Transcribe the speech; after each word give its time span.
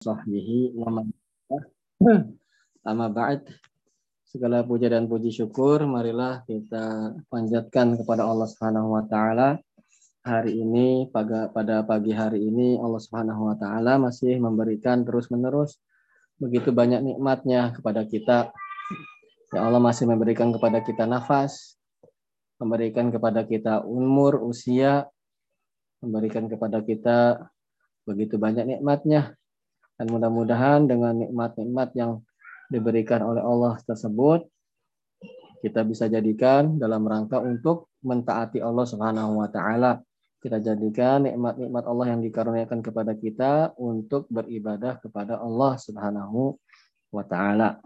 sahbihi 0.00 0.76
wa 0.76 0.88
man 0.92 1.06
Amma 2.86 3.08
ba'd. 3.08 3.48
Segala 4.26 4.60
puja 4.62 4.92
dan 4.92 5.08
puji 5.08 5.32
syukur 5.32 5.80
marilah 5.88 6.44
kita 6.44 7.16
panjatkan 7.32 7.96
kepada 7.96 8.28
Allah 8.28 8.46
Subhanahu 8.46 8.94
wa 8.94 9.02
taala. 9.08 9.56
Hari 10.26 10.52
ini 10.52 11.06
pada 11.08 11.48
pada 11.50 11.86
pagi 11.86 12.12
hari 12.12 12.42
ini 12.44 12.76
Allah 12.76 13.00
Subhanahu 13.00 13.48
wa 13.48 13.56
taala 13.56 13.96
masih 13.96 14.36
memberikan 14.38 15.06
terus-menerus 15.06 15.78
begitu 16.36 16.70
banyak 16.74 17.00
nikmatnya 17.00 17.72
kepada 17.72 18.04
kita. 18.04 18.52
Ya 19.54 19.60
Allah 19.62 19.80
masih 19.80 20.10
memberikan 20.10 20.52
kepada 20.52 20.84
kita 20.84 21.08
nafas, 21.08 21.80
memberikan 22.60 23.08
kepada 23.08 23.46
kita 23.46 23.82
umur, 23.86 24.42
usia, 24.44 25.08
memberikan 26.04 26.50
kepada 26.50 26.84
kita 26.84 27.46
begitu 28.04 28.36
banyak 28.36 28.78
nikmatnya 28.78 29.34
dan 29.96 30.06
mudah-mudahan 30.12 30.84
dengan 30.84 31.16
nikmat-nikmat 31.16 31.96
yang 31.96 32.20
diberikan 32.68 33.24
oleh 33.24 33.40
Allah 33.40 33.80
tersebut, 33.84 34.44
kita 35.64 35.82
bisa 35.82 36.06
jadikan 36.06 36.76
dalam 36.76 37.02
rangka 37.08 37.40
untuk 37.40 37.88
mentaati 38.04 38.60
Allah 38.60 38.86
Subhanahu 38.86 39.40
wa 39.40 39.48
taala. 39.48 39.98
Kita 40.36 40.60
jadikan 40.62 41.26
nikmat-nikmat 41.26 41.84
Allah 41.88 42.06
yang 42.12 42.20
dikaruniakan 42.22 42.84
kepada 42.84 43.16
kita 43.16 43.72
untuk 43.80 44.28
beribadah 44.28 45.00
kepada 45.00 45.40
Allah 45.40 45.74
Subhanahu 45.80 46.60
wa 47.10 47.24
taala. 47.24 47.80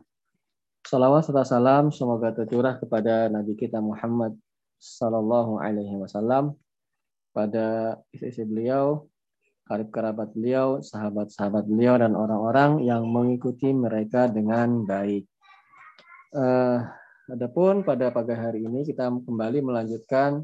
Salawat 0.84 1.24
serta 1.24 1.46
salam 1.46 1.94
semoga 1.94 2.34
tercurah 2.34 2.74
kepada 2.76 3.30
Nabi 3.30 3.54
kita 3.54 3.78
Muhammad 3.78 4.34
sallallahu 4.80 5.60
alaihi 5.60 5.94
wasallam 5.94 6.56
pada 7.30 7.96
istri 8.10 8.42
beliau, 8.42 9.06
karib 9.70 9.94
kerabat 9.94 10.34
beliau, 10.34 10.82
sahabat-sahabat 10.82 11.62
beliau 11.62 11.94
dan 11.94 12.18
orang-orang 12.18 12.82
yang 12.82 13.06
mengikuti 13.06 13.70
mereka 13.70 14.26
dengan 14.26 14.82
baik. 14.82 15.30
Uh, 16.34 16.82
adapun 17.30 17.86
pada 17.86 18.10
pagi 18.10 18.34
hari 18.34 18.66
ini 18.66 18.82
kita 18.82 19.06
kembali 19.06 19.62
melanjutkan 19.62 20.42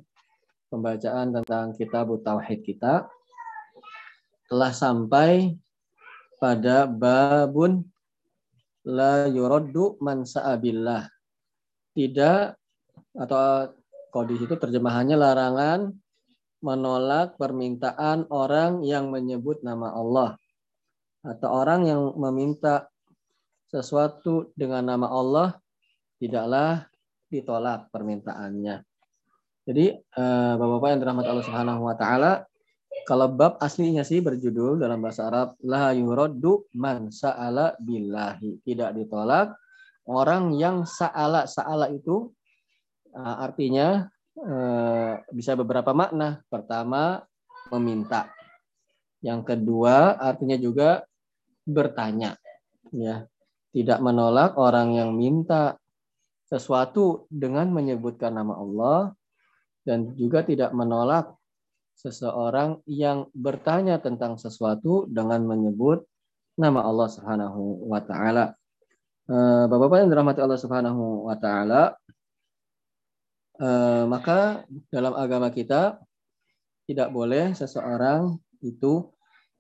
pembacaan 0.70 1.42
tentang 1.42 1.75
kitab 1.75 2.06
tauhid 2.23 2.62
kita. 2.62 3.11
Telah 4.47 4.70
sampai 4.70 5.59
pada 6.39 6.87
babun 6.87 7.83
la 8.87 9.27
yuraddu 9.27 9.98
man 9.98 10.22
sa'abillah. 10.22 11.03
Tidak 11.98 12.41
atau 13.19 13.75
kalau 14.15 14.27
di 14.31 14.39
situ 14.39 14.55
terjemahannya 14.55 15.19
larangan 15.19 15.91
menolak 16.67 17.39
permintaan 17.39 18.27
orang 18.34 18.83
yang 18.83 19.14
menyebut 19.14 19.62
nama 19.62 19.95
Allah 19.95 20.34
atau 21.22 21.48
orang 21.55 21.86
yang 21.86 22.03
meminta 22.19 22.91
sesuatu 23.70 24.50
dengan 24.59 24.83
nama 24.83 25.06
Allah 25.06 25.48
tidaklah 26.19 26.87
ditolak 27.31 27.91
permintaannya. 27.94 28.83
Jadi 29.67 29.87
eh, 29.98 30.53
Bapak-bapak 30.55 30.89
yang 30.94 31.00
dirahmati 31.03 31.28
Allah 31.31 31.47
Subhanahu 31.47 31.83
wa 31.83 31.94
taala, 31.98 32.33
kalau 33.06 33.27
bab 33.31 33.59
aslinya 33.59 34.06
sih 34.06 34.22
berjudul 34.22 34.78
dalam 34.78 35.03
bahasa 35.03 35.27
Arab 35.27 35.59
la 35.67 35.91
yuraddu 35.91 36.70
man 36.78 37.11
sa'ala 37.11 37.75
billahi, 37.83 38.62
tidak 38.62 38.94
ditolak 38.94 39.59
orang 40.06 40.55
yang 40.55 40.87
sa'ala 40.87 41.50
sa'ala 41.50 41.91
itu 41.91 42.31
eh, 43.11 43.37
artinya 43.42 44.06
bisa 45.33 45.53
beberapa 45.56 45.97
makna. 45.97 46.45
Pertama, 46.53 47.25
meminta. 47.73 48.31
Yang 49.25 49.55
kedua, 49.55 50.20
artinya 50.20 50.56
juga 50.61 51.03
bertanya. 51.67 52.37
Ya, 52.95 53.27
tidak 53.75 53.98
menolak 53.98 54.55
orang 54.55 54.95
yang 54.95 55.17
minta 55.17 55.81
sesuatu 56.47 57.27
dengan 57.27 57.75
menyebutkan 57.75 58.39
nama 58.39 58.55
Allah 58.55 59.01
dan 59.83 60.15
juga 60.15 60.47
tidak 60.47 60.71
menolak 60.71 61.34
seseorang 61.99 62.84
yang 62.87 63.27
bertanya 63.34 63.99
tentang 63.99 64.39
sesuatu 64.39 65.10
dengan 65.10 65.43
menyebut 65.43 66.06
nama 66.55 66.87
Allah 66.87 67.09
Subhanahu 67.10 67.91
wa 67.91 68.00
taala. 68.05 68.55
Eh, 69.27 69.65
Bapak-bapak 69.66 70.06
yang 70.06 70.10
dirahmati 70.12 70.41
Allah 70.41 70.60
Subhanahu 70.60 71.27
wa 71.27 71.34
taala, 71.34 71.99
Eh, 73.56 74.05
maka 74.05 74.69
dalam 74.93 75.17
agama 75.17 75.49
kita 75.49 75.97
tidak 76.84 77.09
boleh 77.09 77.56
seseorang 77.56 78.37
itu 78.61 79.09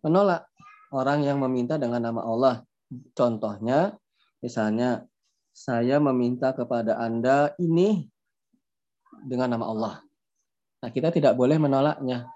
menolak 0.04 0.44
orang 0.92 1.24
yang 1.24 1.40
meminta 1.40 1.80
dengan 1.80 2.04
nama 2.04 2.20
Allah. 2.20 2.54
Contohnya, 3.16 3.96
misalnya 4.44 5.08
saya 5.56 5.96
meminta 5.96 6.52
kepada 6.52 7.00
Anda 7.00 7.56
ini 7.56 8.04
dengan 9.24 9.56
nama 9.56 9.64
Allah. 9.72 9.94
Nah, 10.84 10.90
kita 10.92 11.08
tidak 11.08 11.32
boleh 11.32 11.56
menolaknya. 11.56 12.28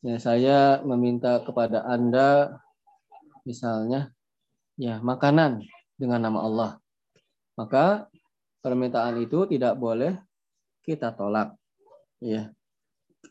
Ya, 0.00 0.16
saya 0.16 0.58
meminta 0.88 1.44
kepada 1.44 1.84
Anda 1.84 2.60
misalnya 3.44 4.08
ya 4.80 5.04
makanan 5.04 5.68
dengan 6.00 6.24
nama 6.24 6.38
Allah. 6.40 6.70
Maka 7.60 8.08
permintaan 8.64 9.20
itu 9.20 9.44
tidak 9.44 9.76
boleh 9.76 10.16
kita 10.84 11.16
tolak. 11.16 11.56
Ya. 12.20 12.52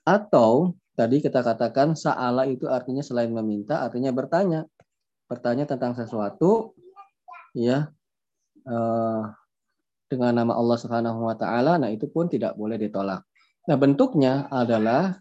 Atau 0.03 0.75
tadi 0.97 1.21
kita 1.21 1.45
katakan 1.45 1.93
sa'ala 1.93 2.49
itu 2.49 2.65
artinya 2.67 3.05
selain 3.05 3.29
meminta 3.29 3.85
artinya 3.85 4.09
bertanya. 4.09 4.65
Bertanya 5.29 5.63
tentang 5.69 5.95
sesuatu 5.95 6.75
ya 7.55 7.89
eh, 8.65 9.21
dengan 10.09 10.33
nama 10.33 10.53
Allah 10.53 10.77
Subhanahu 10.77 11.25
wa 11.25 11.33
taala 11.33 11.81
nah 11.81 11.89
itu 11.89 12.05
pun 12.09 12.29
tidak 12.29 12.53
boleh 12.57 12.77
ditolak. 12.77 13.25
Nah, 13.63 13.79
bentuknya 13.79 14.51
adalah 14.51 15.15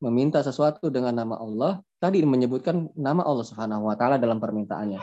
meminta 0.00 0.40
sesuatu 0.40 0.88
dengan 0.88 1.12
nama 1.12 1.36
Allah, 1.36 1.84
tadi 2.00 2.24
menyebutkan 2.24 2.88
nama 2.96 3.20
Allah 3.20 3.44
Subhanahu 3.44 3.84
wa 3.84 3.94
taala 4.00 4.16
dalam 4.16 4.40
permintaannya. 4.40 5.00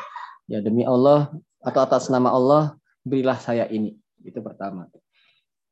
Ya 0.49 0.59
demi 0.65 0.81
Allah 0.81 1.29
atau 1.61 1.79
atas 1.85 2.09
nama 2.09 2.33
Allah 2.33 2.73
berilah 3.05 3.37
saya 3.37 3.69
ini. 3.69 3.93
Itu 4.25 4.41
pertama. 4.41 4.89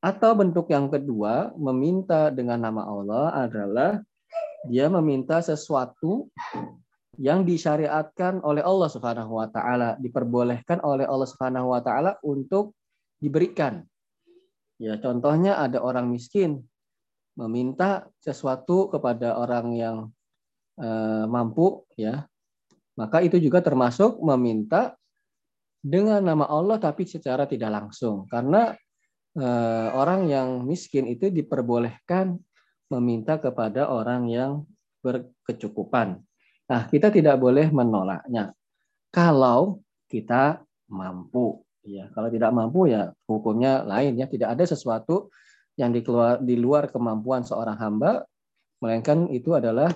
Atau 0.05 0.38
bentuk 0.38 0.69
yang 0.69 0.85
kedua, 0.85 1.49
meminta 1.57 2.29
dengan 2.29 2.61
nama 2.61 2.85
Allah 2.85 3.49
adalah 3.49 3.91
dia 4.69 4.85
meminta 4.85 5.41
sesuatu 5.41 6.29
yang 7.17 7.41
disyariatkan 7.41 8.38
oleh 8.45 8.61
Allah 8.61 8.85
Subhanahu 8.85 9.41
wa 9.41 9.49
taala, 9.49 9.97
diperbolehkan 9.97 10.77
oleh 10.85 11.09
Allah 11.09 11.25
Subhanahu 11.25 11.73
wa 11.73 11.81
taala 11.81 12.21
untuk 12.21 12.77
diberikan. 13.17 13.81
Ya, 14.77 15.01
contohnya 15.01 15.57
ada 15.57 15.81
orang 15.81 16.13
miskin 16.13 16.61
meminta 17.33 18.05
sesuatu 18.22 18.93
kepada 18.93 19.33
orang 19.41 19.73
yang 19.73 19.97
eh, 20.77 21.25
mampu 21.25 21.81
ya. 21.97 22.29
Maka 22.93 23.25
itu 23.25 23.41
juga 23.41 23.57
termasuk 23.66 24.22
meminta 24.22 24.93
dengan 25.81 26.22
nama 26.22 26.45
Allah 26.45 26.77
tapi 26.77 27.09
secara 27.09 27.49
tidak 27.49 27.73
langsung 27.73 28.29
karena 28.29 28.77
Eh, 29.35 29.88
orang 29.91 30.31
yang 30.31 30.63
miskin 30.63 31.12
itu 31.12 31.28
diperbolehkan 31.28 32.40
meminta 32.88 33.35
kepada 33.35 33.91
orang 33.91 34.31
yang 34.31 34.63
berkecukupan. 35.03 36.23
Nah, 36.72 36.81
kita 36.88 37.12
tidak 37.12 37.35
boleh 37.44 37.68
menolaknya. 37.68 38.56
Kalau 39.12 39.84
kita 40.07 40.63
mampu, 40.88 41.59
ya. 41.84 42.07
Kalau 42.16 42.31
tidak 42.31 42.56
mampu 42.56 42.88
ya 42.88 43.12
hukumnya 43.28 43.84
lain 43.84 44.16
ya. 44.16 44.31
Tidak 44.31 44.47
ada 44.47 44.63
sesuatu 44.63 45.28
yang 45.75 45.91
dikeluar 45.91 46.40
di 46.40 46.56
luar 46.56 46.88
kemampuan 46.88 47.44
seorang 47.44 47.75
hamba, 47.75 48.23
melainkan 48.79 49.28
itu 49.35 49.52
adalah 49.52 49.91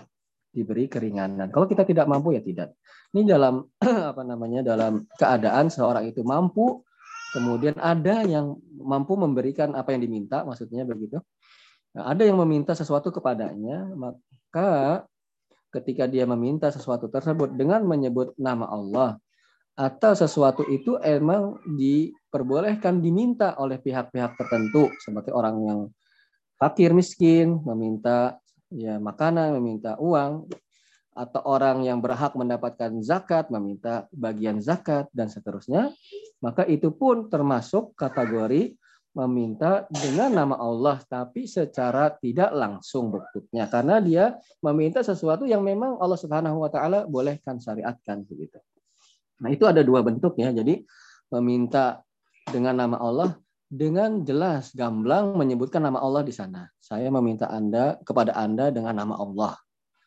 diberi 0.51 0.91
keringanan. 0.91 1.47
Kalau 1.47 1.63
kita 1.63 1.87
tidak 1.87 2.11
mampu 2.11 2.35
ya 2.35 2.43
tidak. 2.43 2.75
Ini 3.15 3.23
dalam 3.23 3.63
apa 4.11 4.21
namanya 4.27 4.67
dalam 4.67 5.07
keadaan 5.15 5.71
seorang 5.71 6.11
itu 6.11 6.27
mampu 6.27 6.83
Kemudian 7.29 7.77
ada 7.77 8.25
yang 8.25 8.57
mampu 8.73 9.13
memberikan 9.13 9.77
apa 9.77 9.93
yang 9.93 10.01
diminta, 10.01 10.41
maksudnya 10.41 10.81
begitu. 10.85 11.21
Nah, 11.93 12.13
ada 12.13 12.25
yang 12.25 12.37
meminta 12.41 12.73
sesuatu 12.73 13.13
kepadanya, 13.13 13.85
maka 13.93 15.03
ketika 15.69 16.09
dia 16.09 16.25
meminta 16.25 16.73
sesuatu 16.73 17.05
tersebut 17.09 17.53
dengan 17.53 17.85
menyebut 17.85 18.33
nama 18.37 18.65
Allah 18.65 19.21
atau 19.77 20.11
sesuatu 20.11 20.65
itu 20.67 20.97
emang 20.99 21.61
diperbolehkan 21.63 22.99
diminta 22.99 23.55
oleh 23.61 23.79
pihak-pihak 23.79 24.35
tertentu 24.35 24.91
seperti 24.99 25.31
orang 25.31 25.55
yang 25.63 25.79
fakir 26.59 26.91
miskin 26.91 27.63
meminta 27.63 28.35
ya 28.73 28.99
makanan, 28.99 29.55
meminta 29.55 29.95
uang 30.01 30.49
atau 31.19 31.43
orang 31.43 31.83
yang 31.83 31.99
berhak 31.99 32.31
mendapatkan 32.39 33.03
zakat 33.03 33.51
meminta 33.51 34.07
bagian 34.15 34.63
zakat 34.63 35.11
dan 35.11 35.27
seterusnya, 35.27 35.91
maka 36.39 36.63
itu 36.63 36.95
pun 36.95 37.27
termasuk 37.27 37.91
kategori 37.99 38.79
meminta 39.11 39.83
dengan 39.91 40.31
nama 40.31 40.55
Allah 40.55 41.01
tapi 41.03 41.43
secara 41.43 42.13
tidak 42.23 42.55
langsung 42.55 43.11
bentuknya 43.11 43.67
karena 43.67 43.99
dia 43.99 44.25
meminta 44.63 45.03
sesuatu 45.03 45.43
yang 45.43 45.59
memang 45.59 45.99
Allah 45.99 46.15
Subhanahu 46.15 46.63
wa 46.63 46.69
taala 46.71 47.03
bolehkan 47.03 47.59
syariatkan 47.59 48.23
begitu. 48.23 48.61
Nah, 49.43 49.49
itu 49.51 49.67
ada 49.67 49.83
dua 49.83 50.05
bentuk 50.05 50.39
ya. 50.39 50.55
Jadi 50.55 50.83
meminta 51.35 51.99
dengan 52.47 52.79
nama 52.79 52.97
Allah 53.01 53.35
dengan 53.69 54.25
jelas 54.25 54.73
gamblang 54.73 55.37
menyebutkan 55.37 55.83
nama 55.85 56.01
Allah 56.01 56.25
di 56.25 56.33
sana. 56.33 56.65
Saya 56.81 57.11
meminta 57.13 57.49
Anda 57.49 58.01
kepada 58.01 58.33
Anda 58.33 58.73
dengan 58.73 58.97
nama 58.97 59.19
Allah. 59.19 59.53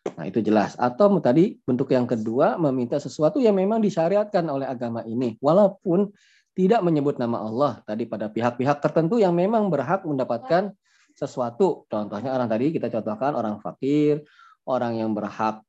Nah, 0.02 0.26
itu 0.26 0.42
jelas. 0.42 0.74
Atau 0.78 1.22
tadi 1.22 1.62
bentuk 1.62 1.94
yang 1.94 2.10
kedua 2.10 2.58
meminta 2.58 2.98
sesuatu 2.98 3.38
yang 3.38 3.54
memang 3.54 3.78
disyariatkan 3.78 4.46
oleh 4.50 4.66
agama 4.66 5.06
ini 5.06 5.38
walaupun 5.38 6.10
tidak 6.52 6.84
menyebut 6.84 7.16
nama 7.16 7.40
Allah 7.40 7.72
tadi 7.88 8.04
pada 8.04 8.28
pihak-pihak 8.28 8.82
tertentu 8.82 9.16
yang 9.16 9.32
memang 9.32 9.70
berhak 9.70 10.04
mendapatkan 10.04 10.74
sesuatu. 11.14 11.86
Contohnya 11.86 12.34
orang 12.34 12.50
tadi 12.50 12.74
kita 12.74 12.90
contohkan 12.90 13.32
orang 13.38 13.62
fakir, 13.62 14.26
orang 14.66 14.98
yang 14.98 15.14
berhak 15.14 15.62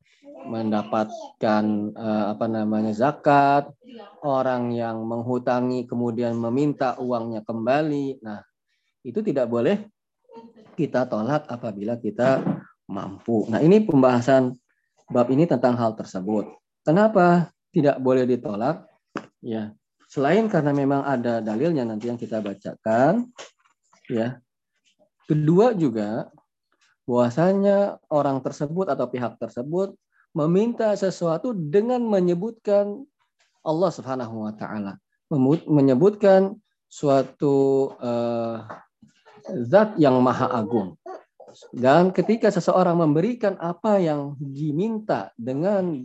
mendapatkan 0.43 1.63
uh, 1.95 2.25
apa 2.35 2.45
namanya 2.49 2.91
zakat, 2.91 3.71
orang 4.25 4.75
yang 4.75 5.03
menghutangi 5.07 5.87
kemudian 5.87 6.35
meminta 6.35 6.99
uangnya 6.99 7.45
kembali. 7.45 8.19
Nah, 8.23 8.43
itu 9.05 9.23
tidak 9.23 9.47
boleh 9.47 9.87
kita 10.73 11.05
tolak 11.05 11.45
apabila 11.47 12.01
kita 12.01 12.41
mampu. 12.93 13.49
Nah, 13.49 13.57
ini 13.57 13.81
pembahasan 13.81 14.53
bab 15.09 15.33
ini 15.33 15.49
tentang 15.49 15.73
hal 15.73 15.97
tersebut. 15.97 16.53
Kenapa 16.85 17.49
tidak 17.73 17.97
boleh 17.97 18.29
ditolak? 18.29 18.85
Ya, 19.41 19.73
selain 20.07 20.45
karena 20.45 20.71
memang 20.71 21.01
ada 21.01 21.41
dalilnya 21.41 21.83
nanti 21.83 22.07
yang 22.07 22.21
kita 22.21 22.39
bacakan, 22.39 23.33
ya. 24.07 24.37
Kedua 25.25 25.73
juga 25.73 26.29
bahwasanya 27.09 27.99
orang 28.13 28.39
tersebut 28.39 28.87
atau 28.91 29.09
pihak 29.09 29.35
tersebut 29.39 29.95
meminta 30.35 30.93
sesuatu 30.95 31.51
dengan 31.55 32.03
menyebutkan 32.03 33.03
Allah 33.63 33.91
Subhanahu 33.91 34.43
wa 34.43 34.53
taala, 34.55 34.99
menyebutkan 35.67 36.59
suatu 36.91 37.89
uh, 38.03 38.67
zat 39.65 39.95
yang 39.97 40.19
maha 40.19 40.51
agung. 40.51 40.99
Dan 41.73 42.09
ketika 42.15 42.49
seseorang 42.49 42.97
memberikan 42.97 43.57
apa 43.61 44.01
yang 44.01 44.35
diminta 44.39 45.29
dengan 45.37 46.01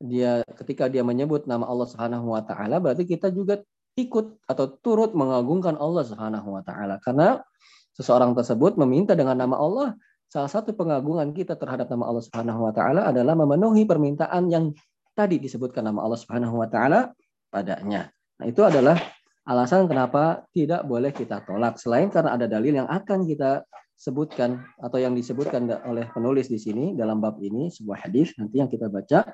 dia 0.00 0.40
ketika 0.56 0.88
dia 0.88 1.04
menyebut 1.04 1.44
nama 1.44 1.68
Allah 1.68 1.84
Subhanahu 1.84 2.32
wa 2.32 2.40
taala 2.40 2.80
berarti 2.80 3.04
kita 3.04 3.28
juga 3.28 3.60
ikut 4.00 4.48
atau 4.48 4.66
turut 4.80 5.12
mengagungkan 5.12 5.76
Allah 5.76 6.08
Subhanahu 6.08 6.56
wa 6.56 6.64
taala 6.64 6.96
karena 7.04 7.44
seseorang 7.92 8.32
tersebut 8.32 8.80
meminta 8.80 9.12
dengan 9.12 9.36
nama 9.36 9.60
Allah 9.60 9.92
salah 10.32 10.48
satu 10.48 10.72
pengagungan 10.72 11.36
kita 11.36 11.52
terhadap 11.52 11.92
nama 11.92 12.08
Allah 12.08 12.24
Subhanahu 12.24 12.64
wa 12.64 12.72
taala 12.72 13.12
adalah 13.12 13.36
memenuhi 13.36 13.84
permintaan 13.84 14.48
yang 14.48 14.72
tadi 15.12 15.36
disebutkan 15.36 15.84
nama 15.84 16.00
Allah 16.00 16.16
Subhanahu 16.16 16.56
wa 16.56 16.68
taala 16.70 17.12
padanya. 17.52 18.08
Nah, 18.40 18.46
itu 18.48 18.64
adalah 18.64 18.96
alasan 19.44 19.84
kenapa 19.84 20.48
tidak 20.54 20.86
boleh 20.88 21.12
kita 21.12 21.44
tolak 21.44 21.76
selain 21.76 22.08
karena 22.08 22.40
ada 22.40 22.48
dalil 22.48 22.72
yang 22.72 22.88
akan 22.88 23.28
kita 23.28 23.68
sebutkan 24.00 24.64
atau 24.80 24.96
yang 24.96 25.12
disebutkan 25.12 25.68
oleh 25.84 26.08
penulis 26.08 26.48
di 26.48 26.56
sini 26.56 26.96
dalam 26.96 27.20
bab 27.20 27.36
ini 27.44 27.68
sebuah 27.68 28.08
hadis 28.08 28.32
nanti 28.40 28.56
yang 28.56 28.72
kita 28.72 28.88
baca. 28.88 29.28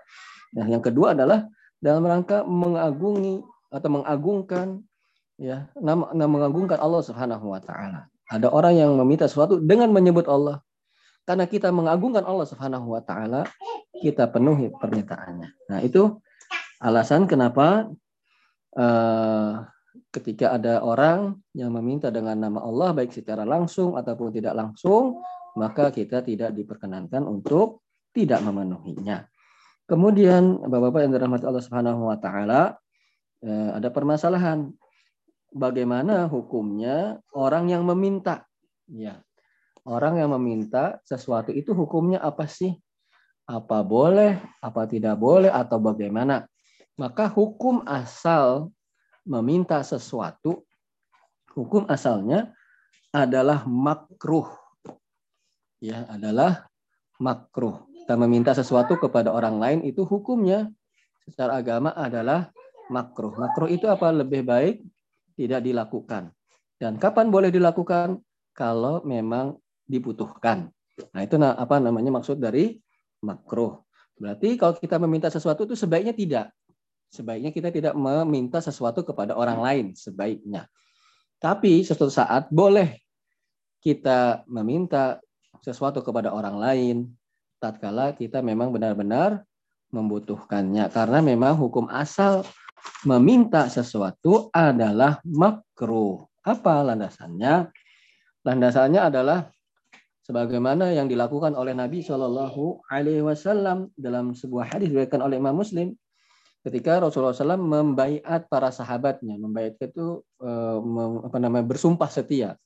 Nah, 0.59 0.67
yang 0.67 0.83
kedua 0.83 1.15
adalah 1.15 1.47
dalam 1.79 2.03
rangka 2.03 2.43
mengagungi 2.43 3.47
atau 3.71 3.89
mengagungkan 4.03 4.83
ya 5.39 5.71
nama, 5.79 6.11
nama 6.11 6.27
mengagungkan 6.27 6.83
Allah 6.83 6.99
Subhanahu 7.07 7.55
wa 7.55 7.63
taala. 7.63 8.11
Ada 8.27 8.51
orang 8.51 8.75
yang 8.75 8.91
meminta 8.99 9.31
sesuatu 9.31 9.63
dengan 9.63 9.95
menyebut 9.95 10.27
Allah. 10.27 10.59
Karena 11.23 11.47
kita 11.47 11.71
mengagungkan 11.71 12.27
Allah 12.27 12.47
Subhanahu 12.51 12.91
wa 12.91 13.03
taala, 13.07 13.47
kita 14.03 14.27
penuhi 14.35 14.75
permintaannya. 14.75 15.71
Nah, 15.71 15.79
itu 15.79 16.19
alasan 16.83 17.31
kenapa 17.31 17.87
uh, 18.75 19.63
ketika 20.17 20.57
ada 20.57 20.81
orang 20.81 21.37
yang 21.53 21.77
meminta 21.77 22.09
dengan 22.09 22.41
nama 22.41 22.65
Allah 22.65 22.97
baik 22.97 23.13
secara 23.13 23.45
langsung 23.45 24.01
ataupun 24.01 24.33
tidak 24.33 24.57
langsung, 24.57 25.21
maka 25.61 25.93
kita 25.93 26.25
tidak 26.25 26.57
diperkenankan 26.57 27.25
untuk 27.29 27.85
tidak 28.17 28.41
memenuhinya. 28.41 29.29
Kemudian 29.85 30.65
Bapak-bapak 30.65 31.01
yang 31.05 31.13
dirahmati 31.13 31.45
Allah 31.45 31.65
Subhanahu 31.65 32.09
wa 32.09 32.17
taala, 32.17 32.75
uh, 33.45 33.71
ada 33.77 33.89
permasalahan 33.93 34.73
bagaimana 35.53 36.27
hukumnya 36.27 37.21
orang 37.37 37.71
yang 37.71 37.85
meminta. 37.85 38.49
Ya, 38.89 39.21
orang 39.87 40.19
yang 40.19 40.33
meminta 40.35 40.99
sesuatu 41.05 41.53
itu 41.53 41.77
hukumnya 41.77 42.19
apa 42.25 42.49
sih? 42.49 42.75
Apa 43.47 43.87
boleh, 43.87 44.43
apa 44.59 44.91
tidak 44.91 45.23
boleh, 45.23 45.53
atau 45.55 45.79
bagaimana? 45.79 46.51
Maka 46.99 47.31
hukum 47.31 47.85
asal 47.87 48.75
meminta 49.27 49.83
sesuatu, 49.83 50.63
hukum 51.53 51.85
asalnya 51.91 52.55
adalah 53.11 53.67
makruh. 53.67 54.49
Ya, 55.83 56.07
adalah 56.09 56.71
makruh. 57.21 57.85
Kita 58.07 58.15
meminta 58.15 58.55
sesuatu 58.55 58.97
kepada 58.97 59.35
orang 59.35 59.59
lain 59.59 59.79
itu 59.83 60.07
hukumnya 60.07 60.71
secara 61.27 61.59
agama 61.59 61.91
adalah 61.93 62.55
makruh. 62.89 63.35
Makruh 63.35 63.69
itu 63.69 63.91
apa? 63.91 64.15
Lebih 64.15 64.47
baik 64.47 64.75
tidak 65.35 65.61
dilakukan. 65.67 66.31
Dan 66.79 66.97
kapan 67.03 67.29
boleh 67.29 67.51
dilakukan? 67.51 68.23
Kalau 68.57 69.05
memang 69.05 69.61
dibutuhkan. 69.85 70.73
Nah, 71.13 71.21
itu 71.21 71.37
apa 71.37 71.77
namanya 71.77 72.09
maksud 72.09 72.41
dari 72.41 72.81
makruh. 73.21 73.77
Berarti 74.17 74.57
kalau 74.57 74.73
kita 74.81 74.97
meminta 74.97 75.29
sesuatu 75.29 75.69
itu 75.69 75.77
sebaiknya 75.77 76.17
tidak. 76.17 76.47
Sebaiknya 77.11 77.55
kita 77.55 77.71
tidak 77.71 77.95
meminta 77.95 78.59
sesuatu 78.59 79.07
kepada 79.07 79.33
orang 79.39 79.63
lain 79.63 79.87
sebaiknya. 79.97 80.67
Tapi 81.39 81.85
sesuatu 81.85 82.11
saat 82.11 82.49
boleh 82.51 82.99
kita 83.81 84.43
meminta 84.51 85.23
sesuatu 85.63 86.03
kepada 86.03 86.35
orang 86.35 86.57
lain 86.59 86.97
tatkala 87.63 88.13
kita 88.13 88.45
memang 88.45 88.75
benar-benar 88.75 89.47
membutuhkannya 89.95 90.91
karena 90.91 91.19
memang 91.23 91.55
hukum 91.57 91.87
asal 91.89 92.45
meminta 93.07 93.67
sesuatu 93.71 94.51
adalah 94.51 95.23
makruh. 95.25 96.27
Apa 96.47 96.83
landasannya? 96.87 97.71
Landasannya 98.47 99.01
adalah 99.03 99.51
sebagaimana 100.23 100.95
yang 100.95 101.11
dilakukan 101.11 101.55
oleh 101.59 101.75
Nabi 101.75 102.03
Shallallahu 102.03 102.87
Alaihi 102.87 103.27
Wasallam 103.27 103.91
dalam 103.99 104.35
sebuah 104.35 104.71
hadis 104.71 104.91
diriwayatkan 104.91 105.23
oleh 105.23 105.43
Imam 105.43 105.59
Muslim 105.59 105.95
ketika 106.67 106.99
Rasulullah 106.99 107.31
SAW 107.31 107.63
membaiat 107.63 108.51
para 108.51 108.75
sahabatnya, 108.75 109.39
membaiat 109.39 109.79
itu 109.79 110.27
eh, 110.43 110.79
apa 111.23 111.39
namanya 111.39 111.63
bersumpah 111.63 112.11
setia, 112.11 112.59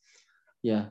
ya 0.65 0.89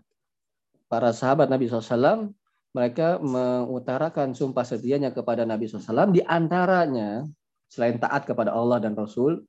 para 0.89 1.13
sahabat 1.13 1.49
Nabi 1.49 1.69
SAW 1.69 2.33
mereka 2.73 3.17
mengutarakan 3.17 4.37
sumpah 4.37 4.61
setianya 4.61 5.09
kepada 5.09 5.41
Nabi 5.45 5.65
SAW 5.65 6.13
di 6.13 6.21
antaranya 6.21 7.25
selain 7.69 7.97
taat 7.97 8.25
kepada 8.25 8.53
Allah 8.53 8.81
dan 8.81 8.93
Rasul 8.93 9.41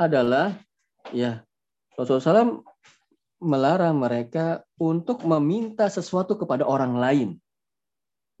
adalah 0.00 0.56
ya 1.12 1.44
Rasulullah 1.96 2.44
SAW 2.44 2.64
melarang 3.40 3.96
mereka 3.96 4.64
untuk 4.76 5.24
meminta 5.24 5.88
sesuatu 5.88 6.36
kepada 6.36 6.64
orang 6.68 6.96
lain. 6.96 7.28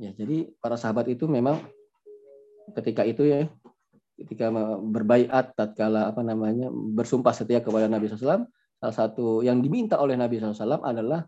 Ya, 0.00 0.12
jadi 0.16 0.48
para 0.60 0.76
sahabat 0.80 1.08
itu 1.12 1.28
memang 1.28 1.60
ketika 2.76 3.04
itu 3.04 3.24
ya, 3.28 3.48
ketika 4.20 4.52
berbaiat 4.84 5.56
tatkala 5.56 6.12
apa 6.12 6.20
namanya 6.20 6.68
bersumpah 6.70 7.32
setia 7.32 7.64
kepada 7.64 7.88
Nabi 7.88 8.12
SAW, 8.12 8.44
salah 8.76 8.96
satu 8.96 9.40
yang 9.40 9.64
diminta 9.64 9.96
oleh 9.96 10.14
Nabi 10.14 10.36
SAW 10.36 10.84
adalah 10.84 11.24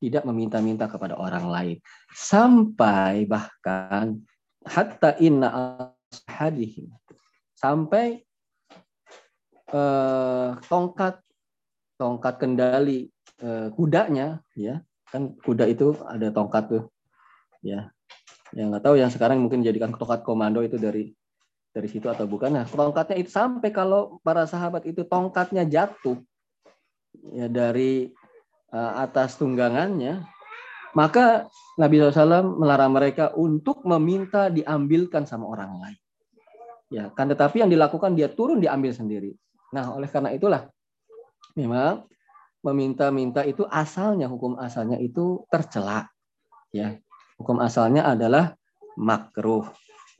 tidak 0.00 0.24
meminta-minta 0.26 0.88
kepada 0.88 1.14
orang 1.20 1.46
lain. 1.46 1.76
Sampai 2.10 3.28
bahkan 3.28 4.18
hatta 4.64 5.14
inna 5.20 5.78
hadihim 6.26 6.90
sampai 7.54 8.24
eh, 9.70 10.50
tongkat 10.66 11.22
tongkat 12.02 12.34
kendali 12.42 13.06
uh, 13.46 13.70
kudanya 13.78 14.42
ya. 14.58 14.82
Kan 15.06 15.38
kuda 15.38 15.70
itu 15.70 15.94
ada 16.02 16.34
tongkat 16.34 16.64
tuh 16.66 16.84
ya. 17.62 17.94
Yang 18.50 18.66
nggak 18.74 18.84
tahu 18.84 18.96
yang 18.98 19.10
sekarang 19.14 19.38
mungkin 19.38 19.62
jadikan 19.62 19.94
tongkat 19.94 20.26
komando 20.26 20.66
itu 20.66 20.82
dari 20.82 21.14
dari 21.72 21.88
situ 21.88 22.06
atau 22.06 22.28
bukan 22.28 22.52
nah 22.52 22.64
tongkatnya 22.68 23.16
itu 23.16 23.32
sampai 23.32 23.72
kalau 23.72 24.20
para 24.20 24.44
sahabat 24.44 24.84
itu 24.84 25.02
tongkatnya 25.08 25.64
jatuh 25.64 26.20
ya 27.32 27.48
dari 27.48 28.12
uh, 28.72 28.92
atas 29.00 29.40
tunggangannya 29.40 30.24
maka 30.92 31.48
Nabi 31.80 32.04
SAW 32.04 32.60
melarang 32.60 32.92
mereka 32.92 33.32
untuk 33.32 33.80
meminta 33.88 34.52
diambilkan 34.52 35.24
sama 35.24 35.48
orang 35.48 35.80
lain. 35.80 36.00
Ya, 36.92 37.08
kan 37.16 37.32
tetapi 37.32 37.64
yang 37.64 37.72
dilakukan 37.72 38.12
dia 38.12 38.28
turun 38.28 38.60
diambil 38.60 38.92
sendiri. 38.92 39.32
Nah, 39.72 39.96
oleh 39.96 40.04
karena 40.12 40.36
itulah 40.36 40.68
memang 41.56 42.04
meminta-minta 42.62 43.42
itu 43.42 43.66
asalnya 43.66 44.30
hukum 44.30 44.54
asalnya 44.56 44.96
itu 45.02 45.42
tercela 45.50 46.06
ya 46.70 46.94
hukum 47.36 47.58
asalnya 47.58 48.06
adalah 48.06 48.54
makruh 48.94 49.66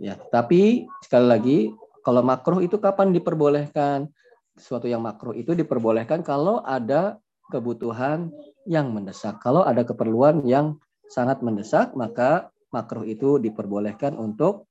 ya 0.03 0.19
tapi 0.35 0.91
sekali 1.07 1.27
lagi 1.31 1.59
Kalau 2.03 2.21
makruh 2.21 2.59
itu 2.59 2.83
kapan 2.83 3.15
diperbolehkan? 3.15 4.11
Suatu 4.59 4.91
yang 4.91 5.07
makruh 5.07 5.33
itu 5.39 5.55
diperbolehkan 5.55 6.27
kalau 6.27 6.59
ada 6.67 7.23
kebutuhan 7.47 8.35
yang 8.67 8.91
mendesak. 8.91 9.39
Kalau 9.39 9.63
ada 9.63 9.87
keperluan 9.87 10.43
yang 10.43 10.83
sangat 11.07 11.41
mendesak, 11.47 11.95
maka 11.95 12.51
makruh 12.75 13.07
itu 13.07 13.39
diperbolehkan 13.39 14.19
untuk 14.19 14.67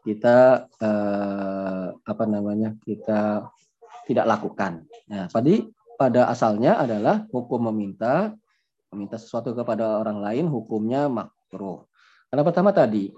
kita 0.00 0.64
eh, 0.80 1.86
apa 1.92 2.24
namanya 2.24 2.72
kita 2.80 3.44
tidak 4.08 4.26
lakukan. 4.26 4.88
Nah, 5.12 5.28
tadi 5.28 5.60
pada 6.00 6.32
asalnya 6.32 6.80
adalah 6.80 7.28
hukum 7.28 7.68
meminta 7.68 8.32
meminta 8.90 9.20
sesuatu 9.20 9.52
kepada 9.52 10.00
orang 10.00 10.24
lain 10.24 10.48
hukumnya 10.48 11.06
makruh. 11.12 11.84
Karena 12.32 12.42
pertama 12.46 12.70
tadi 12.72 13.12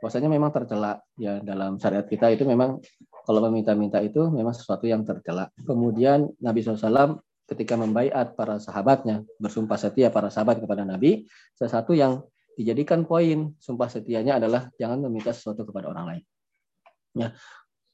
bahwasanya 0.00 0.32
memang 0.32 0.50
tercela 0.50 0.98
ya 1.20 1.38
dalam 1.44 1.76
syariat 1.76 2.08
kita 2.08 2.32
itu 2.32 2.48
memang 2.48 2.80
kalau 3.28 3.40
meminta-minta 3.46 4.00
itu 4.00 4.32
memang 4.32 4.56
sesuatu 4.56 4.88
yang 4.88 5.04
tercela. 5.04 5.52
Kemudian 5.62 6.26
Nabi 6.40 6.64
SAW 6.64 7.20
ketika 7.46 7.76
membaiat 7.76 8.34
para 8.34 8.56
sahabatnya 8.56 9.22
bersumpah 9.36 9.76
setia 9.76 10.08
para 10.08 10.32
sahabat 10.32 10.58
kepada 10.62 10.88
Nabi, 10.88 11.28
satu 11.54 11.92
yang 11.92 12.24
dijadikan 12.56 13.04
poin 13.04 13.54
sumpah 13.60 13.88
setianya 13.88 14.40
adalah 14.40 14.72
jangan 14.80 15.04
meminta 15.06 15.30
sesuatu 15.30 15.68
kepada 15.68 15.92
orang 15.92 16.04
lain. 16.16 16.24
Ya, 17.10 17.28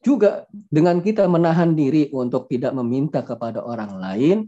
juga 0.05 0.45
dengan 0.51 1.01
kita 1.01 1.25
menahan 1.27 1.73
diri 1.73 2.13
untuk 2.13 2.47
tidak 2.53 2.77
meminta 2.77 3.25
kepada 3.25 3.65
orang 3.65 3.97
lain 3.97 4.39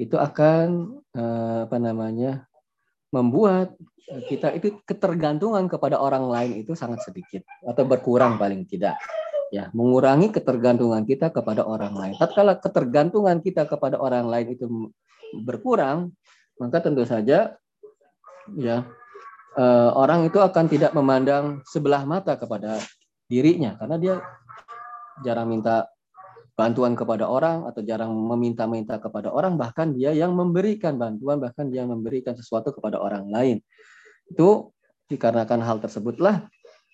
itu 0.00 0.16
akan 0.16 0.98
eh, 1.12 1.58
apa 1.68 1.76
namanya 1.76 2.46
membuat 3.12 3.76
kita 4.28 4.52
itu 4.56 4.82
ketergantungan 4.82 5.70
kepada 5.70 6.00
orang 6.00 6.26
lain 6.26 6.52
itu 6.64 6.74
sangat 6.74 7.04
sedikit 7.06 7.46
atau 7.64 7.86
berkurang 7.86 8.36
paling 8.36 8.66
tidak 8.66 8.98
ya 9.52 9.68
mengurangi 9.76 10.32
ketergantungan 10.32 11.04
kita 11.04 11.28
kepada 11.28 11.62
orang 11.68 11.92
lain. 11.92 12.14
Tatkala 12.16 12.56
ketergantungan 12.56 13.44
kita 13.44 13.68
kepada 13.68 14.00
orang 14.00 14.26
lain 14.32 14.56
itu 14.56 14.64
berkurang, 15.44 16.12
maka 16.56 16.80
tentu 16.80 17.04
saja 17.04 17.52
ya 18.56 18.76
eh, 19.60 19.90
orang 19.92 20.24
itu 20.26 20.40
akan 20.40 20.64
tidak 20.72 20.96
memandang 20.96 21.60
sebelah 21.68 22.08
mata 22.08 22.40
kepada 22.40 22.80
dirinya 23.28 23.76
karena 23.76 23.96
dia 24.00 24.14
jarang 25.20 25.52
minta 25.52 25.91
bantuan 26.52 26.92
kepada 26.92 27.24
orang 27.24 27.64
atau 27.64 27.80
jarang 27.80 28.12
meminta-minta 28.12 29.00
kepada 29.00 29.32
orang 29.32 29.56
bahkan 29.56 29.96
dia 29.96 30.12
yang 30.12 30.36
memberikan 30.36 31.00
bantuan 31.00 31.40
bahkan 31.40 31.72
dia 31.72 31.82
memberikan 31.88 32.36
sesuatu 32.36 32.72
kepada 32.76 33.00
orang 33.00 33.28
lain. 33.32 33.56
Itu 34.28 34.72
dikarenakan 35.08 35.60
hal 35.64 35.80
tersebutlah 35.80 36.48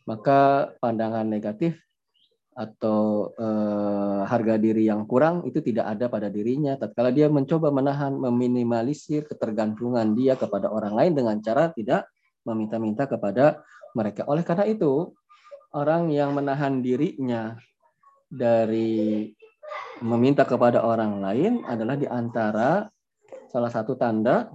maka 0.09 0.73
pandangan 0.81 1.29
negatif 1.29 1.77
atau 2.59 3.31
eh, 3.39 4.23
harga 4.27 4.59
diri 4.59 4.91
yang 4.91 5.07
kurang 5.07 5.47
itu 5.47 5.63
tidak 5.63 5.95
ada 5.95 6.11
pada 6.11 6.27
dirinya. 6.27 6.75
Tatkala 6.75 7.15
dia 7.15 7.31
mencoba 7.31 7.71
menahan 7.71 8.19
meminimalisir 8.19 9.31
ketergantungan 9.31 10.19
dia 10.19 10.35
kepada 10.35 10.67
orang 10.67 10.99
lain 10.99 11.13
dengan 11.15 11.39
cara 11.39 11.71
tidak 11.71 12.11
meminta-minta 12.43 13.07
kepada 13.07 13.63
mereka. 13.95 14.27
Oleh 14.27 14.43
karena 14.43 14.67
itu 14.67 15.15
orang 15.71 16.11
yang 16.11 16.35
menahan 16.35 16.83
dirinya 16.83 17.55
dari 18.27 19.31
meminta 20.05 20.47
kepada 20.47 20.83
orang 20.83 21.19
lain 21.19 21.53
adalah 21.67 21.99
di 21.99 22.07
antara 22.07 22.87
salah 23.51 23.73
satu 23.73 23.99
tanda 23.99 24.53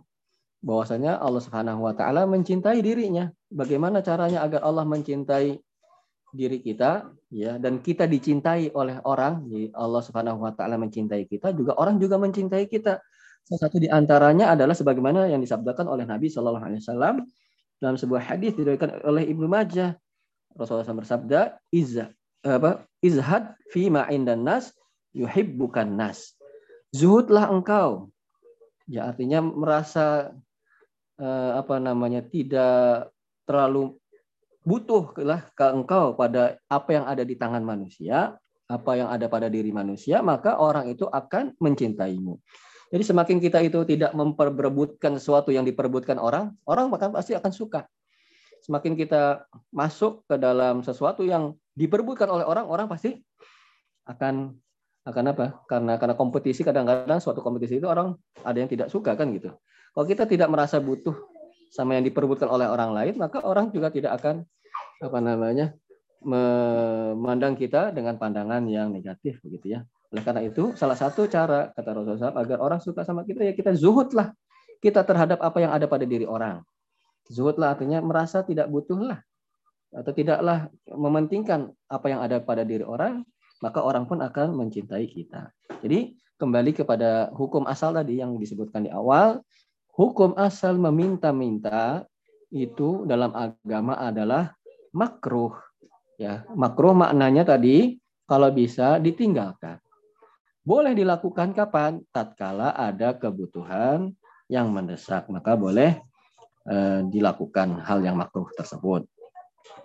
bahwasanya 0.63 1.19
Allah 1.19 1.43
Subhanahu 1.43 1.83
wa 1.83 1.93
taala 1.93 2.23
mencintai 2.23 2.79
dirinya. 2.79 3.27
Bagaimana 3.51 3.99
caranya 3.99 4.41
agar 4.41 4.63
Allah 4.63 4.87
mencintai 4.87 5.59
diri 6.33 6.57
kita 6.65 7.13
ya 7.29 7.61
dan 7.61 7.83
kita 7.83 8.09
dicintai 8.09 8.73
oleh 8.73 8.97
orang, 9.05 9.45
jadi 9.51 9.69
Allah 9.75 10.01
Subhanahu 10.01 10.39
wa 10.41 10.51
taala 10.55 10.79
mencintai 10.79 11.27
kita, 11.27 11.51
juga 11.51 11.75
orang 11.75 11.99
juga 11.99 12.15
mencintai 12.17 12.65
kita. 12.71 13.03
Salah 13.43 13.61
satu 13.67 13.75
di 13.75 13.91
antaranya 13.91 14.55
adalah 14.55 14.71
sebagaimana 14.71 15.27
yang 15.27 15.43
disabdakan 15.43 15.91
oleh 15.91 16.07
Nabi 16.07 16.31
Shallallahu 16.31 16.63
alaihi 16.63 16.79
wasallam 16.79 17.27
dalam 17.83 17.99
sebuah 17.99 18.23
hadis 18.23 18.55
diriwayatkan 18.55 19.03
oleh 19.03 19.27
Ibnu 19.27 19.51
Majah. 19.51 19.99
Rasulullah 20.55 20.87
SAW 20.87 21.03
bersabda, 21.03 21.59
"Izza 21.73 22.13
apa 22.43 22.87
izhad 22.99 23.55
fi 23.71 23.87
ma 23.87 24.07
indan 24.11 24.43
nas 24.43 24.75
yuhibbukan 25.13 25.87
nas. 25.87 26.33
Zuhudlah 26.93 27.49
engkau. 27.49 28.09
Ya 28.89 29.07
artinya 29.07 29.39
merasa 29.39 30.35
eh, 31.17 31.51
apa 31.55 31.79
namanya 31.79 32.21
tidak 32.25 33.13
terlalu 33.47 33.95
butuh 34.63 35.11
lah 35.23 35.47
ke 35.53 35.65
engkau 35.71 36.15
pada 36.15 36.59
apa 36.67 36.89
yang 36.91 37.05
ada 37.07 37.23
di 37.23 37.35
tangan 37.35 37.63
manusia, 37.63 38.35
apa 38.67 38.91
yang 38.95 39.11
ada 39.11 39.27
pada 39.27 39.47
diri 39.51 39.71
manusia, 39.71 40.23
maka 40.23 40.59
orang 40.59 40.91
itu 40.91 41.07
akan 41.07 41.55
mencintaimu. 41.59 42.39
Jadi 42.93 43.03
semakin 43.03 43.37
kita 43.41 43.59
itu 43.65 43.81
tidak 43.89 44.13
memperebutkan 44.13 45.17
sesuatu 45.17 45.49
yang 45.49 45.65
diperebutkan 45.65 46.21
orang, 46.21 46.53
orang 46.69 46.93
maka 46.93 47.09
pasti 47.09 47.33
akan 47.33 47.51
suka. 47.51 47.89
Semakin 48.63 48.95
kita 48.95 49.43
masuk 49.73 50.23
ke 50.29 50.39
dalam 50.39 50.85
sesuatu 50.85 51.25
yang 51.25 51.57
diperbutkan 51.75 52.29
oleh 52.31 52.45
orang, 52.47 52.69
orang 52.69 52.87
pasti 52.87 53.19
akan 54.07 54.55
akan 55.03 55.35
apa? 55.35 55.45
Karena 55.67 55.99
karena 55.99 56.15
kompetisi 56.15 56.63
kadang-kadang 56.63 57.19
suatu 57.19 57.43
kompetisi 57.43 57.79
itu 57.79 57.87
orang 57.87 58.15
ada 58.43 58.57
yang 58.57 58.71
tidak 58.71 58.87
suka 58.87 59.15
kan 59.19 59.31
gitu. 59.35 59.51
Kalau 59.93 60.05
kita 60.07 60.23
tidak 60.25 60.47
merasa 60.49 60.79
butuh 60.79 61.13
sama 61.69 61.99
yang 61.99 62.05
diperbutkan 62.07 62.47
oleh 62.47 62.65
orang 62.69 62.95
lain, 62.95 63.13
maka 63.19 63.43
orang 63.43 63.69
juga 63.69 63.91
tidak 63.91 64.15
akan 64.21 64.47
apa 65.03 65.19
namanya 65.19 65.75
memandang 66.23 67.59
kita 67.59 67.91
dengan 67.91 68.15
pandangan 68.15 68.63
yang 68.71 68.89
negatif 68.89 69.43
begitu 69.43 69.75
ya. 69.75 69.79
Oleh 70.15 70.23
karena 70.23 70.41
itu 70.45 70.71
salah 70.79 70.95
satu 70.95 71.27
cara 71.27 71.73
kata 71.75 71.89
Rasulullah 71.91 72.31
SAW, 72.31 72.39
agar 72.39 72.57
orang 72.63 72.79
suka 72.79 73.03
sama 73.03 73.27
kita 73.27 73.43
ya 73.43 73.53
kita 73.57 73.75
zuhudlah 73.75 74.31
kita 74.79 75.03
terhadap 75.03 75.39
apa 75.39 75.57
yang 75.63 75.71
ada 75.71 75.89
pada 75.89 76.03
diri 76.07 76.23
orang. 76.23 76.63
Zuhudlah 77.27 77.75
artinya 77.75 78.03
merasa 78.03 78.43
tidak 78.43 78.67
butuhlah 78.67 79.19
atau 79.93 80.11
tidaklah 80.11 80.67
mementingkan 80.89 81.71
apa 81.87 82.05
yang 82.11 82.19
ada 82.19 82.43
pada 82.43 82.67
diri 82.67 82.83
orang, 82.83 83.23
maka 83.63 83.79
orang 83.79 84.03
pun 84.03 84.19
akan 84.19 84.51
mencintai 84.59 85.07
kita. 85.07 85.47
Jadi 85.79 86.19
kembali 86.35 86.75
kepada 86.75 87.31
hukum 87.31 87.63
asal 87.63 87.95
tadi 87.95 88.19
yang 88.19 88.35
disebutkan 88.35 88.83
di 88.83 88.91
awal, 88.91 89.39
hukum 89.95 90.35
asal 90.35 90.75
meminta-minta 90.75 92.03
itu 92.51 93.07
dalam 93.07 93.31
agama 93.31 93.95
adalah 93.95 94.51
makruh. 94.91 95.55
Ya, 96.19 96.43
makruh 96.51 96.91
maknanya 96.91 97.55
tadi 97.55 98.03
kalau 98.27 98.51
bisa 98.51 98.99
ditinggalkan. 98.99 99.79
Boleh 100.63 100.91
dilakukan 100.91 101.55
kapan? 101.55 102.03
Tatkala 102.11 102.75
ada 102.75 103.15
kebutuhan 103.15 104.11
yang 104.51 104.71
mendesak, 104.75 105.31
maka 105.31 105.55
boleh 105.55 106.03
eh, 106.67 106.99
dilakukan 107.07 107.79
hal 107.79 108.03
yang 108.03 108.19
makruh 108.19 108.47
tersebut 108.55 109.07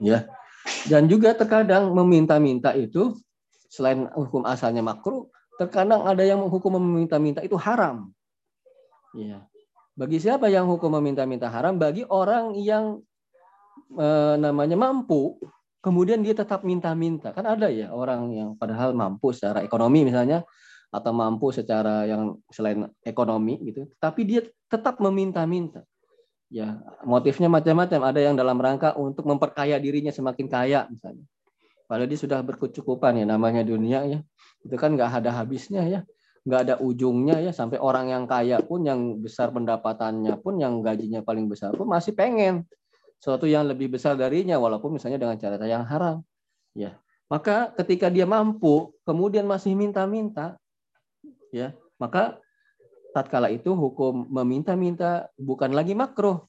ya 0.02 0.26
dan 0.86 1.10
juga 1.10 1.34
terkadang 1.34 1.90
meminta-minta 1.94 2.74
itu 2.74 3.14
selain 3.68 4.08
hukum 4.16 4.44
asalnya 4.48 4.80
makruh 4.80 5.28
terkadang 5.60 6.04
ada 6.08 6.24
yang 6.24 6.40
hukum 6.48 6.80
meminta-minta 6.80 7.44
itu 7.44 7.54
haram. 7.54 8.10
Ya 9.12 9.48
bagi 9.98 10.22
siapa 10.22 10.46
yang 10.46 10.70
hukum 10.70 10.94
meminta-minta 10.94 11.50
haram? 11.50 11.74
Bagi 11.74 12.06
orang 12.06 12.54
yang 12.54 13.02
e, 13.90 14.08
namanya 14.38 14.78
mampu 14.78 15.42
kemudian 15.82 16.22
dia 16.22 16.38
tetap 16.38 16.62
minta-minta. 16.62 17.34
Kan 17.34 17.50
ada 17.50 17.66
ya 17.66 17.90
orang 17.90 18.30
yang 18.30 18.48
padahal 18.54 18.94
mampu 18.94 19.34
secara 19.34 19.66
ekonomi 19.66 20.06
misalnya 20.06 20.46
atau 20.94 21.10
mampu 21.10 21.50
secara 21.50 22.06
yang 22.06 22.38
selain 22.48 22.88
ekonomi 23.04 23.60
gitu 23.60 23.90
tapi 23.98 24.22
dia 24.22 24.46
tetap 24.70 25.02
meminta-minta. 25.02 25.82
Ya 26.46 26.78
motifnya 27.02 27.50
macam-macam. 27.50 28.00
Ada 28.14 28.20
yang 28.22 28.38
dalam 28.38 28.56
rangka 28.62 28.94
untuk 28.94 29.26
memperkaya 29.26 29.82
dirinya 29.82 30.14
semakin 30.14 30.46
kaya 30.46 30.86
misalnya 30.86 31.26
padahal 31.88 32.06
dia 32.06 32.20
sudah 32.20 32.44
berkecukupan 32.44 33.18
ya 33.18 33.26
namanya 33.26 33.64
dunia 33.64 34.04
ya. 34.04 34.20
Itu 34.60 34.76
kan 34.76 34.94
nggak 34.94 35.24
ada 35.24 35.30
habisnya 35.40 35.82
ya. 35.88 36.00
Nggak 36.44 36.60
ada 36.68 36.74
ujungnya 36.84 37.40
ya. 37.40 37.50
Sampai 37.50 37.80
orang 37.80 38.12
yang 38.12 38.24
kaya 38.28 38.60
pun 38.60 38.84
yang 38.84 39.18
besar 39.18 39.50
pendapatannya 39.50 40.36
pun 40.38 40.60
yang 40.60 40.84
gajinya 40.84 41.24
paling 41.24 41.48
besar 41.48 41.72
pun 41.74 41.88
masih 41.88 42.12
pengen 42.12 42.68
sesuatu 43.18 43.50
yang 43.50 43.66
lebih 43.66 43.90
besar 43.90 44.14
darinya 44.14 44.60
walaupun 44.60 44.94
misalnya 44.94 45.18
dengan 45.18 45.40
cara 45.40 45.56
yang 45.64 45.82
haram 45.88 46.22
ya. 46.76 46.94
Maka 47.26 47.72
ketika 47.74 48.12
dia 48.12 48.28
mampu 48.28 48.94
kemudian 49.02 49.48
masih 49.48 49.74
minta-minta 49.74 50.54
ya 51.50 51.72
maka 51.98 52.38
tatkala 53.12 53.50
itu 53.50 53.74
hukum 53.74 54.30
meminta-minta 54.30 55.26
bukan 55.34 55.74
lagi 55.74 55.98
makruh, 55.98 56.46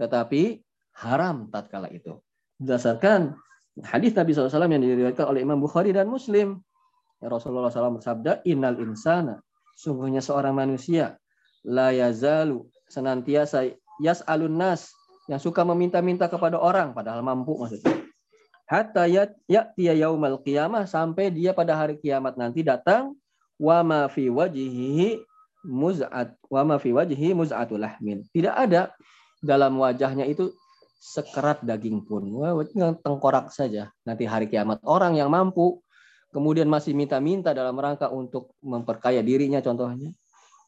tetapi 0.00 0.64
haram 0.96 1.52
tatkala 1.52 1.92
itu. 1.92 2.16
Berdasarkan 2.56 3.36
hadis 3.84 4.16
Nabi 4.16 4.32
SAW 4.32 4.68
yang 4.68 4.80
diriwayatkan 4.80 5.26
oleh 5.28 5.44
Imam 5.44 5.60
Bukhari 5.60 5.92
dan 5.92 6.08
Muslim. 6.08 6.64
Ya 7.20 7.28
Rasulullah 7.28 7.68
SAW 7.68 8.00
bersabda, 8.00 8.44
Innal 8.48 8.80
insana, 8.80 9.40
sungguhnya 9.76 10.20
seorang 10.24 10.56
manusia, 10.56 11.16
la 11.64 11.92
yazalu, 11.92 12.64
senantiasa 12.88 13.68
yas'alun 14.00 14.56
nas, 14.56 14.92
yang 15.26 15.40
suka 15.42 15.66
meminta-minta 15.66 16.30
kepada 16.30 16.56
orang, 16.60 16.94
padahal 16.94 17.20
mampu 17.20 17.56
maksudnya. 17.58 18.06
hatta 18.66 19.06
ya'tiya 19.06 19.94
yaumal 19.94 20.42
qiyamah 20.42 20.90
sampai 20.90 21.30
dia 21.30 21.54
pada 21.54 21.78
hari 21.78 22.02
kiamat 22.02 22.34
nanti 22.34 22.66
datang 22.66 23.14
wa 23.62 23.78
ma 23.86 24.00
fi 24.10 24.26
wajhihi 24.26 25.22
muz'at 25.66 26.34
wa 26.50 26.62
ma 26.66 26.76
fi 26.76 26.90
wajhihi 26.90 27.32
muz'atul 27.32 27.80
lahmin. 27.82 28.26
Tidak 28.34 28.52
ada 28.52 28.90
dalam 29.38 29.78
wajahnya 29.78 30.26
itu 30.26 30.50
sekerat 30.96 31.62
daging 31.62 32.04
pun. 32.04 32.26
Wah, 32.36 32.56
tengkorak 33.00 33.52
saja. 33.52 33.92
Nanti 34.02 34.24
hari 34.26 34.48
kiamat 34.50 34.80
orang 34.84 35.16
yang 35.16 35.30
mampu 35.30 35.80
kemudian 36.34 36.68
masih 36.68 36.92
minta-minta 36.92 37.56
dalam 37.56 37.76
rangka 37.78 38.12
untuk 38.12 38.52
memperkaya 38.60 39.24
dirinya 39.24 39.62
contohnya, 39.64 40.12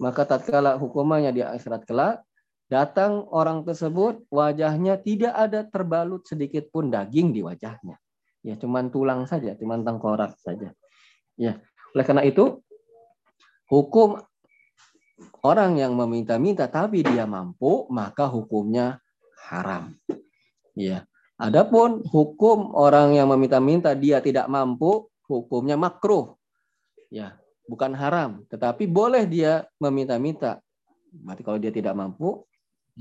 maka 0.00 0.24
tatkala 0.24 0.80
hukumannya 0.80 1.34
di 1.34 1.42
akhirat 1.44 1.84
kelak 1.84 2.24
Datang 2.68 3.24
orang 3.32 3.64
tersebut, 3.64 4.28
wajahnya 4.28 5.00
tidak 5.00 5.32
ada 5.32 5.64
terbalut 5.64 6.28
sedikit 6.28 6.68
pun 6.68 6.92
daging 6.92 7.32
di 7.32 7.40
wajahnya. 7.40 7.96
Ya, 8.44 8.60
cuman 8.60 8.92
tulang 8.92 9.24
saja, 9.24 9.56
cuman 9.56 9.88
tengkorak 9.88 10.36
saja. 10.36 10.76
Ya, 11.40 11.64
oleh 11.96 12.04
karena 12.04 12.28
itu 12.28 12.60
hukum 13.72 14.20
orang 15.40 15.80
yang 15.80 15.96
meminta-minta 15.96 16.68
tapi 16.68 17.00
dia 17.00 17.24
mampu, 17.24 17.88
maka 17.88 18.28
hukumnya 18.28 19.00
haram. 19.46 19.94
Ya. 20.74 21.06
Adapun 21.38 22.02
hukum 22.10 22.74
orang 22.74 23.14
yang 23.14 23.30
meminta-minta 23.30 23.94
dia 23.94 24.18
tidak 24.18 24.50
mampu, 24.50 25.06
hukumnya 25.30 25.78
makruh. 25.78 26.34
Ya, 27.14 27.38
bukan 27.70 27.94
haram, 27.94 28.42
tetapi 28.50 28.90
boleh 28.90 29.22
dia 29.22 29.70
meminta-minta. 29.78 30.58
Berarti 31.14 31.42
kalau 31.46 31.58
dia 31.62 31.70
tidak 31.70 31.94
mampu, 31.94 32.42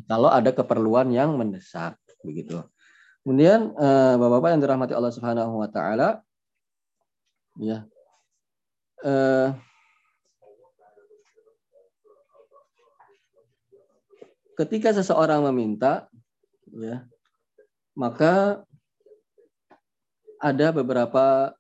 kalau 0.06 0.30
ada 0.30 0.54
keperluan 0.54 1.10
yang 1.10 1.34
mendesak 1.34 1.98
begitu. 2.22 2.62
Kemudian 3.26 3.74
eh, 3.74 4.14
Bapak-bapak 4.16 4.50
yang 4.54 4.62
dirahmati 4.62 4.94
Allah 4.94 5.12
Subhanahu 5.12 5.60
wa 5.60 5.70
taala 5.74 6.22
ya. 7.58 7.84
Eh, 9.02 9.50
ketika 14.62 14.94
seseorang 14.94 15.46
meminta 15.50 16.10
ya, 16.80 17.04
maka 17.98 18.64
ada 20.38 20.68
beberapa 20.70 21.54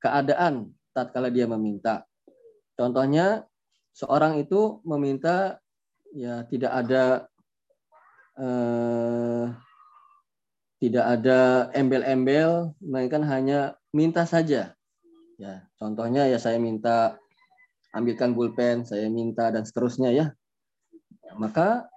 keadaan 0.00 0.72
tatkala 0.96 1.28
dia 1.28 1.44
meminta. 1.44 2.08
Contohnya 2.78 3.44
seorang 3.92 4.40
itu 4.40 4.80
meminta 4.86 5.60
ya 6.14 6.46
tidak 6.48 6.72
ada 6.72 7.04
eh, 8.38 9.46
tidak 10.78 11.04
ada 11.18 11.68
embel-embel, 11.74 12.70
melainkan 12.78 13.26
hanya 13.26 13.74
minta 13.90 14.22
saja. 14.22 14.78
Ya, 15.38 15.66
contohnya 15.78 16.30
ya 16.30 16.38
saya 16.38 16.58
minta 16.62 17.18
ambilkan 17.90 18.34
pulpen, 18.34 18.86
saya 18.86 19.10
minta 19.10 19.50
dan 19.50 19.66
seterusnya 19.66 20.14
ya. 20.14 20.26
Maka 21.34 21.90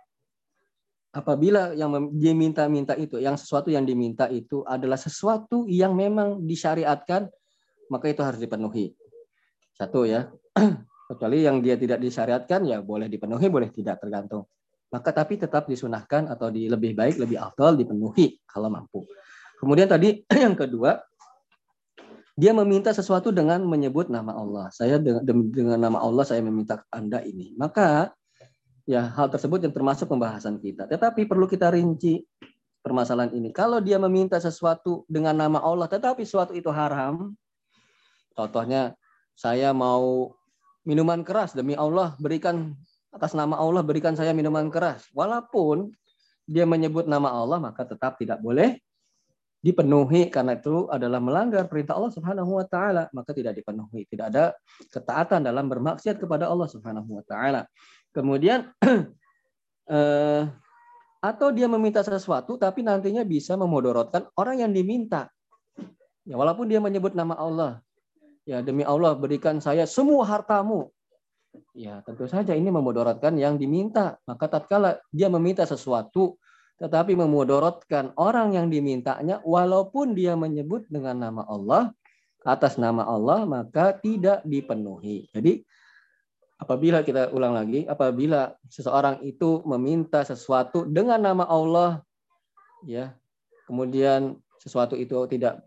apabila 1.12 1.76
yang 1.76 2.12
diminta-minta 2.16 2.96
itu, 2.96 3.20
yang 3.20 3.36
sesuatu 3.36 3.72
yang 3.72 3.84
diminta 3.84 4.28
itu 4.32 4.64
adalah 4.64 4.98
sesuatu 4.98 5.68
yang 5.68 5.96
memang 5.96 6.44
disyariatkan, 6.44 7.28
maka 7.92 8.06
itu 8.08 8.22
harus 8.24 8.40
dipenuhi. 8.40 8.96
Satu 9.76 10.08
ya. 10.08 10.32
Kecuali 11.12 11.44
yang 11.44 11.60
dia 11.60 11.76
tidak 11.76 12.00
disyariatkan 12.00 12.64
ya 12.64 12.80
boleh 12.80 13.12
dipenuhi, 13.12 13.52
boleh 13.52 13.68
tidak 13.68 14.00
tergantung 14.00 14.48
maka 14.92 15.10
tapi 15.16 15.40
tetap 15.40 15.72
disunahkan 15.72 16.28
atau 16.28 16.52
di 16.52 16.68
lebih 16.68 16.92
baik 16.92 17.16
lebih 17.16 17.40
afdal 17.40 17.80
dipenuhi 17.80 18.44
kalau 18.44 18.68
mampu. 18.68 19.08
Kemudian 19.58 19.88
tadi 19.88 20.20
yang 20.44 20.54
kedua 20.54 21.00
dia 22.36 22.52
meminta 22.52 22.92
sesuatu 22.92 23.32
dengan 23.32 23.64
menyebut 23.64 24.12
nama 24.12 24.36
Allah. 24.36 24.68
Saya 24.76 25.00
dengan 25.00 25.80
nama 25.80 26.04
Allah 26.04 26.28
saya 26.28 26.44
meminta 26.44 26.84
Anda 26.92 27.24
ini. 27.24 27.56
Maka 27.56 28.12
ya 28.86 29.12
hal 29.14 29.28
tersebut 29.30 29.62
yang 29.64 29.74
termasuk 29.74 30.10
pembahasan 30.10 30.58
kita. 30.58 30.90
Tetapi 30.90 31.26
perlu 31.30 31.46
kita 31.46 31.70
rinci 31.74 32.22
permasalahan 32.82 33.34
ini. 33.38 33.54
Kalau 33.54 33.80
dia 33.80 34.02
meminta 34.02 34.42
sesuatu 34.42 35.06
dengan 35.06 35.38
nama 35.38 35.62
Allah 35.62 35.86
tetapi 35.86 36.26
sesuatu 36.26 36.52
itu 36.58 36.70
haram, 36.74 37.34
contohnya 38.34 38.98
saya 39.38 39.72
mau 39.72 40.34
minuman 40.82 41.22
keras 41.22 41.54
demi 41.54 41.78
Allah 41.78 42.18
berikan 42.18 42.74
atas 43.14 43.38
nama 43.38 43.60
Allah 43.60 43.86
berikan 43.86 44.18
saya 44.18 44.34
minuman 44.34 44.68
keras. 44.74 45.06
Walaupun 45.14 45.94
dia 46.50 46.66
menyebut 46.66 47.06
nama 47.06 47.32
Allah 47.32 47.62
maka 47.62 47.86
tetap 47.86 48.18
tidak 48.18 48.42
boleh 48.42 48.82
dipenuhi 49.62 50.34
karena 50.34 50.58
itu 50.58 50.90
adalah 50.90 51.22
melanggar 51.22 51.70
perintah 51.70 51.94
Allah 51.94 52.10
Subhanahu 52.10 52.58
wa 52.58 52.66
taala, 52.66 53.06
maka 53.14 53.30
tidak 53.30 53.54
dipenuhi. 53.62 54.10
Tidak 54.10 54.26
ada 54.34 54.58
ketaatan 54.90 55.46
dalam 55.46 55.70
bermaksiat 55.70 56.18
kepada 56.18 56.50
Allah 56.50 56.66
Subhanahu 56.66 57.22
wa 57.22 57.24
taala. 57.24 57.70
Kemudian 58.12 58.72
eh, 59.96 60.44
atau 61.22 61.48
dia 61.54 61.68
meminta 61.70 62.02
sesuatu 62.02 62.58
tapi 62.58 62.82
nantinya 62.82 63.22
bisa 63.24 63.56
memodorotkan 63.56 64.28
orang 64.36 64.64
yang 64.64 64.72
diminta. 64.76 65.32
Ya 66.28 66.36
walaupun 66.38 66.70
dia 66.70 66.84
menyebut 66.84 67.16
nama 67.18 67.38
Allah. 67.38 67.82
Ya 68.44 68.60
demi 68.60 68.82
Allah 68.84 69.14
berikan 69.16 69.62
saya 69.62 69.86
semua 69.86 70.26
hartamu. 70.26 70.90
Ya, 71.76 72.00
tentu 72.08 72.32
saja 72.32 72.56
ini 72.56 72.72
memudaratkan 72.72 73.36
yang 73.36 73.60
diminta. 73.60 74.16
Maka 74.24 74.48
tatkala 74.48 75.04
dia 75.12 75.28
meminta 75.28 75.68
sesuatu 75.68 76.40
tetapi 76.82 77.14
memudaratkan 77.14 78.18
orang 78.18 78.58
yang 78.58 78.66
dimintanya 78.66 79.38
walaupun 79.46 80.18
dia 80.18 80.34
menyebut 80.34 80.90
dengan 80.90 81.30
nama 81.30 81.46
Allah 81.46 81.94
atas 82.42 82.82
nama 82.82 83.06
Allah 83.06 83.46
maka 83.46 83.94
tidak 83.94 84.42
dipenuhi. 84.42 85.30
Jadi 85.30 85.62
apabila 86.62 87.02
kita 87.02 87.34
ulang 87.34 87.58
lagi, 87.58 87.90
apabila 87.90 88.54
seseorang 88.70 89.26
itu 89.26 89.66
meminta 89.66 90.22
sesuatu 90.22 90.86
dengan 90.86 91.18
nama 91.18 91.50
Allah 91.50 92.06
ya, 92.86 93.18
kemudian 93.66 94.38
sesuatu 94.62 94.94
itu 94.94 95.26
tidak 95.26 95.66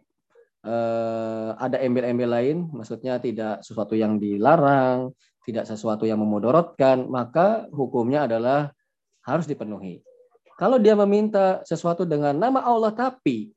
eh, 0.63 1.51
ada 1.59 1.83
embel-embel 1.83 2.31
lain, 2.31 2.57
maksudnya 2.71 3.19
tidak 3.19 3.67
sesuatu 3.67 3.99
yang 3.99 4.23
dilarang, 4.23 5.11
tidak 5.43 5.67
sesuatu 5.67 6.07
yang 6.07 6.23
memudorotkan, 6.23 7.11
maka 7.11 7.67
hukumnya 7.75 8.31
adalah 8.31 8.71
harus 9.27 9.51
dipenuhi. 9.51 9.99
Kalau 10.55 10.79
dia 10.79 10.95
meminta 10.95 11.67
sesuatu 11.67 12.07
dengan 12.07 12.39
nama 12.39 12.63
Allah 12.63 12.95
tapi 12.95 13.51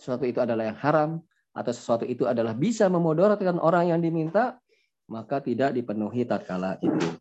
sesuatu 0.00 0.24
itu 0.24 0.40
adalah 0.40 0.72
yang 0.72 0.78
haram 0.80 1.20
atau 1.52 1.68
sesuatu 1.68 2.08
itu 2.08 2.24
adalah 2.24 2.56
bisa 2.56 2.88
memudorotkan 2.88 3.60
orang 3.60 3.92
yang 3.92 4.00
diminta, 4.00 4.56
maka 5.10 5.42
tidak 5.42 5.74
dipenuhi 5.76 6.26
tatkala 6.26 6.78
itu. 6.82 7.18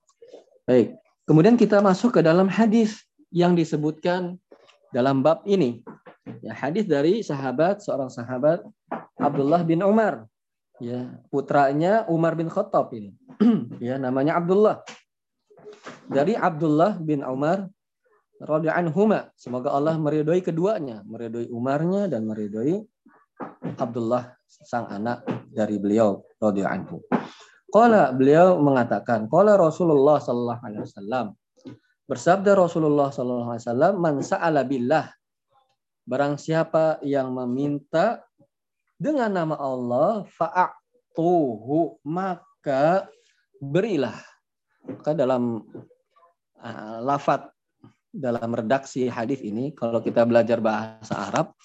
Baik. 0.66 0.96
Kemudian 1.26 1.56
kita 1.56 1.80
masuk 1.80 2.20
ke 2.20 2.22
dalam 2.22 2.50
hadis 2.50 3.06
yang 3.32 3.56
disebutkan 3.56 4.36
dalam 4.92 5.24
bab 5.24 5.46
ini. 5.48 5.82
Ya, 6.46 6.54
hadis 6.54 6.86
dari 6.86 7.26
sahabat 7.26 7.82
seorang 7.82 8.12
sahabat 8.12 8.62
Abdullah 9.18 9.66
bin 9.66 9.82
Umar 9.82 10.30
ya 10.82 11.14
putranya 11.30 12.10
Umar 12.10 12.34
bin 12.34 12.50
Khattab 12.50 12.90
ini 12.98 13.14
ya 13.88 14.02
namanya 14.02 14.42
Abdullah 14.42 14.82
dari 16.10 16.34
Abdullah 16.34 16.98
bin 16.98 17.22
Umar 17.22 17.70
radhiyallahu 18.42 19.38
semoga 19.38 19.70
Allah 19.70 20.02
meridhoi 20.02 20.42
keduanya 20.42 21.06
meridhoi 21.06 21.54
Umarnya 21.54 22.10
dan 22.10 22.26
meridhoi 22.26 22.82
Abdullah 23.78 24.34
sang 24.50 24.90
anak 24.90 25.22
dari 25.54 25.78
beliau 25.78 26.26
radhiyallahu 26.42 26.98
Qala 27.72 28.12
beliau 28.12 28.60
mengatakan 28.60 29.32
qala 29.32 29.56
Rasulullah 29.56 30.20
sallallahu 30.20 30.62
alaihi 30.62 30.84
wasallam. 30.84 31.26
Bersabda 32.04 32.52
Rasulullah 32.60 33.08
sallallahu 33.08 33.56
alaihi 33.56 33.66
wasallam 33.66 33.94
man 33.96 34.16
sa'ala 34.20 34.68
billah. 34.68 35.08
Barang 36.04 36.36
siapa 36.36 37.00
yang 37.00 37.32
meminta 37.32 38.20
dengan 39.00 39.32
nama 39.32 39.56
Allah 39.56 40.28
fa'atuhu 40.36 42.04
maka 42.04 43.08
berilah. 43.64 44.20
Maka 44.84 45.16
dalam 45.16 45.64
uh, 46.60 46.98
lafat 47.00 47.48
dalam 48.12 48.52
redaksi 48.52 49.08
hadis 49.08 49.40
ini 49.40 49.72
kalau 49.72 50.04
kita 50.04 50.28
belajar 50.28 50.60
bahasa 50.60 51.32
Arab 51.32 51.56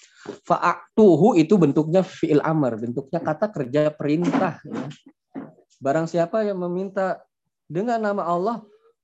fa'atuhu 0.47 1.35
itu 1.35 1.59
bentuknya 1.59 2.07
fi'il 2.07 2.39
amr 2.39 2.79
bentuknya 2.79 3.19
kata 3.19 3.51
kerja 3.51 3.91
perintah 3.91 4.55
ya. 4.63 4.87
Barang 5.77 6.07
siapa 6.09 6.43
yang 6.45 6.61
meminta 6.61 7.21
dengan 7.69 8.01
nama 8.01 8.25
Allah 8.25 8.57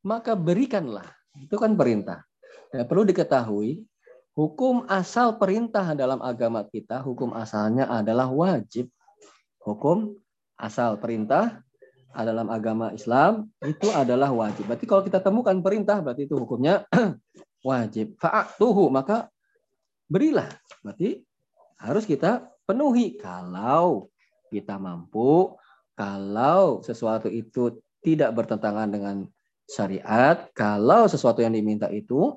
maka 0.03 0.33
berikanlah 0.33 1.05
itu 1.39 1.55
kan 1.57 1.77
perintah 1.77 2.25
ya, 2.73 2.83
perlu 2.85 3.05
diketahui 3.07 3.85
Hukum 4.33 4.89
asal 4.89 5.37
perintah 5.37 5.93
dalam 5.93 6.17
agama 6.17 6.65
kita, 6.65 7.05
hukum 7.05 7.37
asalnya 7.37 7.85
adalah 7.85 8.25
wajib. 8.33 8.89
Hukum 9.61 10.17
asal 10.57 10.97
perintah 10.97 11.61
dalam 12.17 12.49
agama 12.49 12.89
Islam 12.97 13.53
itu 13.61 13.93
adalah 13.93 14.33
wajib. 14.33 14.65
Berarti 14.65 14.89
kalau 14.89 15.05
kita 15.05 15.21
temukan 15.21 15.53
perintah 15.61 16.01
berarti 16.01 16.25
itu 16.25 16.33
hukumnya 16.33 16.81
wajib. 17.69 18.17
Fa'atuhu 18.17 18.89
maka 18.89 19.29
berilah. 20.09 20.49
Berarti 20.81 21.21
harus 21.77 22.09
kita 22.09 22.41
dipenuhi 22.41 23.21
kalau 23.21 24.09
kita 24.49 24.81
mampu, 24.81 25.53
kalau 25.93 26.81
sesuatu 26.81 27.29
itu 27.29 27.81
tidak 28.03 28.33
bertentangan 28.35 28.89
dengan 28.89 29.15
syariat, 29.69 30.49
kalau 30.51 31.07
sesuatu 31.07 31.39
yang 31.39 31.55
diminta 31.55 31.87
itu 31.87 32.35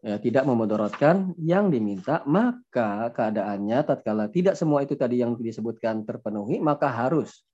ya, 0.00 0.16
tidak 0.16 0.48
memudaratkan 0.48 1.36
yang 1.36 1.68
diminta, 1.68 2.24
maka 2.24 3.12
keadaannya 3.12 3.78
tatkala 3.84 4.30
tidak 4.32 4.56
semua 4.56 4.86
itu 4.86 4.94
tadi 4.96 5.20
yang 5.20 5.36
disebutkan 5.36 6.06
terpenuhi, 6.06 6.62
maka 6.62 6.88
harus 6.88 7.44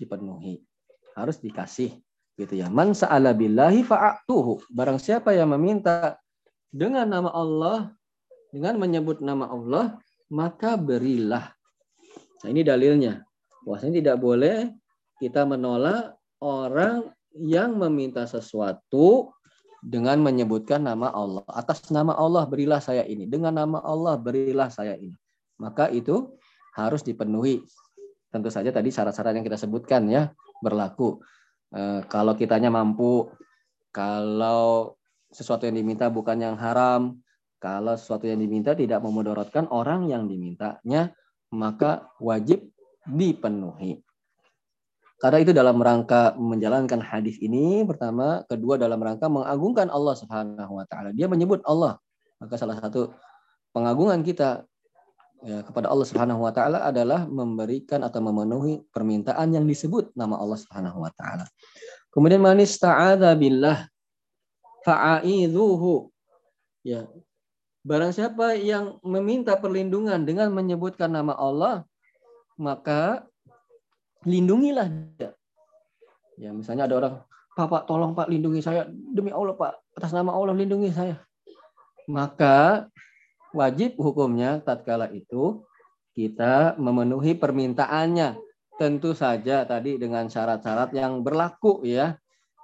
dipenuhi. 0.00 0.64
Harus 1.12 1.36
dikasih 1.42 2.00
gitu 2.40 2.54
ya. 2.56 2.72
Man 2.72 2.96
sa'ala 2.96 3.36
billahi 3.36 3.84
fa'atuhu. 3.84 4.72
Barang 4.72 4.96
siapa 4.96 5.36
yang 5.36 5.52
meminta 5.52 6.16
dengan 6.72 7.04
nama 7.04 7.28
Allah, 7.34 7.92
dengan 8.48 8.80
menyebut 8.80 9.20
nama 9.20 9.50
Allah, 9.52 10.00
maka 10.32 10.80
berilah. 10.80 11.52
Nah, 12.40 12.48
ini 12.48 12.64
dalilnya. 12.64 13.20
Bahwasanya 13.70 14.02
tidak 14.02 14.18
boleh 14.18 14.74
kita 15.22 15.46
menolak 15.46 16.18
orang 16.42 17.06
yang 17.38 17.78
meminta 17.78 18.26
sesuatu 18.26 19.30
dengan 19.78 20.18
menyebutkan 20.18 20.82
nama 20.82 21.14
Allah. 21.14 21.46
Atas 21.46 21.86
nama 21.94 22.18
Allah 22.18 22.50
berilah 22.50 22.82
saya 22.82 23.06
ini. 23.06 23.30
Dengan 23.30 23.54
nama 23.54 23.78
Allah 23.78 24.18
berilah 24.18 24.74
saya 24.74 24.98
ini. 24.98 25.14
Maka 25.62 25.86
itu 25.94 26.34
harus 26.74 27.06
dipenuhi. 27.06 27.62
Tentu 28.34 28.50
saja 28.50 28.74
tadi 28.74 28.90
syarat-syarat 28.90 29.38
yang 29.38 29.46
kita 29.46 29.54
sebutkan 29.54 30.10
ya 30.10 30.34
berlaku. 30.58 31.22
E, 31.70 32.02
kalau 32.10 32.34
kitanya 32.34 32.74
mampu, 32.74 33.30
kalau 33.94 34.98
sesuatu 35.30 35.70
yang 35.70 35.78
diminta 35.78 36.10
bukan 36.10 36.42
yang 36.42 36.58
haram, 36.58 37.22
kalau 37.62 37.94
sesuatu 37.94 38.26
yang 38.26 38.42
diminta 38.42 38.74
tidak 38.74 38.98
memudaratkan 38.98 39.70
orang 39.70 40.10
yang 40.10 40.26
dimintanya, 40.26 41.14
maka 41.54 42.10
wajib 42.18 42.66
dipenuhi. 43.10 44.00
Karena 45.20 45.38
itu 45.44 45.52
dalam 45.52 45.76
rangka 45.76 46.32
menjalankan 46.40 47.04
hadis 47.04 47.36
ini 47.44 47.84
pertama, 47.84 48.40
kedua 48.48 48.80
dalam 48.80 48.96
rangka 48.96 49.28
mengagungkan 49.28 49.92
Allah 49.92 50.16
Subhanahu 50.16 50.80
wa 50.80 50.88
taala. 50.88 51.12
Dia 51.12 51.28
menyebut 51.28 51.60
Allah. 51.68 52.00
Maka 52.40 52.56
salah 52.56 52.80
satu 52.80 53.12
pengagungan 53.76 54.24
kita 54.24 54.64
ya, 55.44 55.60
kepada 55.60 55.92
Allah 55.92 56.08
Subhanahu 56.08 56.40
wa 56.40 56.52
taala 56.56 56.88
adalah 56.88 57.28
memberikan 57.28 58.00
atau 58.00 58.24
memenuhi 58.24 58.80
permintaan 58.88 59.52
yang 59.52 59.68
disebut 59.68 60.16
nama 60.16 60.40
Allah 60.40 60.56
Subhanahu 60.56 61.04
wa 61.04 61.12
taala. 61.12 61.44
Kemudian 62.08 62.40
manis 62.40 62.80
ta'adza 62.80 63.36
billah 63.36 63.92
fa'idhuhu. 64.88 66.08
Ya. 66.80 67.04
Barang 67.84 68.12
siapa 68.12 68.56
yang 68.56 68.96
meminta 69.04 69.52
perlindungan 69.56 70.24
dengan 70.24 70.48
menyebutkan 70.52 71.12
nama 71.12 71.36
Allah, 71.36 71.84
maka 72.60 73.24
lindungilah 74.28 74.84
dia. 75.16 75.32
Ya, 76.36 76.52
misalnya 76.52 76.84
ada 76.84 76.94
orang, 77.00 77.14
Pak, 77.56 77.88
tolong 77.88 78.12
Pak 78.12 78.28
lindungi 78.28 78.60
saya. 78.60 78.84
Demi 78.88 79.32
Allah 79.32 79.56
Pak, 79.56 79.96
atas 79.96 80.12
nama 80.12 80.36
Allah 80.36 80.52
lindungi 80.52 80.92
saya. 80.92 81.16
Maka 82.04 82.88
wajib 83.56 83.96
hukumnya 83.96 84.60
tatkala 84.60 85.08
itu 85.08 85.64
kita 86.12 86.76
memenuhi 86.76 87.32
permintaannya. 87.32 88.36
Tentu 88.80 89.12
saja 89.12 89.68
tadi 89.68 90.00
dengan 90.00 90.28
syarat-syarat 90.28 90.92
yang 90.96 91.20
berlaku 91.20 91.84
ya. 91.84 92.16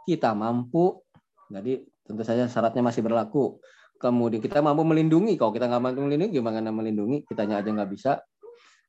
Kita 0.09 0.33
mampu, 0.33 1.03
jadi 1.51 1.83
tentu 2.07 2.23
saja 2.23 2.47
syaratnya 2.47 2.85
masih 2.85 3.03
berlaku. 3.03 3.59
Kemudian 3.97 4.41
kita 4.41 4.61
mampu 4.61 4.87
melindungi. 4.87 5.37
Kalau 5.37 5.53
kita 5.53 5.69
nggak 5.69 5.83
mampu 5.83 6.01
melindungi, 6.05 6.41
gimana 6.41 6.69
melindungi? 6.69 7.27
Kitanya 7.29 7.61
aja 7.61 7.69
nggak 7.75 7.91
bisa. 7.91 8.13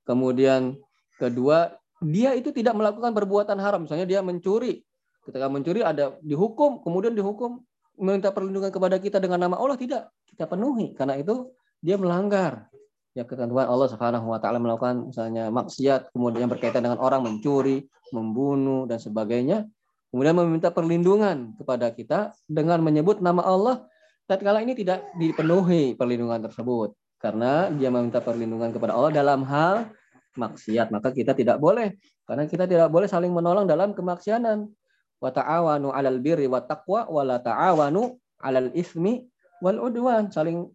Kemudian 0.07 0.79
kedua 1.17 1.75
dia 2.05 2.37
itu 2.37 2.53
tidak 2.53 2.77
melakukan 2.77 3.11
perbuatan 3.11 3.57
haram. 3.57 3.85
Misalnya 3.89 4.05
dia 4.05 4.21
mencuri. 4.21 4.85
Ketika 5.25 5.49
mencuri 5.51 5.83
ada 5.83 6.15
dihukum, 6.23 6.79
kemudian 6.85 7.11
dihukum 7.11 7.59
meminta 7.97 8.29
perlindungan 8.29 8.69
kepada 8.69 9.01
kita 9.01 9.17
dengan 9.17 9.49
nama 9.49 9.57
Allah 9.57 9.75
tidak 9.75 10.13
kita 10.29 10.45
penuhi 10.45 10.93
karena 10.93 11.17
itu 11.17 11.49
dia 11.81 11.97
melanggar 11.97 12.69
ya 13.17 13.25
ketentuan 13.25 13.65
Allah 13.65 13.89
Subhanahu 13.89 14.29
wa 14.29 14.37
taala 14.37 14.61
melakukan 14.61 15.09
misalnya 15.09 15.49
maksiat 15.49 16.13
kemudian 16.13 16.45
berkaitan 16.45 16.85
dengan 16.85 17.01
orang 17.01 17.25
mencuri, 17.25 17.89
membunuh 18.13 18.85
dan 18.85 19.01
sebagainya 19.01 19.65
kemudian 20.13 20.37
meminta 20.37 20.69
perlindungan 20.69 21.57
kepada 21.57 21.89
kita 21.89 22.37
dengan 22.45 22.85
menyebut 22.85 23.17
nama 23.17 23.41
Allah 23.41 23.89
tatkala 24.29 24.61
ini 24.61 24.77
tidak 24.77 25.01
dipenuhi 25.17 25.97
perlindungan 25.97 26.45
tersebut 26.45 26.93
karena 27.17 27.73
dia 27.73 27.89
meminta 27.89 28.21
perlindungan 28.21 28.69
kepada 28.69 28.93
Allah 28.93 29.09
dalam 29.09 29.41
hal 29.41 29.89
maksiat 30.37 30.93
maka 30.93 31.11
kita 31.11 31.33
tidak 31.33 31.57
boleh. 31.57 31.97
Karena 32.23 32.45
kita 32.45 32.69
tidak 32.69 32.93
boleh 32.93 33.09
saling 33.09 33.33
menolong 33.33 33.65
dalam 33.65 33.91
kemaksiatan. 33.91 34.69
Wa 35.17 35.33
ta'awanu 35.33 35.89
'alal 35.89 36.21
birri 36.21 36.45
wa 36.45 36.61
taqwa 36.61 37.09
wa 37.09 37.21
la 37.25 37.41
ta'awanu 37.41 38.15
'alal 38.39 38.69
ismi 38.77 39.25
wal 39.59 39.81
udwan. 39.81 40.29
Saling 40.29 40.69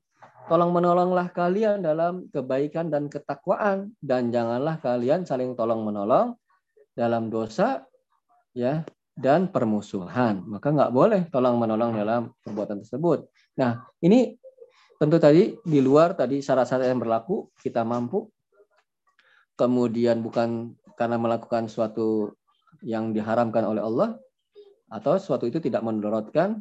tolong 0.51 0.75
menolonglah 0.75 1.31
kalian 1.31 1.81
dalam 1.81 2.27
kebaikan 2.35 2.91
dan 2.91 3.07
ketakwaan. 3.07 3.95
Dan 4.03 4.35
janganlah 4.35 4.83
kalian 4.83 5.23
saling 5.23 5.55
tolong 5.55 5.87
menolong 5.87 6.35
dalam 6.93 7.31
dosa 7.33 7.87
ya 8.53 8.85
dan 9.17 9.49
permusuhan. 9.49 10.43
Maka 10.49 10.73
nggak 10.73 10.93
boleh 10.93 11.29
tolong 11.29 11.61
menolong 11.61 11.95
dalam 11.95 12.33
perbuatan 12.43 12.81
tersebut. 12.83 13.29
Nah 13.61 13.85
ini 14.01 14.37
tentu 14.97 15.19
tadi 15.19 15.53
di 15.61 15.81
luar 15.83 16.15
tadi 16.15 16.39
syarat-syarat 16.39 16.87
yang 16.87 17.03
berlaku 17.03 17.51
kita 17.59 17.83
mampu 17.83 18.31
kemudian 19.57 20.25
bukan 20.25 20.77
karena 20.97 21.17
melakukan 21.17 21.67
suatu 21.69 22.37
yang 22.83 23.15
diharamkan 23.15 23.65
oleh 23.65 23.83
Allah 23.83 24.19
atau 24.93 25.17
suatu 25.17 25.49
itu 25.49 25.63
tidak 25.63 25.81
menurutkan 25.81 26.61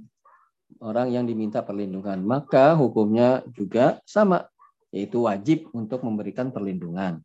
orang 0.80 1.12
yang 1.12 1.28
diminta 1.28 1.60
perlindungan, 1.60 2.24
maka 2.24 2.72
hukumnya 2.80 3.44
juga 3.52 4.00
sama, 4.08 4.48
yaitu 4.96 5.28
wajib 5.28 5.68
untuk 5.76 6.00
memberikan 6.08 6.54
perlindungan. 6.56 7.20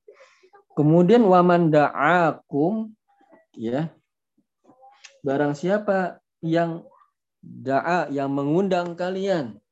Kemudian 0.75 1.23
waman 1.23 1.71
da'akum 1.71 2.91
ya. 3.55 3.95
Barang 5.23 5.55
siapa 5.55 6.19
yang 6.43 6.83
da'a 7.41 8.11
yang 8.11 8.35
mengundang 8.35 8.99
kalian 8.99 9.63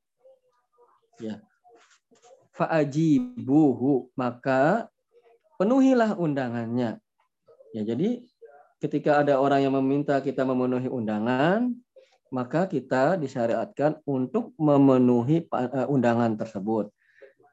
ya. 1.18 1.42
Fa'ajibuhu 2.54 4.14
maka 4.14 4.86
penuhilah 5.58 6.16
undangannya. 6.18 6.98
Ya, 7.74 7.82
jadi 7.82 8.22
ketika 8.78 9.24
ada 9.24 9.38
orang 9.38 9.66
yang 9.66 9.74
meminta 9.78 10.18
kita 10.22 10.46
memenuhi 10.46 10.86
undangan, 10.86 11.74
maka 12.30 12.66
kita 12.66 13.14
disyariatkan 13.18 14.02
untuk 14.06 14.54
memenuhi 14.58 15.46
eh, 15.46 15.86
undangan 15.86 16.34
tersebut. 16.34 16.90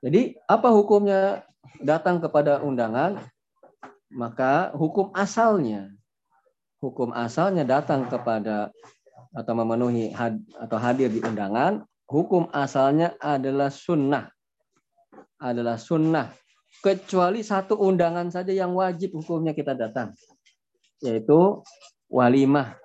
Jadi 0.02 0.34
apa 0.50 0.74
hukumnya 0.74 1.46
datang 1.82 2.18
kepada 2.18 2.62
undangan? 2.66 3.22
Maka 4.12 4.76
hukum 4.76 5.14
asalnya, 5.16 5.88
hukum 6.84 7.16
asalnya 7.16 7.64
datang 7.64 8.12
kepada 8.12 8.74
atau 9.32 9.54
memenuhi 9.56 10.12
had, 10.12 10.36
atau 10.60 10.76
hadir 10.76 11.08
di 11.08 11.24
undangan, 11.24 11.88
hukum 12.12 12.52
asalnya 12.52 13.16
adalah 13.24 13.72
sunnah, 13.72 14.28
adalah 15.40 15.80
sunnah 15.80 16.36
kecuali 16.82 17.46
satu 17.46 17.78
undangan 17.78 18.34
saja 18.34 18.52
yang 18.52 18.74
wajib 18.74 19.13
hukumnya 19.15 19.54
kita 19.54 19.78
datang 19.78 20.17
yaitu 21.02 21.62
walimah 22.10 22.78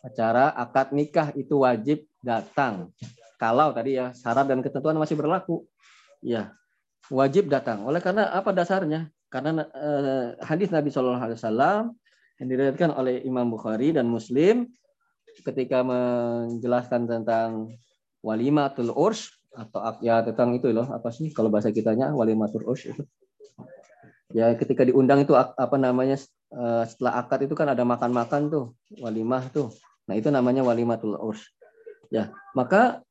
acara 0.00 0.54
akad 0.56 0.94
nikah 0.96 1.34
itu 1.36 1.60
wajib 1.60 2.08
datang. 2.24 2.90
Kalau 3.38 3.70
tadi 3.70 4.00
ya 4.00 4.10
syarat 4.16 4.50
dan 4.50 4.64
ketentuan 4.64 4.98
masih 4.98 5.14
berlaku. 5.14 5.68
Ya 6.24 6.56
wajib 7.12 7.46
datang. 7.52 7.86
Oleh 7.86 8.02
karena 8.02 8.32
apa 8.34 8.50
dasarnya? 8.50 9.12
Karena 9.28 9.68
eh, 9.68 10.26
hadis 10.42 10.72
Nabi 10.72 10.88
Shallallahu 10.88 11.20
Alaihi 11.20 11.38
Wasallam 11.38 11.82
yang 12.40 12.48
diriwayatkan 12.48 12.90
oleh 12.96 13.20
Imam 13.28 13.52
Bukhari 13.52 13.92
dan 13.92 14.08
Muslim 14.08 14.66
ketika 15.44 15.84
menjelaskan 15.84 17.06
tentang 17.06 17.70
walimatul 18.24 18.90
urs 18.96 19.30
atau 19.54 20.02
ya 20.02 20.22
tentang 20.26 20.54
itu 20.56 20.70
loh 20.74 20.86
apa 20.90 21.14
sih 21.14 21.30
kalau 21.30 21.50
bahasa 21.50 21.70
kitanya 21.70 22.10
walimatul 22.10 22.66
urs 22.66 22.90
itu 22.90 23.06
ya 24.32 24.52
ketika 24.56 24.84
diundang 24.84 25.24
itu 25.24 25.32
apa 25.36 25.76
namanya 25.80 26.20
eh, 26.52 26.84
setelah 26.84 27.24
akad 27.24 27.48
itu 27.48 27.54
kan 27.56 27.72
ada 27.72 27.84
makan-makan 27.84 28.52
tuh 28.52 28.64
walimah 29.00 29.48
tuh. 29.52 29.72
Nah 30.08 30.16
itu 30.16 30.28
namanya 30.32 30.64
walimatul 30.64 31.16
urs. 31.20 31.42
Ya 32.08 32.32
maka 32.56 33.04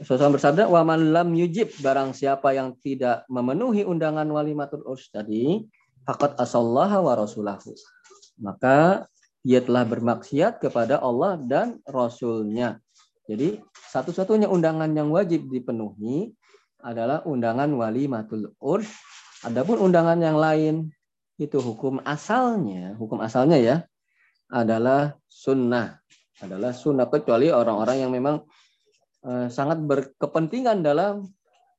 Sesuatu 0.00 0.36
bersabda 0.36 0.68
wa 0.68 0.84
man 0.84 1.12
lam 1.12 1.32
yujib 1.32 1.72
barang 1.80 2.12
siapa 2.12 2.52
yang 2.52 2.76
tidak 2.84 3.24
memenuhi 3.32 3.84
undangan 3.84 4.28
walimatul 4.28 4.84
urs 4.84 5.08
tadi 5.08 5.64
fakat 6.04 6.36
asallaha 6.36 7.00
wa 7.00 7.16
rasulahu. 7.16 7.72
Maka 8.40 9.08
dia 9.40 9.64
telah 9.64 9.88
bermaksiat 9.88 10.60
kepada 10.60 11.00
Allah 11.00 11.40
dan 11.40 11.80
Rasulnya. 11.88 12.76
Jadi 13.24 13.60
satu-satunya 13.88 14.52
undangan 14.52 14.88
yang 14.92 15.08
wajib 15.08 15.48
dipenuhi 15.48 16.32
adalah 16.80 17.24
undangan 17.24 17.68
walimatul 17.72 18.52
urs 18.60 18.88
Adapun 19.40 19.80
undangan 19.80 20.20
yang 20.20 20.36
lain 20.36 20.92
itu 21.40 21.56
hukum 21.56 22.04
asalnya, 22.04 22.92
hukum 23.00 23.24
asalnya 23.24 23.56
ya 23.56 23.76
adalah 24.52 25.16
sunnah, 25.24 25.96
adalah 26.44 26.76
sunnah 26.76 27.08
kecuali 27.08 27.48
orang-orang 27.48 28.04
yang 28.04 28.12
memang 28.12 28.44
eh, 29.24 29.48
sangat 29.48 29.80
berkepentingan 29.80 30.84
dalam 30.84 31.24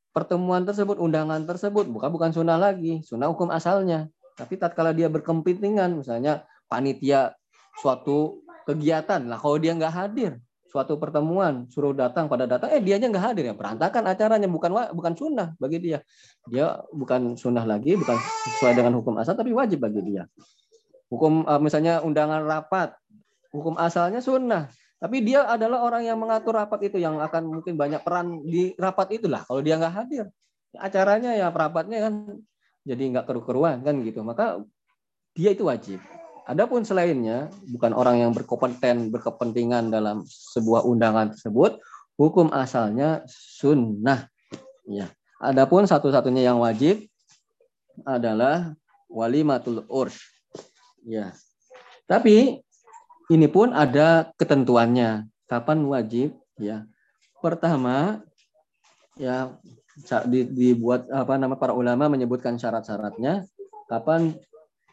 pertemuan 0.10 0.66
tersebut, 0.66 0.98
undangan 0.98 1.46
tersebut, 1.46 1.86
bukan 1.86 2.10
bukan 2.10 2.32
sunnah 2.34 2.58
lagi, 2.58 3.06
sunnah 3.06 3.30
hukum 3.30 3.54
asalnya. 3.54 4.10
Tapi 4.34 4.58
tatkala 4.58 4.90
dia 4.90 5.06
berkepentingan, 5.08 6.02
misalnya 6.02 6.42
panitia 6.66 7.38
suatu 7.78 8.42
kegiatan, 8.66 9.22
lah 9.30 9.38
kalau 9.38 9.62
dia 9.62 9.78
nggak 9.78 9.94
hadir, 9.94 10.42
suatu 10.72 10.96
pertemuan 10.96 11.68
suruh 11.68 11.92
datang 11.92 12.32
pada 12.32 12.48
datang 12.48 12.72
eh 12.72 12.80
dianya 12.80 13.12
nggak 13.12 13.26
hadir 13.36 13.52
ya. 13.52 13.54
Berantakan 13.54 14.08
acaranya 14.08 14.48
bukan 14.48 14.72
bukan 14.96 15.14
sunnah 15.20 15.52
bagi 15.60 15.84
dia. 15.84 16.00
Dia 16.48 16.80
bukan 16.96 17.36
sunnah 17.36 17.68
lagi 17.68 18.00
bukan 18.00 18.16
sesuai 18.56 18.80
dengan 18.80 18.96
hukum 18.96 19.20
asal 19.20 19.36
tapi 19.36 19.52
wajib 19.52 19.84
bagi 19.84 20.00
dia. 20.02 20.24
Hukum 21.12 21.44
uh, 21.44 21.60
misalnya 21.60 22.00
undangan 22.00 22.48
rapat 22.48 22.96
hukum 23.52 23.76
asalnya 23.76 24.24
sunnah. 24.24 24.72
Tapi 25.02 25.20
dia 25.28 25.44
adalah 25.44 25.84
orang 25.84 26.08
yang 26.08 26.16
mengatur 26.16 26.56
rapat 26.56 26.88
itu 26.88 27.02
yang 27.02 27.20
akan 27.20 27.60
mungkin 27.60 27.76
banyak 27.76 28.00
peran 28.06 28.40
di 28.48 28.72
rapat 28.80 29.20
itulah. 29.20 29.44
Kalau 29.44 29.60
dia 29.60 29.76
nggak 29.76 29.94
hadir 29.94 30.32
acaranya 30.80 31.36
ya 31.36 31.52
rapatnya 31.52 32.08
kan 32.08 32.14
jadi 32.88 33.04
nggak 33.12 33.26
keru-keruan 33.28 33.84
kan 33.84 34.00
gitu. 34.08 34.24
Maka 34.24 34.64
dia 35.36 35.52
itu 35.52 35.68
wajib 35.68 36.00
Adapun 36.52 36.84
selainnya, 36.84 37.48
bukan 37.72 37.96
orang 37.96 38.28
yang 38.28 38.36
berkompeten, 38.36 39.08
berkepentingan 39.08 39.88
dalam 39.88 40.28
sebuah 40.28 40.84
undangan 40.84 41.32
tersebut, 41.32 41.80
hukum 42.20 42.52
asalnya 42.52 43.24
sunnah. 43.32 44.28
Ya. 44.84 45.08
Adapun 45.40 45.88
satu-satunya 45.88 46.52
yang 46.52 46.60
wajib 46.60 47.08
adalah 48.04 48.76
walimatul 49.08 49.88
urs. 49.88 50.20
Ya. 51.08 51.32
Tapi 52.04 52.60
ini 53.32 53.48
pun 53.48 53.72
ada 53.72 54.36
ketentuannya. 54.36 55.32
Kapan 55.48 55.88
wajib? 55.88 56.36
Ya. 56.60 56.84
Pertama, 57.40 58.28
ya 59.16 59.56
dibuat 60.52 61.08
apa 61.16 61.40
nama 61.40 61.56
para 61.56 61.72
ulama 61.72 62.12
menyebutkan 62.12 62.60
syarat-syaratnya. 62.60 63.48
Kapan 63.88 64.36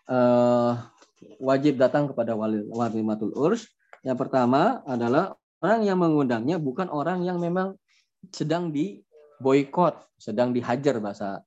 eh, 0.07 0.73
wajib 1.43 1.79
datang 1.79 2.11
kepada 2.11 2.35
wali 2.35 2.63
walimatul 2.71 3.35
urs. 3.35 3.67
Yang 4.07 4.27
pertama 4.27 4.83
adalah 4.87 5.35
orang 5.59 5.83
yang 5.83 5.99
mengundangnya 5.99 6.57
bukan 6.59 6.87
orang 6.91 7.27
yang 7.27 7.43
memang 7.43 7.75
sedang 8.31 8.71
di 8.71 9.03
boykot, 9.43 10.19
sedang 10.19 10.55
dihajar 10.55 10.99
bahasa 10.99 11.43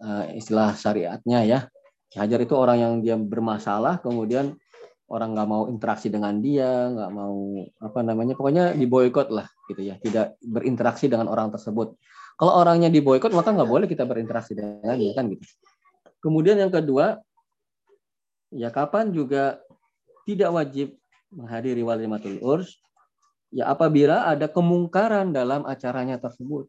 uh, 0.00 0.24
istilah 0.32 0.76
syariatnya 0.76 1.44
ya. 1.44 1.60
Hajar 2.16 2.40
itu 2.40 2.56
orang 2.56 2.78
yang 2.80 2.94
dia 3.04 3.20
bermasalah, 3.20 4.00
kemudian 4.00 4.56
orang 5.12 5.36
nggak 5.36 5.48
mau 5.48 5.68
interaksi 5.68 6.08
dengan 6.08 6.40
dia, 6.40 6.88
nggak 6.88 7.10
mau 7.12 7.36
apa 7.84 8.00
namanya, 8.00 8.32
pokoknya 8.32 8.72
diboykot 8.72 9.28
lah 9.28 9.44
gitu 9.68 9.84
ya, 9.84 10.00
tidak 10.00 10.40
berinteraksi 10.40 11.08
dengan 11.08 11.28
orang 11.28 11.52
tersebut. 11.52 12.00
Kalau 12.40 12.52
orangnya 12.56 12.88
diboykot 12.88 13.34
maka 13.36 13.52
nggak 13.52 13.68
boleh 13.68 13.86
kita 13.90 14.08
berinteraksi 14.08 14.56
dengan 14.56 14.96
dia 14.96 15.12
kan 15.12 15.28
gitu. 15.28 15.44
Kemudian 16.24 16.56
yang 16.56 16.72
kedua 16.72 17.20
ya 18.52 18.68
kapan 18.72 19.12
juga 19.12 19.60
tidak 20.24 20.50
wajib 20.52 20.96
menghadiri 21.32 21.84
walimatul 21.84 22.40
urs 22.40 22.80
ya 23.52 23.68
apabila 23.72 24.28
ada 24.28 24.48
kemungkaran 24.48 25.32
dalam 25.32 25.64
acaranya 25.64 26.20
tersebut. 26.20 26.68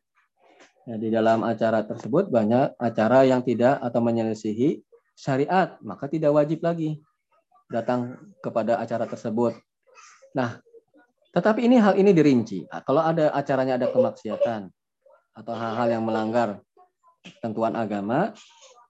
Ya, 0.88 0.96
di 0.98 1.13
dalam 1.13 1.46
acara 1.46 1.86
tersebut 1.86 2.34
banyak 2.34 2.74
acara 2.82 3.22
yang 3.22 3.46
tidak 3.46 3.78
atau 3.78 4.02
menyelisihi 4.02 4.82
syariat, 5.13 5.78
maka 5.86 6.10
tidak 6.10 6.34
wajib 6.34 6.65
lagi 6.65 6.98
datang 7.70 8.18
kepada 8.42 8.82
acara 8.82 9.06
tersebut. 9.06 9.54
Nah, 10.34 10.58
tetapi 11.30 11.70
ini 11.70 11.78
hal 11.78 11.94
ini 11.94 12.10
dirinci. 12.10 12.65
Kalau 12.65 13.06
ada 13.06 13.30
acaranya 13.38 13.78
ada 13.78 13.94
kemaksiatan 13.94 14.65
atau 15.38 15.54
hal-hal 15.54 15.88
yang 15.94 16.04
melanggar 16.08 16.58
tentuan 17.38 17.78
agama, 17.78 18.34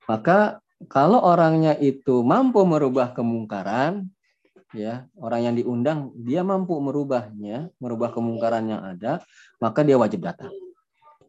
maka 0.08 0.63
kalau 0.88 1.20
orangnya 1.20 1.76
itu 1.76 2.24
mampu 2.24 2.63
merubah 2.63 3.12
kemungkaran, 3.12 4.08
ya 4.72 5.10
orang 5.20 5.52
yang 5.52 5.56
diundang 5.60 6.00
dia 6.15 6.46
mampu 6.46 6.80
merubahnya, 6.80 7.68
merubah 7.84 8.15
kemungkaran 8.15 8.63
yang 8.70 8.82
ada, 8.86 9.20
maka 9.60 9.84
dia 9.84 10.00
wajib 10.00 10.24
datang. 10.24 10.54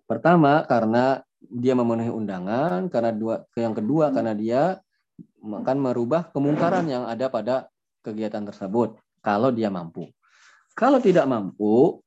Pertama 0.06 0.62
karena 0.70 1.26
dia 1.42 1.74
memenuhi 1.74 2.12
undangan, 2.12 2.86
karena 2.86 3.10
dua 3.10 3.42
yang 3.58 3.74
kedua 3.74 4.14
karena 4.14 4.36
dia 4.38 4.62
akan 5.42 5.76
merubah 5.80 6.30
kemungkaran 6.30 6.86
yang 6.86 7.08
ada 7.08 7.26
pada 7.26 7.66
kegiatan 8.06 8.46
tersebut 8.46 8.94
kalau 9.18 9.50
dia 9.50 9.72
mampu. 9.72 10.06
Kalau 10.78 11.02
tidak 11.02 11.26
mampu, 11.26 11.98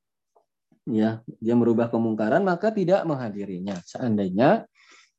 ya 0.87 1.19
dia 1.43 1.55
merubah 1.59 1.91
kemungkaran 1.91 2.41
maka 2.45 2.71
tidak 2.71 3.03
menghadirinya. 3.03 3.77
Seandainya 3.83 4.63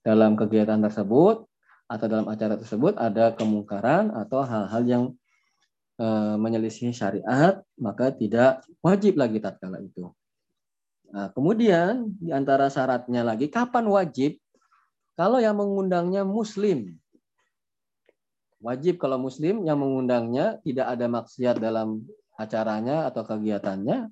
dalam 0.01 0.37
kegiatan 0.37 0.81
tersebut 0.81 1.49
atau 1.85 2.07
dalam 2.09 2.27
acara 2.33 2.57
tersebut 2.57 2.97
ada 2.97 3.37
kemungkaran 3.37 4.09
atau 4.17 4.41
hal-hal 4.41 4.83
yang 4.85 5.05
e, 6.01 6.07
menyelisih 6.41 6.97
syariat, 6.97 7.61
maka 7.77 8.09
tidak 8.11 8.65
wajib 8.81 9.21
lagi 9.21 9.39
tatkala 9.41 9.85
itu. 9.85 10.09
Nah, 11.13 11.31
kemudian 11.31 12.11
di 12.19 12.33
antara 12.35 12.73
syaratnya 12.73 13.23
lagi 13.23 13.53
kapan 13.53 13.87
wajib? 13.87 14.41
Kalau 15.15 15.39
yang 15.39 15.55
mengundangnya 15.55 16.27
muslim. 16.27 16.99
Wajib 18.59 18.97
kalau 18.97 19.21
muslim 19.21 19.63
yang 19.63 19.79
mengundangnya 19.79 20.59
tidak 20.65 20.89
ada 20.89 21.07
maksiat 21.07 21.61
dalam 21.61 22.03
acaranya 22.35 23.13
atau 23.13 23.23
kegiatannya, 23.23 24.09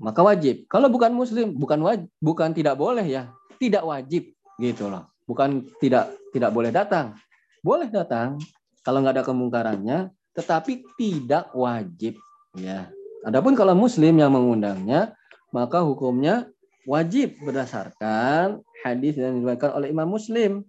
maka 0.00 0.20
wajib. 0.22 0.64
Kalau 0.70 0.88
bukan 0.88 1.12
muslim, 1.12 1.52
bukan 1.52 1.82
wajib, 1.82 2.08
bukan 2.22 2.54
tidak 2.54 2.78
boleh 2.78 3.04
ya, 3.04 3.28
tidak 3.58 3.82
wajib 3.84 4.30
gitu 4.62 4.88
loh 4.88 5.11
bukan 5.26 5.66
tidak 5.78 6.12
tidak 6.32 6.50
boleh 6.50 6.72
datang. 6.74 7.14
Boleh 7.62 7.86
datang 7.86 8.42
kalau 8.82 9.02
nggak 9.02 9.22
ada 9.22 9.24
kemungkarannya, 9.26 9.98
tetapi 10.34 10.82
tidak 10.98 11.52
wajib 11.54 12.18
ya. 12.58 12.90
Adapun 13.22 13.54
kalau 13.54 13.78
muslim 13.78 14.18
yang 14.18 14.34
mengundangnya, 14.34 15.14
maka 15.54 15.78
hukumnya 15.78 16.50
wajib 16.90 17.38
berdasarkan 17.38 18.58
hadis 18.82 19.14
yang 19.14 19.38
diriwayatkan 19.38 19.70
oleh 19.78 19.94
Imam 19.94 20.10
Muslim. 20.10 20.66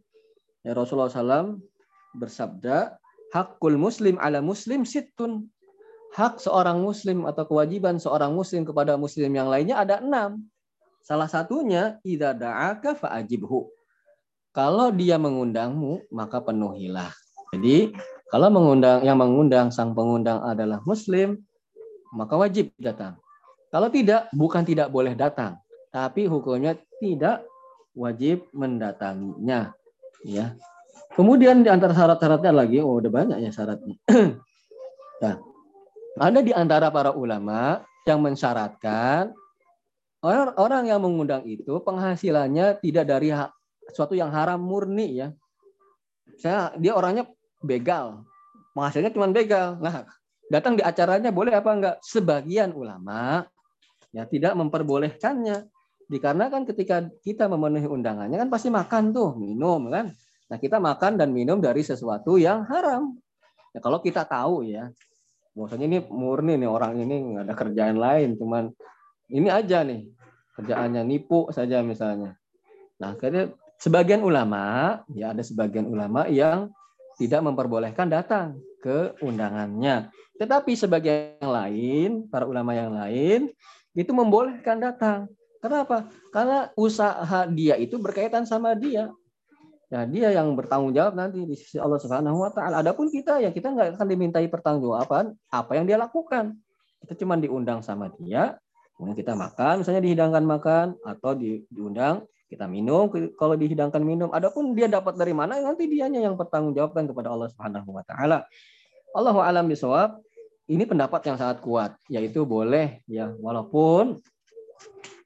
Ya 0.61 0.77
Rasulullah 0.77 1.09
SAW 1.09 1.57
bersabda, 2.13 2.93
hakul 3.33 3.75
muslim 3.81 4.21
ala 4.21 4.39
muslim 4.39 4.85
situn. 4.85 5.49
Hak 6.13 6.37
seorang 6.37 6.77
muslim 6.77 7.25
atau 7.25 7.49
kewajiban 7.49 7.97
seorang 7.97 8.37
muslim 8.37 8.61
kepada 8.61 8.93
muslim 9.01 9.33
yang 9.33 9.49
lainnya 9.49 9.81
ada 9.81 9.97
enam. 9.97 10.45
Salah 11.01 11.25
satunya, 11.25 11.97
idza 12.05 12.37
da'aka 12.37 12.93
fa'ajibhu 12.93 13.65
kalau 14.53 14.93
dia 14.93 15.17
mengundangmu, 15.17 16.05
maka 16.13 16.37
penuhilah. 16.37 17.09
Jadi, 17.57 17.89
kalau 18.29 18.53
mengundang 18.53 19.01
yang 19.01 19.17
mengundang 19.17 19.73
sang 19.73 19.97
pengundang 19.97 20.45
adalah 20.45 20.77
muslim, 20.85 21.41
maka 22.13 22.37
wajib 22.37 22.69
datang. 22.77 23.17
Kalau 23.73 23.89
tidak, 23.89 24.29
bukan 24.37 24.61
tidak 24.61 24.93
boleh 24.93 25.17
datang, 25.17 25.57
tapi 25.89 26.29
hukumnya 26.29 26.77
tidak 27.01 27.41
wajib 27.97 28.45
mendatanginya. 28.53 29.73
Ya. 30.21 30.53
Kemudian 31.17 31.65
di 31.65 31.69
antara 31.73 31.97
syarat-syaratnya 31.97 32.53
lagi, 32.53 32.77
oh 32.81 33.01
udah 33.01 33.09
banyak 33.09 33.37
ya 33.41 33.49
syaratnya. 33.49 33.97
nah, 35.25 35.35
ada 36.21 36.39
di 36.45 36.53
antara 36.53 36.93
para 36.93 37.09
ulama 37.13 37.81
yang 38.05 38.21
mensyaratkan 38.21 39.33
orang 40.21 40.53
orang 40.61 40.83
yang 40.87 40.99
mengundang 41.01 41.41
itu 41.47 41.81
penghasilannya 41.81 42.77
tidak 42.83 43.05
dari 43.09 43.33
sesuatu 43.89 44.15
yang 44.15 44.31
haram 44.31 44.61
murni 44.61 45.23
ya. 45.23 45.27
Saya 46.39 46.71
dia 46.79 46.95
orangnya 46.95 47.27
begal. 47.63 48.23
Menghasilnya 48.73 49.11
cuma 49.13 49.29
begal. 49.29 49.77
Nah, 49.79 50.07
datang 50.49 50.79
di 50.79 50.83
acaranya 50.83 51.29
boleh 51.29 51.53
apa 51.53 51.69
enggak? 51.71 51.95
Sebagian 52.01 52.73
ulama 52.73 53.45
ya 54.13 54.23
tidak 54.29 54.53
memperbolehkannya. 54.55 55.67
Dikarenakan 56.03 56.67
ketika 56.67 57.09
kita 57.23 57.47
memenuhi 57.47 57.87
undangannya 57.87 58.35
kan 58.37 58.49
pasti 58.51 58.67
makan 58.69 59.15
tuh, 59.15 59.33
minum 59.39 59.87
kan. 59.89 60.11
Nah, 60.51 60.57
kita 60.59 60.77
makan 60.77 61.17
dan 61.17 61.31
minum 61.31 61.57
dari 61.57 61.81
sesuatu 61.81 62.37
yang 62.37 62.67
haram. 62.67 63.17
Ya, 63.73 63.79
kalau 63.81 63.97
kita 64.03 64.21
tahu 64.27 64.67
ya, 64.67 64.93
bahwasanya 65.57 65.85
ini 65.89 65.99
murni 66.11 66.61
nih 66.61 66.69
orang 66.69 66.99
ini 67.01 67.33
nggak 67.33 67.43
ada 67.49 67.55
kerjaan 67.57 67.97
lain, 67.97 68.37
cuman 68.37 68.69
ini 69.33 69.49
aja 69.49 69.81
nih 69.81 70.13
kerjaannya 70.53 71.01
nipu 71.01 71.49
saja 71.49 71.81
misalnya. 71.81 72.37
Nah, 73.01 73.17
karena 73.17 73.49
Sebagian 73.83 74.23
ulama, 74.23 74.95
ya 75.11 75.35
ada 75.35 75.43
sebagian 75.43 75.83
ulama 75.91 76.23
yang 76.31 76.71
tidak 77.19 77.43
memperbolehkan 77.43 78.07
datang 78.07 78.55
ke 78.79 79.11
undangannya. 79.19 80.07
Tetapi 80.39 80.71
sebagian 80.71 81.35
yang 81.43 81.51
lain, 81.51 82.09
para 82.31 82.47
ulama 82.47 82.71
yang 82.71 82.95
lain, 82.95 83.51
itu 83.91 84.07
membolehkan 84.15 84.79
datang. 84.79 85.27
Kenapa? 85.59 86.07
Karena 86.31 86.71
usaha 86.79 87.43
dia 87.51 87.75
itu 87.75 87.99
berkaitan 87.99 88.47
sama 88.47 88.71
dia. 88.71 89.11
Ya, 89.91 90.07
dia 90.07 90.31
yang 90.31 90.55
bertanggung 90.55 90.95
jawab 90.95 91.19
nanti 91.19 91.43
di 91.43 91.59
sisi 91.59 91.75
Allah 91.75 91.99
Subhanahu 91.99 92.39
wa 92.39 92.55
taala. 92.55 92.79
Adapun 92.79 93.11
kita 93.11 93.43
ya 93.43 93.51
kita 93.51 93.67
nggak 93.67 93.99
akan 93.99 94.07
dimintai 94.07 94.47
pertanggungjawaban 94.47 95.35
apa 95.51 95.71
yang 95.75 95.83
dia 95.83 95.99
lakukan. 95.99 96.55
Kita 97.03 97.19
cuma 97.19 97.35
diundang 97.35 97.83
sama 97.83 98.07
dia, 98.15 98.55
kemudian 98.95 99.19
kita 99.19 99.35
makan, 99.35 99.83
misalnya 99.83 99.99
dihidangkan 100.07 100.43
makan 100.47 100.85
atau 101.03 101.35
di, 101.35 101.67
diundang 101.67 102.23
kita 102.53 102.69
minum 102.69 103.09
kalau 103.33 103.57
dihidangkan 103.57 104.05
minum. 104.05 104.29
Adapun 104.29 104.77
dia 104.77 104.85
dapat 104.85 105.17
dari 105.17 105.33
mana 105.33 105.57
nanti 105.57 105.89
dianya 105.89 106.21
yang 106.21 106.37
bertanggung 106.37 106.77
jawabkan 106.77 107.09
kepada 107.09 107.33
Allah 107.33 107.49
Subhanahu 107.49 107.89
wa 107.89 108.03
taala. 108.05 108.45
Allahu 109.17 109.41
alam 109.41 109.65
bisawab. 109.65 110.21
Ini 110.63 110.87
pendapat 110.87 111.27
yang 111.27 111.35
sangat 111.35 111.59
kuat, 111.59 111.99
yaitu 112.07 112.47
boleh 112.47 113.03
ya 113.03 113.35
walaupun 113.35 114.15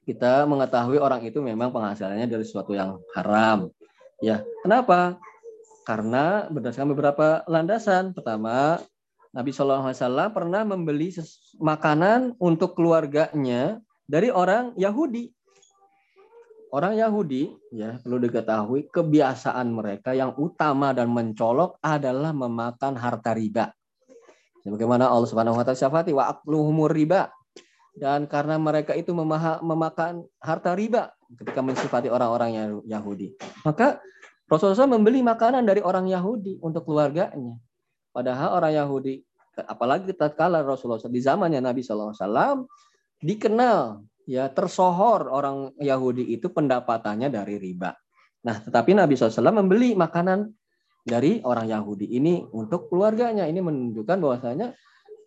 kita 0.02 0.42
mengetahui 0.50 0.98
orang 0.98 1.22
itu 1.22 1.38
memang 1.38 1.70
penghasilannya 1.70 2.26
dari 2.26 2.42
sesuatu 2.42 2.74
yang 2.74 2.98
haram 3.14 3.70
Ya, 4.18 4.42
kenapa? 4.66 5.14
Karena 5.86 6.50
berdasarkan 6.50 6.90
beberapa 6.90 7.46
landasan. 7.46 8.10
Pertama, 8.18 8.82
Nabi 9.30 9.54
Shallallahu 9.54 9.86
Alaihi 9.88 10.00
Wasallam 10.02 10.30
pernah 10.34 10.62
membeli 10.66 11.14
makanan 11.62 12.34
untuk 12.42 12.74
keluarganya 12.74 13.78
dari 14.10 14.34
orang 14.34 14.74
Yahudi. 14.74 15.30
Orang 16.68 17.00
Yahudi, 17.00 17.48
ya 17.72 17.96
perlu 17.96 18.20
diketahui 18.20 18.92
kebiasaan 18.92 19.72
mereka 19.72 20.12
yang 20.12 20.36
utama 20.36 20.92
dan 20.92 21.08
mencolok 21.08 21.80
adalah 21.80 22.36
memakan 22.36 22.92
harta 22.92 23.32
riba. 23.32 23.72
Bagaimana 24.68 25.08
Allah 25.08 25.24
Subhanahu 25.24 25.56
Wa 25.56 25.64
Taala 25.64 25.80
syafati 25.80 26.12
wa 26.12 26.28
akluhumur 26.28 26.92
riba 26.92 27.32
dan 27.96 28.28
karena 28.28 28.60
mereka 28.60 28.92
itu 28.92 29.16
memakan 29.16 30.28
harta 30.44 30.76
riba 30.76 31.08
ketika 31.40 31.64
mensifati 31.64 32.12
orang-orang 32.12 32.84
Yahudi. 32.84 33.32
Maka 33.64 34.04
Rasulullah 34.44 34.92
membeli 34.92 35.24
makanan 35.24 35.64
dari 35.64 35.80
orang 35.80 36.04
Yahudi 36.04 36.60
untuk 36.60 36.84
keluarganya. 36.84 37.56
Padahal 38.12 38.60
orang 38.60 38.76
Yahudi, 38.76 39.24
apalagi 39.56 40.12
tatkala 40.12 40.60
Rasulullah 40.60 41.00
di 41.00 41.20
zamannya 41.24 41.64
Nabi 41.64 41.80
SAW, 41.80 42.68
dikenal 43.24 44.04
ya 44.28 44.52
tersohor 44.52 45.32
orang 45.32 45.72
Yahudi 45.80 46.28
itu 46.28 46.52
pendapatannya 46.52 47.32
dari 47.32 47.56
riba. 47.56 47.96
Nah, 48.44 48.60
tetapi 48.60 48.92
Nabi 48.92 49.16
SAW 49.16 49.56
membeli 49.56 49.96
makanan 49.96 50.52
dari 51.08 51.40
orang 51.40 51.72
Yahudi 51.72 52.12
ini 52.12 52.44
untuk 52.52 52.92
keluarganya. 52.92 53.48
Ini 53.48 53.64
menunjukkan 53.64 54.20
bahwasanya 54.20 54.76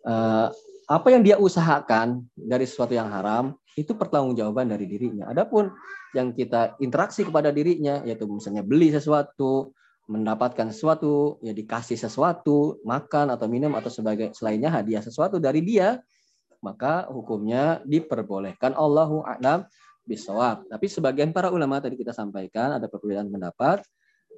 uh, 0.06 0.46
apa 0.86 1.08
yang 1.10 1.26
dia 1.26 1.36
usahakan 1.36 2.22
dari 2.38 2.62
sesuatu 2.62 2.94
yang 2.94 3.10
haram 3.10 3.58
itu 3.74 3.90
pertanggungjawaban 3.98 4.70
dari 4.70 4.86
dirinya. 4.86 5.34
Adapun 5.34 5.74
yang 6.14 6.30
kita 6.30 6.78
interaksi 6.78 7.26
kepada 7.26 7.50
dirinya 7.50 8.06
yaitu 8.06 8.30
misalnya 8.30 8.62
beli 8.62 8.94
sesuatu, 8.94 9.74
mendapatkan 10.06 10.70
sesuatu, 10.70 11.42
ya 11.42 11.50
dikasih 11.50 11.98
sesuatu, 11.98 12.78
makan 12.86 13.34
atau 13.34 13.46
minum 13.50 13.72
atau 13.74 13.90
sebagai 13.90 14.30
selainnya 14.36 14.70
hadiah 14.70 15.02
sesuatu 15.02 15.40
dari 15.42 15.64
dia, 15.64 15.98
maka 16.62 17.10
hukumnya 17.10 17.82
diperbolehkan. 17.84 18.72
Allahu 18.78 19.26
a'lam 19.26 19.66
bisawab. 20.06 20.66
Tapi 20.70 20.86
sebagian 20.88 21.34
para 21.34 21.50
ulama 21.50 21.82
tadi 21.82 21.98
kita 21.98 22.14
sampaikan 22.14 22.78
ada 22.78 22.86
perbedaan 22.86 23.28
pendapat, 23.28 23.82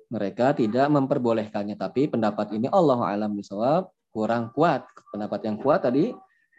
mereka 0.09 0.57
tidak 0.57 0.89
memperbolehkannya. 0.89 1.77
Tapi 1.77 2.09
pendapat 2.09 2.57
ini 2.57 2.67
Allahu 2.73 3.05
a'lam 3.05 3.37
bisawab 3.37 3.93
kurang 4.11 4.51
kuat. 4.57 4.89
Pendapat 5.13 5.41
yang 5.45 5.57
kuat 5.61 5.85
tadi 5.85 6.13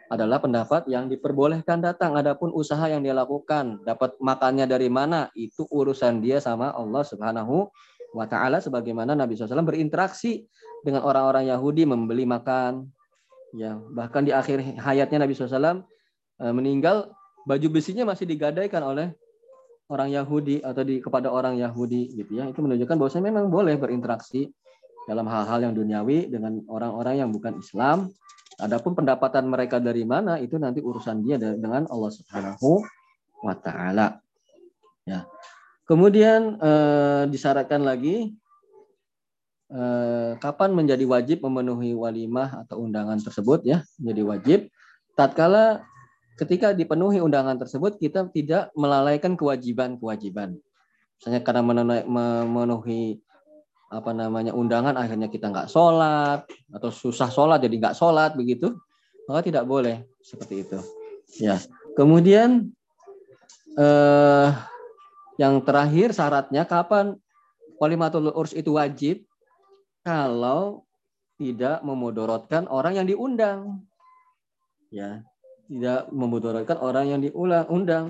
adalah 0.10 0.38
pendapat 0.38 0.86
yang 0.86 1.10
diperbolehkan 1.10 1.82
datang. 1.82 2.14
Adapun 2.14 2.54
usaha 2.54 2.86
yang 2.86 3.02
dia 3.02 3.18
lakukan, 3.18 3.82
dapat 3.82 4.14
makannya 4.22 4.70
dari 4.70 4.90
mana, 4.90 5.34
itu 5.34 5.66
urusan 5.66 6.22
dia 6.22 6.38
sama 6.38 6.74
Allah 6.78 7.02
Subhanahu 7.02 7.70
wa 8.16 8.26
taala 8.30 8.62
sebagaimana 8.64 9.12
Nabi 9.12 9.36
SAW 9.36 9.66
berinteraksi 9.66 10.46
dengan 10.86 11.04
orang-orang 11.04 11.50
Yahudi 11.50 11.84
membeli 11.90 12.24
makan. 12.24 12.86
Ya, 13.56 13.80
bahkan 13.96 14.28
di 14.28 14.36
akhir 14.36 14.60
hayatnya 14.78 15.24
Nabi 15.24 15.32
SAW 15.32 15.88
eh, 16.44 16.54
meninggal, 16.54 17.16
baju 17.48 17.68
besinya 17.72 18.04
masih 18.04 18.28
digadaikan 18.28 18.84
oleh 18.84 19.16
orang 19.88 20.12
Yahudi 20.12 20.60
atau 20.60 20.84
di 20.84 21.00
kepada 21.00 21.32
orang 21.32 21.56
Yahudi 21.56 22.12
gitu 22.20 22.42
ya. 22.42 22.52
Itu 22.52 22.60
menunjukkan 22.60 22.96
bahwa 23.00 23.20
memang 23.24 23.46
boleh 23.48 23.76
berinteraksi 23.80 24.52
dalam 25.08 25.30
hal-hal 25.30 25.72
yang 25.72 25.74
duniawi 25.78 26.28
dengan 26.28 26.60
orang-orang 26.68 27.22
yang 27.22 27.30
bukan 27.30 27.62
Islam 27.62 28.10
Adapun 28.56 28.96
pendapatan 28.96 29.52
mereka 29.52 29.84
dari 29.84 30.08
mana 30.08 30.40
itu 30.40 30.56
nanti 30.56 30.80
urusan 30.80 31.28
dia 31.28 31.36
dengan 31.36 31.84
Allah 31.92 32.12
Subhanahu 32.12 32.80
wa 33.44 33.56
taala. 33.60 34.24
Ya. 35.04 35.28
Kemudian 35.84 36.56
eh, 36.64 37.24
disyaratkan 37.28 37.84
lagi 37.84 38.32
kapan 40.40 40.70
menjadi 40.78 41.04
wajib 41.10 41.42
memenuhi 41.42 41.98
walimah 41.98 42.66
atau 42.66 42.86
undangan 42.86 43.18
tersebut 43.18 43.66
ya, 43.66 43.82
menjadi 43.98 44.22
wajib. 44.24 44.60
Tatkala 45.18 45.82
ketika 46.36 46.76
dipenuhi 46.76 47.24
undangan 47.24 47.56
tersebut 47.56 47.98
kita 47.98 48.28
tidak 48.30 48.70
melalaikan 48.76 49.34
kewajiban-kewajiban. 49.40 50.60
Misalnya 51.18 51.42
karena 51.42 51.64
memenuhi 52.04 53.24
apa 53.88 54.12
namanya 54.12 54.52
undangan 54.52 54.98
akhirnya 55.00 55.32
kita 55.32 55.48
nggak 55.54 55.72
sholat 55.72 56.44
atau 56.74 56.90
susah 56.90 57.30
sholat 57.32 57.62
jadi 57.64 57.76
nggak 57.80 57.96
sholat 57.96 58.34
begitu 58.34 58.74
maka 59.30 59.46
tidak 59.46 59.66
boleh 59.66 60.06
seperti 60.22 60.66
itu. 60.68 60.78
Ya. 61.42 61.58
Kemudian 61.98 62.70
eh, 63.80 64.50
yang 65.42 65.64
terakhir 65.66 66.14
syaratnya 66.14 66.64
kapan 66.68 67.18
walimatul 67.82 68.32
urs 68.32 68.54
itu 68.54 68.76
wajib 68.78 69.25
kalau 70.06 70.86
tidak 71.42 71.82
memudorotkan 71.82 72.70
orang 72.70 73.02
yang 73.02 73.08
diundang. 73.10 73.84
Ya 74.94 75.26
tidak 75.66 76.14
memudorotkan 76.14 76.78
orang 76.78 77.06
yang 77.10 77.20
diulang 77.26 77.66
undang. 77.68 78.06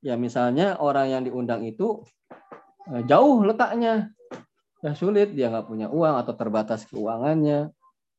Ya 0.00 0.14
misalnya 0.14 0.78
orang 0.78 1.10
yang 1.10 1.22
diundang 1.26 1.66
itu 1.66 2.06
eh, 2.94 3.02
jauh 3.04 3.42
letaknya. 3.42 4.14
Ya 4.80 4.94
sulit. 4.94 5.34
Dia 5.34 5.50
nggak 5.50 5.66
punya 5.66 5.90
uang 5.90 6.22
atau 6.22 6.32
terbatas 6.38 6.86
keuangannya. 6.86 7.74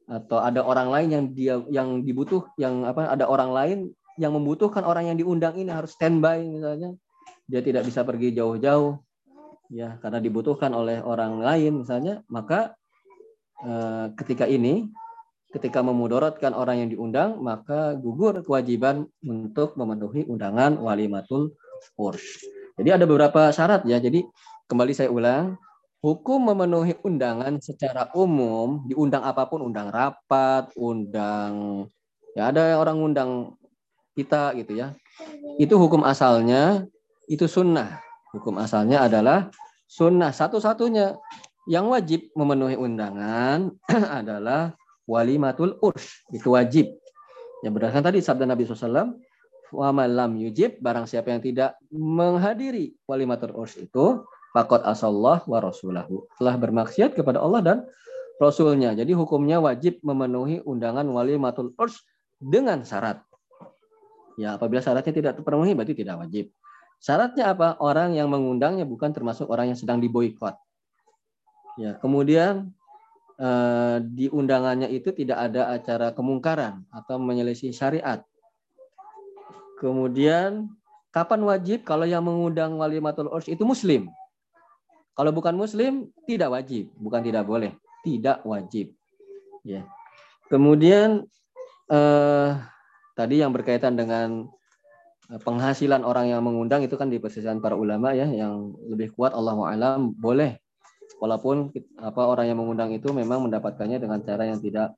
Atau 0.08 0.40
ada 0.40 0.64
orang 0.64 0.92
lain 0.92 1.10
yang 1.12 1.26
dia 1.32 1.56
yang 1.72 2.04
dibutuh 2.04 2.48
yang 2.60 2.88
apa 2.88 3.12
ada 3.12 3.28
orang 3.28 3.52
lain 3.52 3.78
yang 4.16 4.32
membutuhkan 4.36 4.84
orang 4.84 5.12
yang 5.12 5.18
diundang 5.20 5.56
ini 5.56 5.72
harus 5.72 5.96
standby 5.96 6.44
misalnya. 6.44 6.96
Dia 7.48 7.64
tidak 7.64 7.88
bisa 7.88 8.04
pergi 8.04 8.36
jauh-jauh 8.36 9.07
ya 9.72 10.00
karena 10.00 10.20
dibutuhkan 10.24 10.72
oleh 10.72 11.04
orang 11.04 11.40
lain 11.44 11.84
misalnya 11.84 12.24
maka 12.32 12.76
eh, 13.64 14.12
ketika 14.16 14.48
ini 14.48 14.88
ketika 15.52 15.80
memudorotkan 15.80 16.52
orang 16.52 16.84
yang 16.86 16.90
diundang 16.92 17.40
maka 17.40 17.96
gugur 17.96 18.44
kewajiban 18.44 19.08
untuk 19.24 19.80
memenuhi 19.80 20.28
undangan 20.28 20.76
walimatul 20.80 21.56
urs 21.96 22.44
jadi 22.80 23.00
ada 23.00 23.06
beberapa 23.08 23.52
syarat 23.52 23.88
ya 23.88 24.00
jadi 24.00 24.24
kembali 24.68 24.92
saya 24.92 25.10
ulang 25.12 25.56
hukum 26.02 26.54
memenuhi 26.54 26.96
undangan 27.02 27.58
secara 27.60 28.08
umum, 28.14 28.86
diundang 28.86 29.26
apa 29.26 29.50
pun, 29.50 29.66
undang 29.66 29.90
rapat, 29.90 30.70
undang 30.78 31.86
ya 32.38 32.54
ada 32.54 32.78
orang 32.78 33.02
undang 33.02 33.32
kita 34.14 34.54
gitu 34.58 34.78
ya. 34.78 34.94
Itu 35.58 35.82
hukum 35.82 36.06
asalnya 36.06 36.86
itu 37.26 37.50
sunnah. 37.50 38.07
Hukum 38.36 38.60
asalnya 38.60 39.08
adalah 39.08 39.48
sunnah. 39.88 40.34
Satu-satunya 40.36 41.16
yang 41.68 41.92
wajib 41.92 42.32
memenuhi 42.36 42.76
undangan 42.76 43.72
adalah 44.20 44.76
walimatul 45.08 45.80
urs. 45.80 46.24
Itu 46.32 46.56
wajib. 46.56 46.92
Yang 47.64 47.72
berdasarkan 47.74 48.06
tadi 48.12 48.20
sabda 48.22 48.46
Nabi 48.46 48.68
SAW, 48.68 49.18
wa 49.74 49.90
malam 49.92 50.38
yujib, 50.38 50.80
barang 50.80 51.10
siapa 51.10 51.34
yang 51.34 51.42
tidak 51.42 51.76
menghadiri 51.92 52.94
walimatul 53.10 53.56
urs 53.56 53.76
itu, 53.80 54.24
Fakot 54.58 54.82
asallah 54.90 55.46
wa 55.46 55.60
rasulahu. 55.62 56.26
Telah 56.42 56.58
bermaksiat 56.58 57.14
kepada 57.14 57.38
Allah 57.38 57.62
dan 57.62 57.78
Rasulnya. 58.42 58.98
Jadi 58.98 59.14
hukumnya 59.14 59.62
wajib 59.62 60.02
memenuhi 60.02 60.66
undangan 60.66 61.06
wali 61.10 61.38
matul 61.38 61.78
urs 61.78 62.02
dengan 62.42 62.82
syarat. 62.82 63.22
Ya, 64.38 64.58
apabila 64.58 64.82
syaratnya 64.82 65.14
tidak 65.14 65.34
terpenuhi 65.42 65.74
berarti 65.74 65.98
tidak 65.98 66.22
wajib. 66.22 66.54
Syaratnya 66.98 67.54
apa? 67.54 67.78
Orang 67.78 68.18
yang 68.18 68.28
mengundangnya 68.30 68.84
bukan 68.84 69.14
termasuk 69.14 69.46
orang 69.48 69.74
yang 69.74 69.80
sedang 69.80 70.02
diboykot. 70.02 70.58
Ya, 71.78 71.94
kemudian 72.02 72.74
eh, 73.38 73.98
di 74.02 74.26
undangannya 74.34 74.90
itu 74.90 75.14
tidak 75.14 75.38
ada 75.52 75.70
acara 75.70 76.10
kemungkaran 76.12 76.82
atau 76.90 77.22
menyelisih 77.22 77.70
syariat. 77.70 78.26
Kemudian 79.78 80.74
kapan 81.14 81.46
wajib 81.46 81.86
kalau 81.86 82.10
yang 82.10 82.26
mengundang 82.26 82.82
wali 82.82 82.98
matul 82.98 83.30
urs 83.30 83.46
itu 83.46 83.62
muslim? 83.62 84.10
Kalau 85.14 85.30
bukan 85.34 85.54
muslim 85.54 86.10
tidak 86.26 86.54
wajib, 86.54 86.90
bukan 86.98 87.22
tidak 87.22 87.46
boleh, 87.46 87.74
tidak 88.02 88.42
wajib. 88.42 88.94
Ya. 89.62 89.86
Kemudian 90.50 91.30
eh, 91.94 92.50
tadi 93.14 93.36
yang 93.38 93.54
berkaitan 93.54 93.94
dengan 93.94 94.50
penghasilan 95.28 96.08
orang 96.08 96.32
yang 96.32 96.40
mengundang 96.40 96.88
itu 96.88 96.96
kan 96.96 97.12
di 97.12 97.20
persisian 97.20 97.60
para 97.60 97.76
ulama 97.76 98.16
ya 98.16 98.24
yang 98.24 98.72
lebih 98.88 99.12
kuat 99.12 99.36
Allah 99.36 99.60
alam 99.68 100.16
boleh 100.16 100.56
walaupun 101.20 101.76
apa 102.00 102.22
orang 102.24 102.48
yang 102.48 102.58
mengundang 102.64 102.96
itu 102.96 103.12
memang 103.12 103.44
mendapatkannya 103.44 104.00
dengan 104.00 104.24
cara 104.24 104.48
yang 104.48 104.64
tidak 104.64 104.96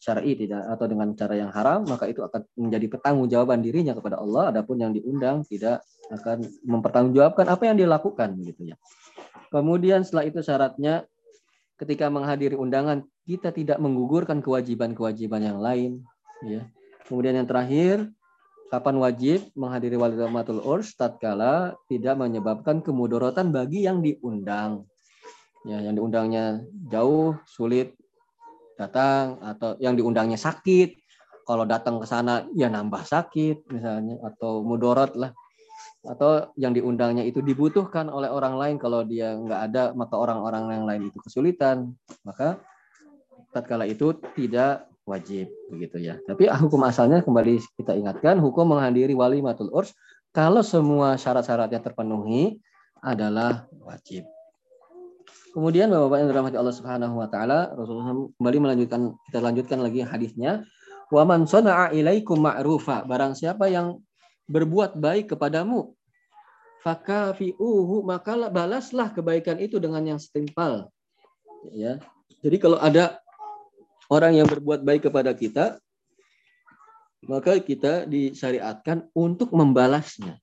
syar'i 0.00 0.36
tidak 0.36 0.64
atau 0.64 0.84
dengan 0.88 1.12
cara 1.16 1.36
yang 1.36 1.52
haram 1.52 1.84
maka 1.88 2.08
itu 2.08 2.24
akan 2.24 2.44
menjadi 2.56 2.86
pertanggungjawaban 2.92 3.60
dirinya 3.60 3.92
kepada 3.96 4.20
Allah 4.20 4.52
adapun 4.52 4.80
yang 4.80 4.92
diundang 4.92 5.44
tidak 5.48 5.84
akan 6.12 6.44
mempertanggungjawabkan 6.64 7.46
apa 7.48 7.62
yang 7.68 7.76
dilakukan 7.76 8.36
gitu 8.44 8.72
ya. 8.72 8.76
Kemudian 9.52 10.04
setelah 10.04 10.24
itu 10.28 10.40
syaratnya 10.40 11.04
ketika 11.76 12.08
menghadiri 12.08 12.56
undangan 12.56 13.04
kita 13.24 13.52
tidak 13.52 13.76
menggugurkan 13.80 14.40
kewajiban-kewajiban 14.40 15.40
yang 15.40 15.58
lain 15.60 16.00
ya. 16.44 16.64
Kemudian 17.08 17.36
yang 17.36 17.48
terakhir 17.48 18.08
kapan 18.70 18.96
wajib 19.02 19.50
menghadiri 19.58 19.98
walimatul 19.98 20.62
urs 20.62 20.94
tatkala 20.94 21.74
tidak 21.90 22.14
menyebabkan 22.14 22.78
kemudorotan 22.80 23.50
bagi 23.50 23.82
yang 23.82 23.98
diundang. 23.98 24.86
Ya, 25.66 25.82
yang 25.82 25.98
diundangnya 25.98 26.64
jauh, 26.88 27.36
sulit 27.44 27.98
datang 28.78 29.42
atau 29.42 29.76
yang 29.82 29.98
diundangnya 29.98 30.38
sakit. 30.38 30.96
Kalau 31.44 31.66
datang 31.66 31.98
ke 31.98 32.06
sana 32.06 32.46
ya 32.54 32.70
nambah 32.70 33.02
sakit 33.02 33.68
misalnya 33.74 34.22
atau 34.22 34.62
mudorot 34.62 35.18
lah. 35.18 35.34
Atau 36.06 36.54
yang 36.56 36.72
diundangnya 36.72 37.26
itu 37.26 37.42
dibutuhkan 37.42 38.06
oleh 38.08 38.30
orang 38.30 38.54
lain 38.56 38.76
kalau 38.78 39.02
dia 39.04 39.34
nggak 39.34 39.60
ada 39.68 39.82
maka 39.92 40.14
orang-orang 40.14 40.70
yang 40.70 40.84
lain 40.86 41.02
itu 41.10 41.18
kesulitan. 41.20 41.90
Maka 42.22 42.62
tatkala 43.50 43.84
itu 43.84 44.14
tidak 44.38 44.89
wajib 45.10 45.50
begitu 45.68 45.98
ya 45.98 46.22
tapi 46.24 46.46
hukum 46.46 46.80
asalnya 46.86 47.20
kembali 47.26 47.58
kita 47.76 47.98
ingatkan 47.98 48.38
hukum 48.38 48.70
menghadiri 48.70 49.12
wali 49.18 49.42
matul 49.42 49.68
urs 49.74 49.90
kalau 50.30 50.62
semua 50.62 51.18
syarat-syaratnya 51.18 51.82
terpenuhi 51.82 52.62
adalah 53.02 53.66
wajib 53.82 54.22
Kemudian 55.50 55.90
Bapak-bapak 55.90 56.18
yang 56.22 56.28
dirahmati 56.30 56.56
Allah 56.62 56.76
Subhanahu 56.76 57.14
wa 57.18 57.26
taala, 57.26 57.74
Rasulullah 57.74 58.14
kembali 58.38 58.58
melanjutkan 58.62 59.18
kita 59.26 59.38
lanjutkan 59.42 59.78
lagi 59.82 60.00
hadisnya. 60.06 60.62
Wa 61.10 61.26
man 61.26 61.42
sana'a 61.42 61.90
ilaikum 61.90 62.38
ma'rufa, 62.38 63.02
barang 63.02 63.34
siapa 63.34 63.66
yang 63.66 63.98
berbuat 64.46 64.94
baik 65.02 65.34
kepadamu, 65.34 65.90
fakafi'uhu, 66.86 68.06
maka 68.06 68.46
balaslah 68.46 69.10
kebaikan 69.10 69.58
itu 69.58 69.82
dengan 69.82 70.06
yang 70.06 70.20
setimpal. 70.22 70.86
Ya. 71.74 71.98
Jadi 72.40 72.56
kalau 72.62 72.78
ada 72.78 73.19
orang 74.10 74.36
yang 74.36 74.50
berbuat 74.50 74.82
baik 74.82 75.06
kepada 75.08 75.30
kita, 75.32 75.78
maka 77.24 77.56
kita 77.62 78.04
disyariatkan 78.10 79.06
untuk 79.14 79.54
membalasnya. 79.54 80.36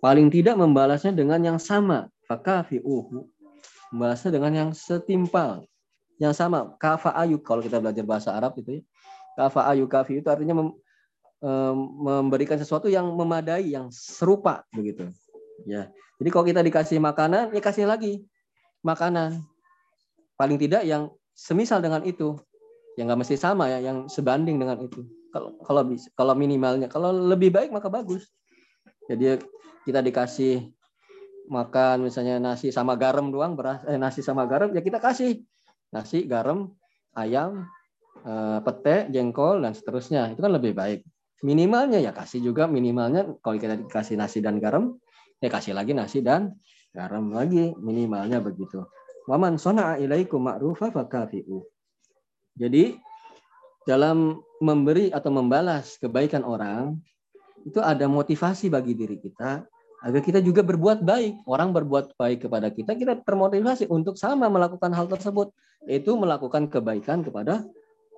Paling 0.00 0.32
tidak 0.32 0.56
membalasnya 0.58 1.14
dengan 1.14 1.38
yang 1.44 1.58
sama. 1.60 2.08
Fakafi'uhu 2.26 3.22
membalasnya 3.94 4.34
dengan 4.34 4.52
yang 4.52 4.70
setimpal, 4.74 5.62
yang 6.18 6.34
sama. 6.34 6.74
Kafa 6.80 7.14
ayu 7.22 7.38
kalau 7.38 7.62
kita 7.62 7.78
belajar 7.78 8.02
bahasa 8.02 8.34
Arab 8.34 8.58
itu 8.58 8.80
ya. 8.80 8.82
Kafa 9.36 9.68
ayu 9.70 9.84
kafi 9.86 10.24
itu 10.24 10.28
artinya 10.32 10.56
mem, 10.58 10.68
memberikan 12.02 12.56
sesuatu 12.56 12.88
yang 12.88 13.06
memadai, 13.12 13.76
yang 13.76 13.92
serupa 13.92 14.64
begitu. 14.72 15.12
Ya. 15.68 15.92
Jadi 16.16 16.28
kalau 16.32 16.44
kita 16.48 16.64
dikasih 16.64 16.98
makanan, 16.98 17.52
ya 17.52 17.60
kasih 17.60 17.84
lagi 17.84 18.24
makanan. 18.80 19.44
Paling 20.40 20.56
tidak 20.56 20.82
yang 20.88 21.12
semisal 21.36 21.84
dengan 21.84 22.00
itu. 22.02 22.40
Yang 22.96 23.04
nggak 23.12 23.20
mesti 23.20 23.36
sama 23.36 23.68
ya, 23.68 23.78
yang 23.84 24.08
sebanding 24.08 24.56
dengan 24.56 24.80
itu. 24.80 25.04
Kalau 25.28 25.60
kalau 25.60 25.82
bisa, 25.84 26.08
kalau 26.16 26.32
minimalnya, 26.32 26.88
kalau 26.88 27.12
lebih 27.12 27.52
baik 27.52 27.68
maka 27.68 27.92
bagus. 27.92 28.32
Jadi 29.06 29.36
kita 29.84 30.00
dikasih 30.00 30.72
makan 31.46 32.08
misalnya 32.08 32.42
nasi 32.42 32.74
sama 32.74 32.98
garam 32.98 33.30
doang 33.30 33.54
beras 33.54 33.84
eh, 33.86 33.94
nasi 34.00 34.24
sama 34.24 34.48
garam 34.48 34.72
ya 34.72 34.80
kita 34.80 34.96
kasih. 34.96 35.44
Nasi 35.92 36.24
garam 36.24 36.72
ayam 37.12 37.68
eh, 38.24 38.58
pete 38.64 39.12
jengkol 39.12 39.60
dan 39.60 39.76
seterusnya. 39.76 40.32
Itu 40.32 40.40
kan 40.40 40.56
lebih 40.56 40.72
baik. 40.72 41.04
Minimalnya 41.44 42.00
ya 42.00 42.16
kasih 42.16 42.40
juga 42.40 42.64
minimalnya. 42.64 43.28
Kalau 43.44 43.60
kita 43.60 43.76
dikasih 43.76 44.16
nasi 44.16 44.40
dan 44.40 44.56
garam 44.56 44.96
ya 45.36 45.52
kasih 45.52 45.76
lagi 45.76 45.92
nasi 45.92 46.24
dan 46.24 46.56
garam 46.96 47.28
lagi. 47.28 47.76
Minimalnya 47.76 48.40
begitu. 48.40 48.88
Waman 49.28 49.60
sona 49.60 50.00
ilaikum 50.00 50.40
ma'rufa 50.48 50.88
fakafi'u 50.94 51.75
jadi 52.56 52.96
dalam 53.86 54.40
memberi 54.58 55.12
atau 55.12 55.30
membalas 55.30 56.00
kebaikan 56.00 56.42
orang 56.42 56.98
itu 57.62 57.78
ada 57.78 58.08
motivasi 58.10 58.72
bagi 58.72 58.96
diri 58.96 59.20
kita 59.20 59.62
agar 60.06 60.20
kita 60.22 60.38
juga 60.44 60.62
berbuat 60.62 61.02
baik. 61.02 61.46
Orang 61.48 61.74
berbuat 61.74 62.14
baik 62.14 62.46
kepada 62.48 62.68
kita, 62.70 62.94
kita 62.94 63.20
termotivasi 63.26 63.88
untuk 63.88 64.14
sama 64.14 64.46
melakukan 64.46 64.92
hal 64.92 65.10
tersebut, 65.10 65.50
yaitu 65.88 66.14
melakukan 66.14 66.70
kebaikan 66.70 67.26
kepada 67.26 67.66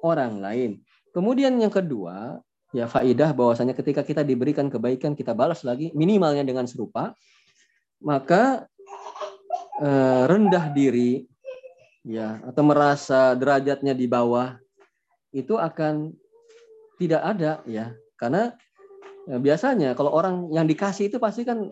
orang 0.05 0.43
lain. 0.43 0.71
Kemudian 1.17 1.57
yang 1.57 1.73
kedua, 1.73 2.45
ya 2.77 2.85
faidah 2.85 3.33
bahwasanya 3.33 3.73
ketika 3.73 4.05
kita 4.05 4.21
diberikan 4.21 4.69
kebaikan 4.69 5.17
kita 5.17 5.33
balas 5.33 5.65
lagi 5.65 5.89
minimalnya 5.97 6.45
dengan 6.45 6.69
serupa, 6.69 7.17
maka 8.05 8.69
eh, 9.81 10.23
rendah 10.29 10.71
diri 10.77 11.25
ya 12.07 12.43
atau 12.47 12.63
merasa 12.63 13.35
derajatnya 13.35 13.95
di 13.95 14.07
bawah 14.11 14.59
itu 15.35 15.57
akan 15.57 16.15
tidak 16.99 17.23
ada 17.23 17.63
ya. 17.65 17.95
Karena 18.19 18.51
Ya, 19.29 19.37
biasanya 19.37 19.93
kalau 19.93 20.17
orang 20.17 20.49
yang 20.57 20.65
dikasih 20.65 21.13
itu 21.13 21.21
pasti 21.21 21.45
kan 21.45 21.69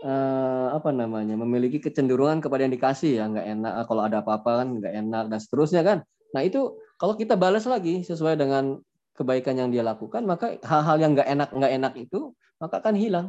uh, 0.00 0.68
apa 0.72 0.88
namanya 0.88 1.36
memiliki 1.36 1.84
kecenderungan 1.84 2.40
kepada 2.40 2.64
yang 2.64 2.72
dikasih 2.72 3.20
ya. 3.20 3.28
Nggak 3.28 3.46
enak 3.52 3.72
ah, 3.76 3.84
kalau 3.84 4.02
ada 4.08 4.24
apa-apa 4.24 4.64
kan 4.64 4.68
nggak 4.80 4.94
enak 5.04 5.24
dan 5.28 5.38
seterusnya 5.38 5.84
kan. 5.84 5.98
Nah 6.32 6.40
itu 6.40 6.80
kalau 6.96 7.12
kita 7.12 7.36
balas 7.36 7.68
lagi 7.68 8.00
sesuai 8.00 8.40
dengan 8.40 8.80
kebaikan 9.12 9.60
yang 9.60 9.68
dia 9.68 9.84
lakukan 9.84 10.24
maka 10.24 10.56
hal-hal 10.64 10.96
yang 10.96 11.12
nggak 11.12 11.28
enak 11.28 11.48
nggak 11.52 11.72
enak 11.76 11.92
itu 12.00 12.32
maka 12.56 12.80
akan 12.80 12.96
hilang. 12.96 13.26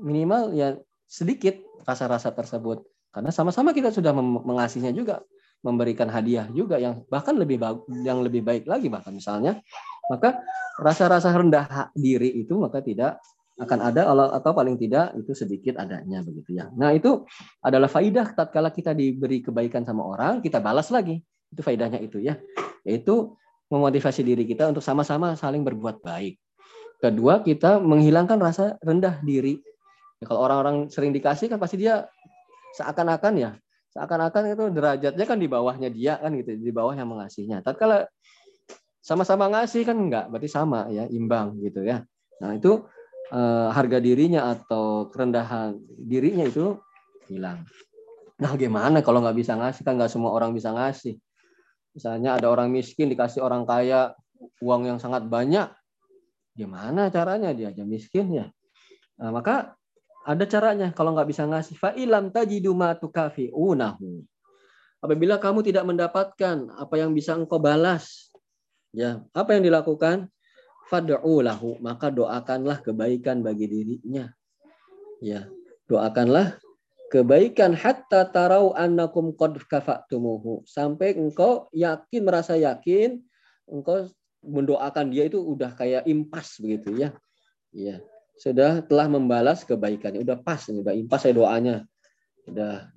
Minimal 0.00 0.56
ya 0.56 0.80
sedikit 1.04 1.60
rasa-rasa 1.84 2.32
tersebut. 2.32 2.80
Karena 3.12 3.28
sama-sama 3.28 3.76
kita 3.76 3.92
sudah 3.92 4.16
mengasihnya 4.16 4.96
juga 4.96 5.20
memberikan 5.60 6.08
hadiah 6.08 6.48
juga 6.50 6.80
yang 6.80 7.04
bahkan 7.12 7.36
lebih 7.36 7.60
yang 8.00 8.24
lebih 8.24 8.40
baik 8.40 8.64
lagi 8.64 8.88
bahkan 8.88 9.12
misalnya 9.12 9.60
maka 10.08 10.40
rasa-rasa 10.80 11.30
rendah 11.30 11.92
diri 11.92 12.40
itu 12.40 12.56
maka 12.56 12.80
tidak 12.80 13.20
akan 13.60 13.92
ada 13.92 14.08
atau 14.08 14.50
paling 14.56 14.80
tidak 14.80 15.12
itu 15.20 15.36
sedikit 15.36 15.76
adanya 15.76 16.24
begitu 16.24 16.56
ya. 16.56 16.72
Nah, 16.72 16.96
itu 16.96 17.28
adalah 17.60 17.92
faidah 17.92 18.32
tatkala 18.32 18.72
kita 18.72 18.96
diberi 18.96 19.44
kebaikan 19.44 19.84
sama 19.84 20.00
orang, 20.00 20.40
kita 20.40 20.64
balas 20.64 20.88
lagi. 20.88 21.20
Itu 21.52 21.60
faidahnya 21.60 22.00
itu 22.00 22.24
ya. 22.24 22.40
Yaitu 22.88 23.36
memotivasi 23.68 24.24
diri 24.24 24.48
kita 24.48 24.72
untuk 24.72 24.80
sama-sama 24.80 25.36
saling 25.36 25.60
berbuat 25.60 26.00
baik. 26.00 26.40
Kedua, 27.04 27.44
kita 27.44 27.76
menghilangkan 27.84 28.40
rasa 28.40 28.80
rendah 28.80 29.20
diri. 29.20 29.60
Ya, 30.20 30.24
kalau 30.24 30.40
orang-orang 30.40 30.88
sering 30.88 31.12
dikasih 31.12 31.52
kan 31.52 31.60
pasti 31.60 31.80
dia 31.80 32.08
seakan-akan 32.80 33.34
ya, 33.36 33.50
seakan-akan 33.90 34.54
itu 34.54 34.64
derajatnya 34.70 35.24
kan 35.26 35.38
di 35.38 35.48
bawahnya 35.50 35.88
dia 35.90 36.18
kan 36.18 36.30
gitu, 36.38 36.54
di 36.54 36.70
bawah 36.70 36.94
yang 36.94 37.10
mengasihnya. 37.10 37.62
Tatkala 37.62 38.06
sama-sama 39.02 39.50
ngasih 39.50 39.82
kan 39.82 39.96
enggak, 39.98 40.30
berarti 40.30 40.48
sama 40.50 40.86
ya, 40.92 41.10
imbang 41.10 41.58
gitu 41.58 41.82
ya. 41.82 42.06
Nah, 42.38 42.54
itu 42.54 42.86
eh, 43.34 43.68
harga 43.74 43.98
dirinya 43.98 44.54
atau 44.54 45.10
kerendahan 45.10 45.74
dirinya 45.98 46.46
itu 46.46 46.78
hilang. 47.26 47.66
Nah, 48.40 48.56
gimana 48.56 49.04
kalau 49.04 49.20
nggak 49.20 49.36
bisa 49.36 49.58
ngasih 49.58 49.82
kan 49.84 49.98
nggak 49.98 50.12
semua 50.12 50.32
orang 50.32 50.54
bisa 50.54 50.72
ngasih. 50.72 51.18
Misalnya 51.92 52.38
ada 52.38 52.46
orang 52.46 52.70
miskin 52.70 53.10
dikasih 53.10 53.42
orang 53.42 53.66
kaya 53.66 54.14
uang 54.62 54.86
yang 54.86 54.98
sangat 55.02 55.26
banyak, 55.26 55.68
gimana 56.54 57.10
caranya 57.10 57.50
dia 57.50 57.74
aja 57.74 57.82
miskin 57.82 58.30
ya? 58.30 58.46
Nah, 59.20 59.34
maka 59.34 59.76
ada 60.26 60.44
caranya 60.44 60.92
kalau 60.92 61.16
nggak 61.16 61.28
bisa 61.28 61.48
ngasih 61.48 61.76
fa'ilam 61.76 62.28
tajidu 62.28 62.76
ma 62.76 62.92
tukafi'unahu. 62.96 64.24
Apabila 65.00 65.40
kamu 65.40 65.64
tidak 65.64 65.84
mendapatkan 65.88 66.68
apa 66.76 66.94
yang 67.00 67.16
bisa 67.16 67.32
engkau 67.32 67.56
balas 67.56 68.30
Ya, 68.90 69.22
apa 69.30 69.54
yang 69.54 69.62
dilakukan? 69.62 70.26
Fad'u 70.90 71.38
lahu, 71.38 71.78
maka 71.78 72.10
doakanlah 72.10 72.82
kebaikan 72.82 73.46
bagi 73.46 73.70
dirinya. 73.70 74.26
Ya, 75.22 75.46
doakanlah 75.86 76.58
kebaikan 77.14 77.78
hatta 77.78 78.26
tarau 78.26 78.74
annakum 78.74 79.30
qad 79.38 79.54
kafatumuhu. 79.70 80.66
Sampai 80.66 81.14
engkau 81.14 81.70
yakin 81.70 82.26
merasa 82.26 82.58
yakin 82.58 83.22
engkau 83.70 84.10
mendoakan 84.42 85.14
dia 85.14 85.30
itu 85.30 85.38
udah 85.38 85.78
kayak 85.78 86.10
impas 86.10 86.58
begitu 86.58 86.98
ya. 86.98 87.14
Ya, 87.70 88.02
sudah 88.40 88.80
telah 88.88 89.06
membalas 89.12 89.68
kebaikannya. 89.68 90.24
Udah 90.24 90.40
pas, 90.40 90.64
udah 90.72 90.96
impas 90.96 91.20
saya 91.28 91.36
doanya. 91.36 91.84
Udah 92.48 92.88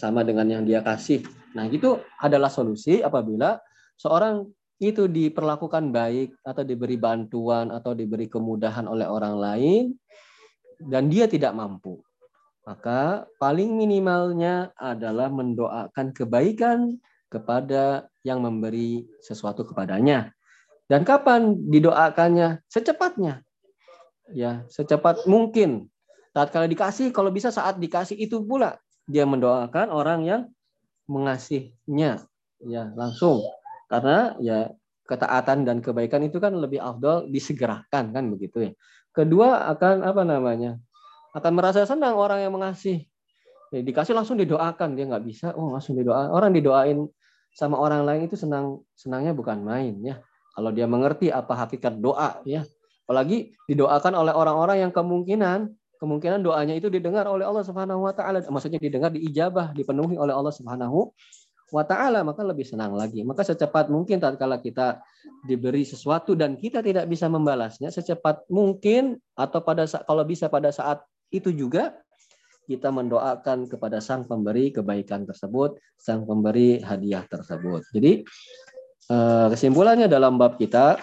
sama 0.00 0.24
dengan 0.24 0.48
yang 0.48 0.64
dia 0.64 0.80
kasih. 0.80 1.20
Nah, 1.52 1.68
itu 1.68 2.00
adalah 2.16 2.48
solusi 2.48 3.04
apabila 3.04 3.60
seorang 4.00 4.48
itu 4.76 5.08
diperlakukan 5.08 5.88
baik 5.92 6.36
atau 6.44 6.64
diberi 6.64 7.00
bantuan 7.00 7.72
atau 7.72 7.96
diberi 7.96 8.28
kemudahan 8.28 8.84
oleh 8.88 9.08
orang 9.08 9.36
lain 9.36 9.84
dan 10.80 11.08
dia 11.08 11.28
tidak 11.28 11.56
mampu. 11.56 12.00
Maka 12.66 13.24
paling 13.40 13.78
minimalnya 13.78 14.74
adalah 14.76 15.32
mendoakan 15.32 16.12
kebaikan 16.12 16.98
kepada 17.30 18.10
yang 18.26 18.42
memberi 18.42 19.06
sesuatu 19.22 19.62
kepadanya. 19.64 20.34
Dan 20.86 21.06
kapan 21.06 21.56
didoakannya? 21.70 22.62
Secepatnya. 22.66 23.46
Ya, 24.32 24.66
secepat 24.70 25.26
mungkin. 25.30 25.90
Saat 26.34 26.52
kali 26.52 26.68
dikasih, 26.72 27.14
kalau 27.14 27.30
bisa 27.30 27.48
saat 27.54 27.78
dikasih 27.78 28.18
itu 28.18 28.42
pula 28.42 28.76
dia 29.06 29.22
mendoakan 29.24 29.88
orang 29.88 30.20
yang 30.26 30.42
mengasihinya. 31.06 32.26
Ya, 32.60 32.90
langsung. 32.98 33.42
Karena 33.86 34.34
ya 34.42 34.74
ketaatan 35.06 35.62
dan 35.62 35.78
kebaikan 35.78 36.26
itu 36.26 36.42
kan 36.42 36.58
lebih 36.58 36.82
afdol 36.82 37.30
disegerakan 37.30 38.10
kan 38.10 38.24
begitu 38.34 38.70
ya. 38.70 38.72
Kedua 39.14 39.70
akan 39.70 40.02
apa 40.02 40.22
namanya? 40.26 40.76
akan 41.36 41.52
merasa 41.52 41.84
senang 41.84 42.16
orang 42.16 42.40
yang 42.40 42.56
mengasih. 42.56 43.04
Ya, 43.68 43.84
dikasih 43.84 44.16
langsung 44.16 44.40
didoakan 44.40 44.96
dia 44.96 45.04
nggak 45.04 45.24
bisa, 45.26 45.52
oh 45.52 45.68
langsung 45.68 45.92
didoa. 45.92 46.32
Orang 46.32 46.56
didoain 46.56 47.04
sama 47.52 47.76
orang 47.76 48.08
lain 48.08 48.24
itu 48.24 48.40
senang 48.40 48.80
senangnya 48.96 49.36
bukan 49.36 49.60
main 49.60 50.00
ya. 50.00 50.16
Kalau 50.56 50.72
dia 50.72 50.88
mengerti 50.88 51.28
apa 51.28 51.52
hakikat 51.52 52.00
doa 52.00 52.40
ya. 52.48 52.64
Apalagi 53.06 53.54
didoakan 53.70 54.12
oleh 54.18 54.34
orang-orang 54.34 54.82
yang 54.82 54.92
kemungkinan 54.92 55.70
kemungkinan 55.96 56.44
doanya 56.44 56.76
itu 56.76 56.92
didengar 56.92 57.24
oleh 57.24 57.48
Allah 57.48 57.64
Subhanahu 57.64 58.04
wa 58.04 58.12
taala. 58.12 58.44
Maksudnya 58.46 58.80
didengar 58.82 59.10
diijabah, 59.12 59.72
dipenuhi 59.72 60.20
oleh 60.20 60.34
Allah 60.36 60.52
Subhanahu 60.52 61.10
wa 61.72 61.84
taala, 61.86 62.22
maka 62.22 62.44
lebih 62.44 62.68
senang 62.68 62.94
lagi. 62.94 63.24
Maka 63.24 63.42
secepat 63.42 63.88
mungkin 63.88 64.20
tatkala 64.20 64.60
kita 64.60 65.00
diberi 65.48 65.82
sesuatu 65.82 66.36
dan 66.38 66.54
kita 66.54 66.84
tidak 66.84 67.08
bisa 67.10 67.26
membalasnya, 67.26 67.88
secepat 67.88 68.46
mungkin 68.52 69.18
atau 69.34 69.62
pada 69.64 69.88
kalau 70.04 70.22
bisa 70.22 70.46
pada 70.52 70.70
saat 70.70 71.02
itu 71.32 71.50
juga 71.50 71.96
kita 72.66 72.90
mendoakan 72.90 73.70
kepada 73.70 74.02
sang 74.02 74.26
pemberi 74.26 74.74
kebaikan 74.74 75.22
tersebut, 75.22 75.78
sang 75.94 76.26
pemberi 76.26 76.82
hadiah 76.82 77.22
tersebut. 77.26 77.86
Jadi 77.94 78.26
eh, 79.10 79.46
kesimpulannya 79.54 80.10
dalam 80.10 80.34
bab 80.34 80.58
kita 80.58 80.98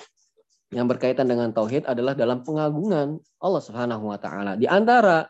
yang 0.74 0.90
berkaitan 0.90 1.30
dengan 1.30 1.54
tauhid 1.54 1.86
adalah 1.86 2.18
dalam 2.18 2.42
pengagungan 2.42 3.22
Allah 3.40 3.62
Subhanahu 3.62 4.10
wa 4.10 4.18
taala. 4.18 4.58
Di 4.58 4.66
antara 4.66 5.30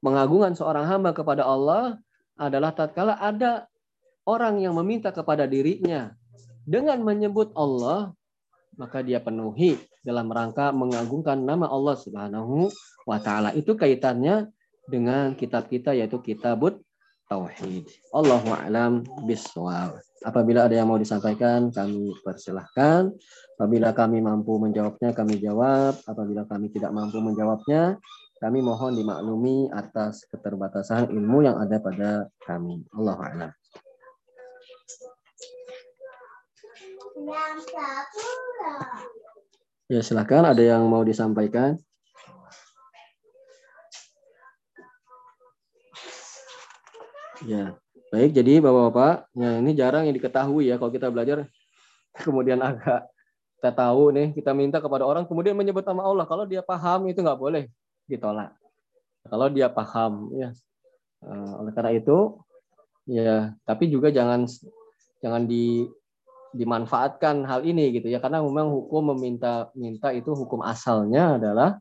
pengagungan 0.00 0.56
seorang 0.56 0.88
hamba 0.88 1.12
kepada 1.12 1.44
Allah 1.44 2.00
adalah 2.40 2.72
tatkala 2.72 3.20
ada 3.20 3.68
orang 4.24 4.64
yang 4.64 4.72
meminta 4.80 5.12
kepada 5.12 5.44
dirinya 5.44 6.16
dengan 6.64 7.04
menyebut 7.04 7.52
Allah, 7.52 8.16
maka 8.80 9.04
dia 9.04 9.20
penuhi 9.20 9.76
dalam 10.00 10.32
rangka 10.32 10.72
mengagungkan 10.72 11.44
nama 11.44 11.68
Allah 11.68 11.96
Subhanahu 12.00 12.72
wa 13.04 13.18
taala. 13.20 13.52
Itu 13.52 13.76
kaitannya 13.76 14.48
dengan 14.88 15.36
kitab 15.36 15.68
kita 15.68 15.92
yaitu 15.94 16.18
Kitabut 16.24 16.80
Tauhid. 17.30 17.86
Allahu 18.10 18.50
a'lam 18.50 19.06
bishawab. 19.22 20.02
Apabila 20.26 20.66
ada 20.66 20.74
yang 20.74 20.90
mau 20.90 20.98
disampaikan, 20.98 21.70
kami 21.70 22.10
persilahkan. 22.26 23.14
Apabila 23.54 23.94
kami 23.94 24.18
mampu 24.18 24.58
menjawabnya, 24.58 25.14
kami 25.14 25.38
jawab. 25.38 25.94
Apabila 26.10 26.42
kami 26.50 26.74
tidak 26.74 26.90
mampu 26.90 27.22
menjawabnya, 27.22 28.02
kami 28.42 28.58
mohon 28.66 28.98
dimaklumi 28.98 29.70
atas 29.70 30.26
keterbatasan 30.26 31.14
ilmu 31.14 31.46
yang 31.46 31.54
ada 31.62 31.78
pada 31.78 32.10
kami. 32.42 32.82
Allahu 32.98 33.22
a'lam. 33.22 33.54
Ya, 39.86 40.00
silakan 40.02 40.50
ada 40.50 40.62
yang 40.66 40.82
mau 40.90 41.06
disampaikan. 41.06 41.78
Ya, 47.48 47.72
baik. 48.12 48.36
Jadi 48.36 48.60
bapak-bapak, 48.60 49.32
ya 49.32 49.50
ini 49.64 49.72
jarang 49.72 50.04
yang 50.04 50.16
diketahui 50.16 50.68
ya 50.68 50.76
kalau 50.76 50.92
kita 50.92 51.08
belajar. 51.08 51.48
Kemudian 52.26 52.60
agak 52.60 53.08
kita 53.56 53.70
tahu 53.72 54.12
nih, 54.12 54.32
kita 54.36 54.50
minta 54.56 54.80
kepada 54.80 55.04
orang, 55.04 55.28
kemudian 55.28 55.52
menyebut 55.52 55.84
nama 55.84 56.02
Allah. 56.08 56.24
Kalau 56.24 56.48
dia 56.48 56.64
paham 56.64 57.06
itu 57.12 57.20
nggak 57.20 57.36
boleh 57.36 57.68
ditolak. 58.08 58.56
Kalau 59.28 59.46
dia 59.52 59.68
paham, 59.68 60.32
ya. 60.32 60.50
Eh, 61.20 61.52
oleh 61.60 61.72
karena 61.76 61.92
itu, 61.92 62.40
ya. 63.04 63.52
Tapi 63.68 63.92
juga 63.92 64.08
jangan 64.08 64.48
jangan 65.20 65.44
di 65.44 65.84
dimanfaatkan 66.50 67.46
hal 67.46 67.62
ini 67.62 67.94
gitu 67.94 68.10
ya 68.10 68.18
karena 68.18 68.42
memang 68.42 68.74
hukum 68.74 69.14
meminta 69.14 69.70
minta 69.78 70.10
itu 70.10 70.34
hukum 70.34 70.66
asalnya 70.66 71.38
adalah 71.38 71.78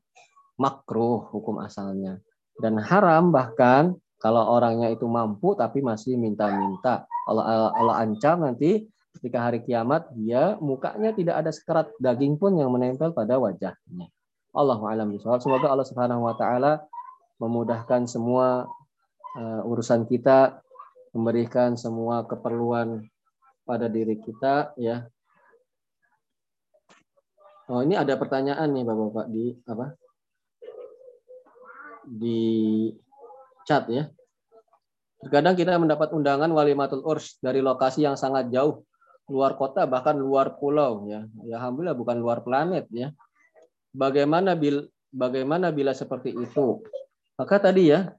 makruh 0.62 1.26
hukum 1.34 1.58
asalnya 1.58 2.22
dan 2.62 2.78
haram 2.78 3.34
bahkan 3.34 3.98
kalau 4.20 4.52
orangnya 4.52 4.92
itu 4.92 5.08
mampu 5.08 5.56
tapi 5.56 5.80
masih 5.80 6.20
minta-minta. 6.20 7.08
Allah, 7.24 7.72
Allah 7.72 7.96
ancam 8.04 8.44
nanti 8.44 8.84
ketika 9.16 9.48
hari 9.48 9.64
kiamat 9.64 10.12
dia 10.14 10.60
mukanya 10.60 11.16
tidak 11.16 11.40
ada 11.40 11.52
sekerat 11.56 11.88
daging 12.04 12.36
pun 12.36 12.60
yang 12.60 12.70
menempel 12.70 13.16
pada 13.16 13.40
wajahnya. 13.40 14.12
Allahu 14.52 14.84
alam 14.92 15.16
Semoga 15.16 15.72
Allah 15.72 15.88
Subhanahu 15.88 16.28
wa 16.28 16.36
taala 16.36 16.84
memudahkan 17.40 18.12
semua 18.12 18.68
uh, 19.40 19.62
urusan 19.64 20.04
kita, 20.04 20.60
memberikan 21.16 21.80
semua 21.80 22.28
keperluan 22.28 23.08
pada 23.64 23.88
diri 23.88 24.20
kita 24.20 24.76
ya. 24.76 25.08
Oh, 27.70 27.86
ini 27.86 27.94
ada 27.94 28.18
pertanyaan 28.18 28.74
nih 28.74 28.84
Bapak-bapak 28.84 29.28
di 29.30 29.46
apa? 29.70 29.86
Di 32.10 32.42
chat 33.70 33.86
ya. 33.86 34.10
Terkadang 35.22 35.54
kita 35.54 35.78
mendapat 35.78 36.10
undangan 36.10 36.50
walimatul 36.50 37.06
urs 37.06 37.38
dari 37.38 37.62
lokasi 37.62 38.02
yang 38.02 38.18
sangat 38.18 38.50
jauh, 38.50 38.82
luar 39.30 39.54
kota 39.54 39.86
bahkan 39.86 40.18
luar 40.18 40.58
pulau 40.58 41.06
ya. 41.06 41.30
Ya 41.46 41.62
alhamdulillah 41.62 41.94
bukan 41.94 42.18
luar 42.18 42.42
planet 42.42 42.90
ya. 42.90 43.14
Bagaimana 43.94 44.58
bil 44.58 44.90
bagaimana 45.14 45.70
bila 45.70 45.94
seperti 45.94 46.34
itu? 46.34 46.82
Maka 47.38 47.62
tadi 47.62 47.94
ya 47.94 48.10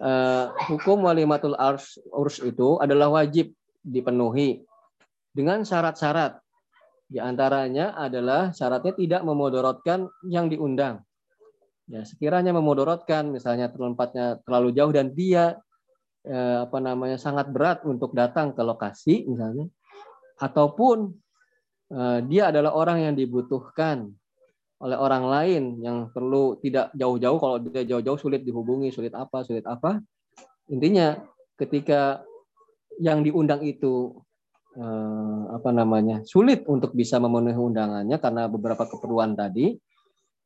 uh, 0.00 0.46
hukum 0.72 1.04
walimatul 1.04 1.58
urs, 1.58 2.00
urs 2.08 2.40
itu 2.40 2.80
adalah 2.80 3.12
wajib 3.12 3.52
dipenuhi 3.84 4.64
dengan 5.34 5.66
syarat-syarat. 5.66 6.40
Di 7.04 7.20
antaranya 7.20 7.92
adalah 7.98 8.54
syaratnya 8.54 8.96
tidak 8.96 9.22
memodorotkan 9.26 10.08
yang 10.24 10.48
diundang. 10.48 11.04
Ya, 11.84 12.00
sekiranya 12.00 12.56
memodorotkan, 12.56 13.28
misalnya 13.28 13.68
tempatnya 13.68 14.40
terlalu 14.48 14.72
jauh 14.72 14.88
dan 14.88 15.12
dia 15.12 15.60
eh, 16.24 16.64
apa 16.64 16.80
namanya 16.80 17.20
sangat 17.20 17.52
berat 17.52 17.84
untuk 17.84 18.16
datang 18.16 18.56
ke 18.56 18.64
lokasi, 18.64 19.28
misalnya, 19.28 19.68
ataupun 20.40 21.12
eh, 21.92 22.18
dia 22.24 22.48
adalah 22.48 22.72
orang 22.72 23.04
yang 23.04 23.14
dibutuhkan 23.14 24.08
oleh 24.80 24.96
orang 24.96 25.24
lain 25.28 25.62
yang 25.84 26.08
perlu 26.08 26.56
tidak 26.64 26.88
jauh-jauh. 26.96 27.36
Kalau 27.36 27.56
dia 27.60 27.84
jauh-jauh 27.84 28.16
sulit 28.16 28.40
dihubungi, 28.48 28.88
sulit 28.88 29.12
apa, 29.12 29.44
sulit 29.44 29.68
apa. 29.68 30.00
Intinya 30.72 31.20
ketika 31.60 32.24
yang 32.96 33.20
diundang 33.20 33.60
itu 33.60 34.24
eh, 34.72 35.42
apa 35.52 35.68
namanya 35.68 36.24
sulit 36.24 36.64
untuk 36.64 36.96
bisa 36.96 37.20
memenuhi 37.20 37.60
undangannya 37.60 38.16
karena 38.16 38.48
beberapa 38.48 38.88
keperluan 38.88 39.36
tadi, 39.36 39.76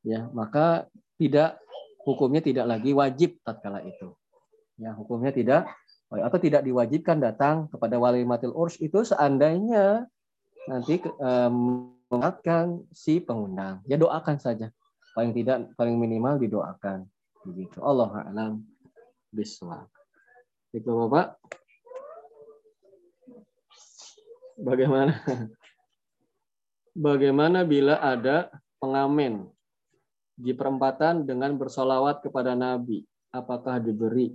ya 0.02 0.26
maka 0.34 0.90
tidak 1.18 1.58
hukumnya 2.06 2.40
tidak 2.40 2.66
lagi 2.70 2.94
wajib 2.94 3.36
tatkala 3.44 3.84
itu. 3.84 4.14
Ya, 4.78 4.94
hukumnya 4.94 5.34
tidak 5.34 5.66
atau 6.08 6.38
tidak 6.40 6.64
diwajibkan 6.64 7.20
datang 7.20 7.68
kepada 7.68 8.00
wali 8.00 8.24
matil 8.24 8.56
urs 8.56 8.80
itu 8.80 9.04
seandainya 9.04 10.08
nanti 10.64 11.04
um, 11.20 11.92
si 12.96 13.20
pengundang. 13.20 13.84
Ya 13.84 14.00
doakan 14.00 14.40
saja. 14.40 14.72
Paling 15.12 15.36
tidak 15.36 15.68
paling 15.76 16.00
minimal 16.00 16.40
didoakan. 16.40 17.04
Begitu. 17.44 17.76
Allah 17.84 18.24
a'lam 18.24 18.64
bishawab. 19.34 19.90
Itu 20.72 20.88
Bapak. 20.88 21.36
Bagaimana? 24.58 25.12
Bagaimana 27.08 27.62
bila 27.62 28.00
ada 28.00 28.50
pengamen 28.80 29.46
di 30.38 30.54
perempatan 30.54 31.26
dengan 31.26 31.58
bersolawat 31.58 32.22
kepada 32.22 32.54
Nabi, 32.54 33.02
apakah 33.34 33.82
diberi? 33.82 34.30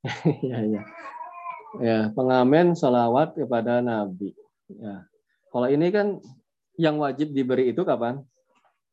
ya, 0.48 0.64
ya. 0.64 0.82
Ya, 1.76 2.08
pengamen 2.16 2.72
solawat 2.72 3.36
kepada 3.36 3.84
Nabi. 3.84 4.32
Ya. 4.72 5.04
Kalau 5.52 5.68
ini 5.68 5.92
kan 5.92 6.16
yang 6.80 6.96
wajib 6.96 7.36
diberi 7.36 7.68
itu 7.68 7.84
kapan? 7.84 8.24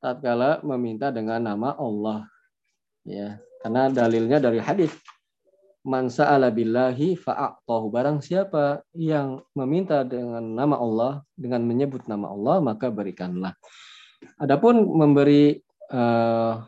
Tatkala 0.03 0.59
meminta 0.67 1.07
dengan 1.15 1.39
nama 1.39 1.71
Allah. 1.79 2.27
Ya, 3.07 3.39
karena 3.63 3.87
dalilnya 3.87 4.43
dari 4.43 4.59
hadis. 4.59 4.91
Man 5.85 6.09
sa'ala 6.09 6.49
billahi 6.49 7.15
fa'aqtahu. 7.15 7.93
Barang 7.93 8.19
siapa 8.19 8.81
yang 8.97 9.39
meminta 9.53 10.01
dengan 10.01 10.41
nama 10.41 10.75
Allah, 10.81 11.21
dengan 11.37 11.61
menyebut 11.61 12.09
nama 12.09 12.33
Allah, 12.33 12.57
maka 12.59 12.89
berikanlah. 12.89 13.53
Adapun 14.41 14.81
memberi 14.81 15.61
uh, 15.91 16.63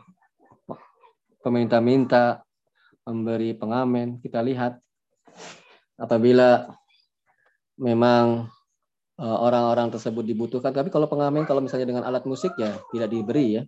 peminta-minta 1.42 2.44
memberi 3.08 3.56
pengamen, 3.56 4.20
kita 4.20 4.44
lihat 4.44 4.76
apabila 5.96 6.68
memang 7.80 8.46
eh, 9.16 9.38
orang-orang 9.38 9.88
tersebut 9.88 10.22
dibutuhkan. 10.28 10.76
Tapi 10.76 10.92
kalau 10.92 11.08
pengamen, 11.08 11.48
kalau 11.48 11.64
misalnya 11.64 11.88
dengan 11.88 12.04
alat 12.04 12.28
musik 12.28 12.52
ya 12.60 12.76
tidak 12.92 13.08
diberi 13.08 13.56
ya, 13.56 13.62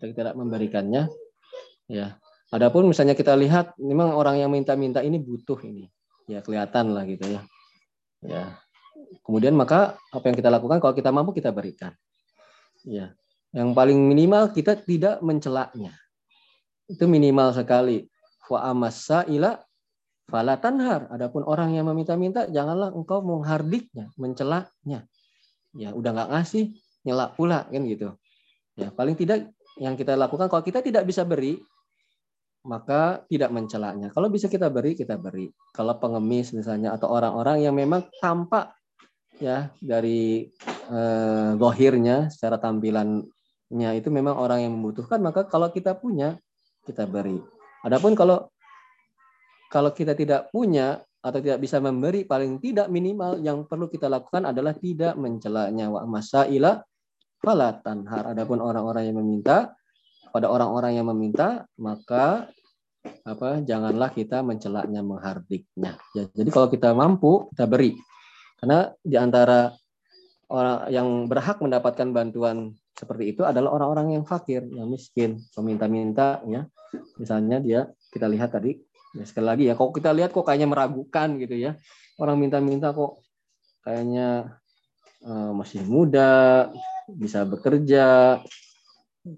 kita 0.00 0.10
tidak 0.10 0.34
memberikannya. 0.34 1.06
Ya, 1.88 2.20
adapun 2.52 2.90
misalnya 2.90 3.16
kita 3.16 3.32
lihat 3.38 3.78
memang 3.80 4.12
orang 4.12 4.42
yang 4.42 4.50
minta-minta 4.52 5.00
ini 5.00 5.16
butuh 5.22 5.56
ini, 5.64 5.88
ya 6.28 6.44
kelihatan 6.44 6.92
lah 6.92 7.06
gitu 7.08 7.24
ya. 7.24 7.40
Ya, 8.18 8.42
kemudian 9.22 9.54
maka 9.54 9.96
apa 10.10 10.24
yang 10.26 10.36
kita 10.36 10.50
lakukan 10.50 10.82
kalau 10.82 10.92
kita 10.92 11.14
mampu 11.14 11.32
kita 11.32 11.54
berikan. 11.54 11.94
Ya, 12.84 13.14
yang 13.56 13.72
paling 13.72 13.96
minimal 13.96 14.52
kita 14.52 14.76
tidak 14.76 15.24
mencelaknya. 15.24 15.96
Itu 16.84 17.08
minimal 17.08 17.56
sekali. 17.56 18.04
Wa 18.48 18.72
amassa 18.72 19.24
ila 19.28 19.56
fala 20.28 20.60
tanhar. 20.60 21.08
Adapun 21.08 21.44
orang 21.48 21.72
yang 21.72 21.88
meminta-minta 21.88 22.44
janganlah 22.48 22.92
engkau 22.92 23.24
menghardiknya, 23.24 24.12
mencelaknya. 24.20 25.08
Ya, 25.76 25.92
udah 25.92 26.10
nggak 26.12 26.30
ngasih, 26.32 26.76
nyelak 27.04 27.36
pula 27.36 27.64
kan 27.68 27.82
gitu. 27.88 28.16
Ya, 28.76 28.92
paling 28.92 29.16
tidak 29.16 29.48
yang 29.80 29.96
kita 29.96 30.16
lakukan 30.16 30.48
kalau 30.50 30.64
kita 30.64 30.84
tidak 30.84 31.06
bisa 31.06 31.24
beri 31.24 31.60
maka 32.68 33.24
tidak 33.30 33.48
mencelaknya. 33.54 34.12
Kalau 34.12 34.28
bisa 34.28 34.50
kita 34.50 34.68
beri, 34.68 34.92
kita 34.92 35.16
beri. 35.16 35.48
Kalau 35.72 35.96
pengemis 35.96 36.52
misalnya 36.52 36.92
atau 36.92 37.08
orang-orang 37.08 37.64
yang 37.64 37.72
memang 37.72 38.04
tampak 38.20 38.76
ya 39.38 39.70
dari 39.78 40.50
eh, 40.90 41.50
gohirnya 41.54 42.28
secara 42.28 42.58
tampilannya 42.58 43.30
itu 43.68 44.08
memang 44.08 44.36
orang 44.36 44.64
yang 44.64 44.72
membutuhkan, 44.72 45.20
maka 45.20 45.44
kalau 45.44 45.68
kita 45.68 45.92
punya 45.92 46.40
kita 46.88 47.04
beri. 47.04 47.36
Adapun 47.84 48.16
kalau 48.16 48.48
kalau 49.68 49.92
kita 49.92 50.16
tidak 50.16 50.48
punya 50.48 51.04
atau 51.20 51.38
tidak 51.44 51.60
bisa 51.60 51.76
memberi, 51.76 52.24
paling 52.24 52.56
tidak 52.56 52.88
minimal 52.88 53.36
yang 53.44 53.68
perlu 53.68 53.92
kita 53.92 54.08
lakukan 54.08 54.48
adalah 54.48 54.72
tidak 54.72 55.12
mencelaknya. 55.20 55.92
Wa 55.92 56.08
masaila 56.08 56.80
falatan 57.44 58.08
har. 58.08 58.32
Adapun 58.32 58.64
orang-orang 58.64 59.12
yang 59.12 59.20
meminta 59.20 59.76
pada 60.32 60.48
orang-orang 60.48 60.96
yang 60.96 61.06
meminta, 61.08 61.68
maka 61.76 62.48
apa 63.24 63.60
janganlah 63.64 64.12
kita 64.12 64.40
mencelaknya 64.40 65.00
menghardiknya. 65.00 65.96
Ya, 66.16 66.24
jadi 66.32 66.48
kalau 66.48 66.68
kita 66.72 66.92
mampu 66.96 67.48
kita 67.52 67.68
beri. 67.68 67.96
Karena 68.58 68.90
di 69.00 69.16
antara 69.16 69.70
orang 70.50 70.88
yang 70.90 71.08
berhak 71.30 71.60
mendapatkan 71.60 72.08
bantuan 72.10 72.74
seperti 72.98 73.30
itu 73.30 73.46
adalah 73.46 73.70
orang-orang 73.78 74.18
yang 74.18 74.24
fakir, 74.26 74.66
yang 74.74 74.90
miskin, 74.90 75.38
meminta-minta 75.54 76.42
ya. 76.50 76.66
Misalnya 77.14 77.62
dia 77.62 77.80
kita 78.10 78.26
lihat 78.26 78.58
tadi 78.58 78.74
ya 79.14 79.24
sekali 79.24 79.46
lagi 79.46 79.64
ya, 79.70 79.74
kalau 79.78 79.94
kita 79.94 80.10
lihat 80.10 80.34
kok 80.34 80.42
kayaknya 80.42 80.66
meragukan 80.66 81.38
gitu 81.38 81.54
ya. 81.54 81.78
Orang 82.18 82.42
minta-minta 82.42 82.90
kok 82.90 83.22
kayaknya 83.86 84.58
uh, 85.22 85.54
masih 85.54 85.86
muda, 85.86 86.74
bisa 87.06 87.46
bekerja. 87.46 88.42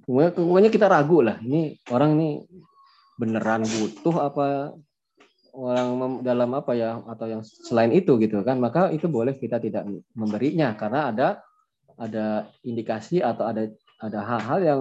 Pokoknya 0.08 0.72
kita 0.72 0.88
ragu 0.88 1.20
lah. 1.20 1.36
Ini 1.44 1.76
orang 1.92 2.16
ini 2.16 2.40
beneran 3.20 3.68
butuh 3.68 4.16
apa 4.24 4.72
orang 5.52 6.22
dalam 6.24 6.50
apa 6.56 6.72
ya 6.72 7.02
atau 7.04 7.26
yang 7.28 7.42
selain 7.44 7.92
itu 7.92 8.16
gitu 8.16 8.40
kan 8.40 8.56
maka 8.56 8.88
itu 8.94 9.11
boleh 9.11 9.36
kita 9.36 9.61
tidak 9.61 9.84
memberinya 10.14 10.72
karena 10.78 11.11
ada 11.11 11.28
ada 12.01 12.48
indikasi 12.64 13.20
atau 13.20 13.44
ada 13.44 13.68
ada 14.01 14.18
hal-hal 14.24 14.61
yang 14.64 14.80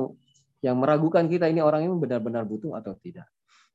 yang 0.64 0.76
meragukan 0.80 1.28
kita 1.28 1.52
ini 1.52 1.60
orang 1.60 1.84
ini 1.84 1.92
benar-benar 2.00 2.48
butuh 2.48 2.80
atau 2.80 2.96
tidak. 3.00 3.28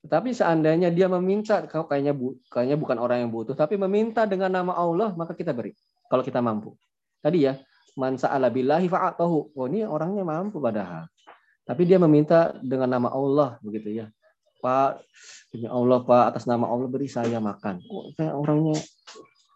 Tetapi 0.05 0.37
seandainya 0.37 0.93
dia 0.93 1.09
meminta, 1.09 1.65
kau 1.65 1.89
kayaknya 1.89 2.13
bu, 2.13 2.37
kayaknya 2.53 2.77
bukan 2.77 3.01
orang 3.01 3.25
yang 3.25 3.33
butuh, 3.33 3.57
tapi 3.57 3.81
meminta 3.81 4.29
dengan 4.29 4.53
nama 4.53 4.77
Allah, 4.77 5.17
maka 5.17 5.33
kita 5.33 5.57
beri. 5.57 5.73
Kalau 6.13 6.21
kita 6.21 6.45
mampu. 6.45 6.77
Tadi 7.25 7.49
ya, 7.49 7.57
man 7.97 8.21
sa'ala 8.21 8.53
billahi 8.53 8.85
fa'atahu. 8.85 9.57
Oh, 9.57 9.65
ini 9.65 9.81
orangnya 9.89 10.21
mampu 10.29 10.61
padahal. 10.61 11.09
Tapi 11.65 11.89
dia 11.89 11.97
meminta 11.97 12.53
dengan 12.61 13.01
nama 13.01 13.09
Allah 13.09 13.57
begitu 13.65 13.97
ya. 13.97 14.13
Pak, 14.61 15.01
demi 15.49 15.73
Allah 15.73 16.05
Pak, 16.05 16.37
atas 16.37 16.45
nama 16.45 16.69
Allah 16.69 16.89
beri 16.89 17.09
saya 17.09 17.41
makan. 17.41 17.81
Kok 17.81 18.05
kayak 18.21 18.35
orangnya 18.37 18.77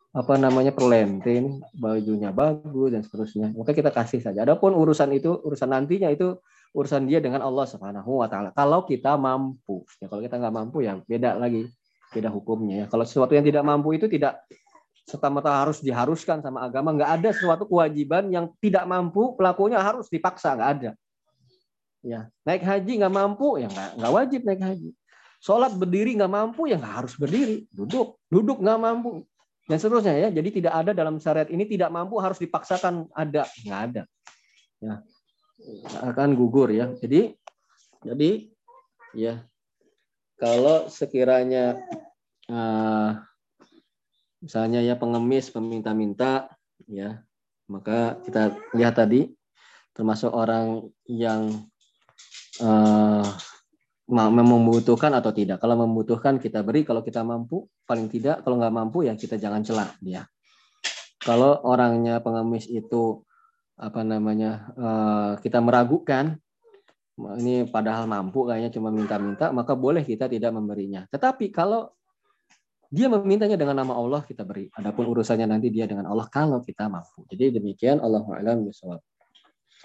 apa 0.08 0.40
namanya 0.40 0.72
perlente 0.72 1.28
ini, 1.28 1.60
bajunya 1.76 2.32
bagus 2.32 2.88
dan 2.88 3.04
seterusnya. 3.04 3.52
Maka 3.52 3.76
kita 3.76 3.92
kasih 3.92 4.24
saja. 4.24 4.40
Adapun 4.40 4.72
urusan 4.72 5.12
itu, 5.12 5.36
urusan 5.44 5.68
nantinya 5.68 6.08
itu 6.08 6.40
urusan 6.72 7.04
dia 7.04 7.20
dengan 7.20 7.44
Allah 7.44 7.68
Subhanahu 7.68 8.24
wa 8.24 8.28
taala. 8.28 8.48
Kalau 8.56 8.88
kita 8.88 9.20
mampu. 9.20 9.84
Ya 10.00 10.08
kalau 10.08 10.24
kita 10.24 10.40
nggak 10.40 10.54
mampu 10.54 10.80
ya 10.80 10.96
beda 11.04 11.36
lagi. 11.36 11.68
Beda 12.08 12.32
hukumnya 12.32 12.84
ya. 12.84 12.86
Kalau 12.88 13.04
sesuatu 13.04 13.36
yang 13.36 13.44
tidak 13.44 13.60
mampu 13.68 14.00
itu 14.00 14.08
tidak 14.08 14.40
serta-merta 15.04 15.52
harus 15.52 15.84
diharuskan 15.84 16.40
sama 16.40 16.64
agama. 16.64 16.96
Nggak 16.96 17.10
ada 17.20 17.28
sesuatu 17.36 17.68
kewajiban 17.68 18.32
yang 18.32 18.48
tidak 18.64 18.88
mampu 18.88 19.36
pelakunya 19.36 19.76
harus 19.76 20.08
dipaksa. 20.08 20.56
Nggak 20.56 20.70
ada. 20.80 20.90
Ya, 22.00 22.32
naik 22.48 22.64
haji 22.64 23.04
nggak 23.04 23.12
mampu 23.12 23.60
ya 23.60 23.68
nggak 23.68 23.90
nggak 24.00 24.12
wajib 24.16 24.40
naik 24.48 24.62
haji. 24.64 24.90
Sholat 25.44 25.76
berdiri 25.76 26.16
nggak 26.16 26.32
mampu 26.32 26.64
ya 26.64 26.80
nggak 26.80 26.94
harus 27.04 27.12
berdiri. 27.20 27.68
Duduk, 27.68 28.16
duduk 28.32 28.56
nggak 28.64 28.80
mampu 28.80 29.27
dan 29.68 29.76
seterusnya 29.76 30.16
ya. 30.16 30.28
Jadi 30.32 30.48
tidak 30.58 30.74
ada 30.74 30.90
dalam 30.96 31.20
syariat 31.20 31.46
ini 31.52 31.68
tidak 31.68 31.92
mampu 31.92 32.16
harus 32.18 32.40
dipaksakan 32.40 33.12
ada 33.12 33.44
nggak 33.68 33.80
ada. 33.92 34.02
Ya, 34.80 34.94
akan 36.08 36.32
gugur 36.32 36.72
ya. 36.72 36.96
Jadi 36.98 37.36
jadi 38.00 38.48
ya 39.12 39.44
kalau 40.40 40.88
sekiranya 40.88 41.76
uh, 42.48 43.20
misalnya 44.40 44.80
ya 44.80 44.94
pengemis 44.96 45.52
meminta-minta 45.52 46.48
ya 46.86 47.20
maka 47.68 48.16
kita 48.24 48.56
lihat 48.72 48.94
tadi 48.96 49.34
termasuk 49.92 50.30
orang 50.30 50.88
yang 51.10 51.68
uh, 52.62 53.26
membutuhkan 54.08 55.12
atau 55.12 55.30
tidak. 55.36 55.60
Kalau 55.60 55.76
membutuhkan 55.84 56.40
kita 56.40 56.64
beri, 56.64 56.82
kalau 56.82 57.04
kita 57.04 57.20
mampu, 57.20 57.68
paling 57.84 58.08
tidak. 58.08 58.40
Kalau 58.40 58.56
nggak 58.56 58.72
mampu 58.72 59.04
ya 59.04 59.12
kita 59.12 59.36
jangan 59.36 59.60
celak 59.60 60.00
dia. 60.00 60.24
Kalau 61.20 61.60
orangnya 61.68 62.24
pengemis 62.24 62.64
itu 62.72 63.20
apa 63.78 64.00
namanya 64.02 64.72
uh, 64.74 65.32
kita 65.44 65.60
meragukan, 65.60 66.40
ini 67.36 67.68
padahal 67.68 68.08
mampu 68.08 68.48
kayaknya 68.48 68.72
cuma 68.72 68.88
minta-minta, 68.88 69.52
maka 69.52 69.76
boleh 69.76 70.02
kita 70.02 70.24
tidak 70.24 70.56
memberinya. 70.56 71.04
Tetapi 71.12 71.52
kalau 71.52 71.92
dia 72.88 73.12
memintanya 73.12 73.60
dengan 73.60 73.84
nama 73.84 73.92
Allah 73.92 74.24
kita 74.24 74.48
beri. 74.48 74.72
Adapun 74.72 75.04
urusannya 75.12 75.44
nanti 75.44 75.68
dia 75.68 75.84
dengan 75.84 76.08
Allah 76.08 76.24
kalau 76.32 76.64
kita 76.64 76.88
mampu. 76.88 77.28
Jadi 77.28 77.60
demikian 77.60 78.00
Allah 78.00 78.24
a'lam 78.24 78.64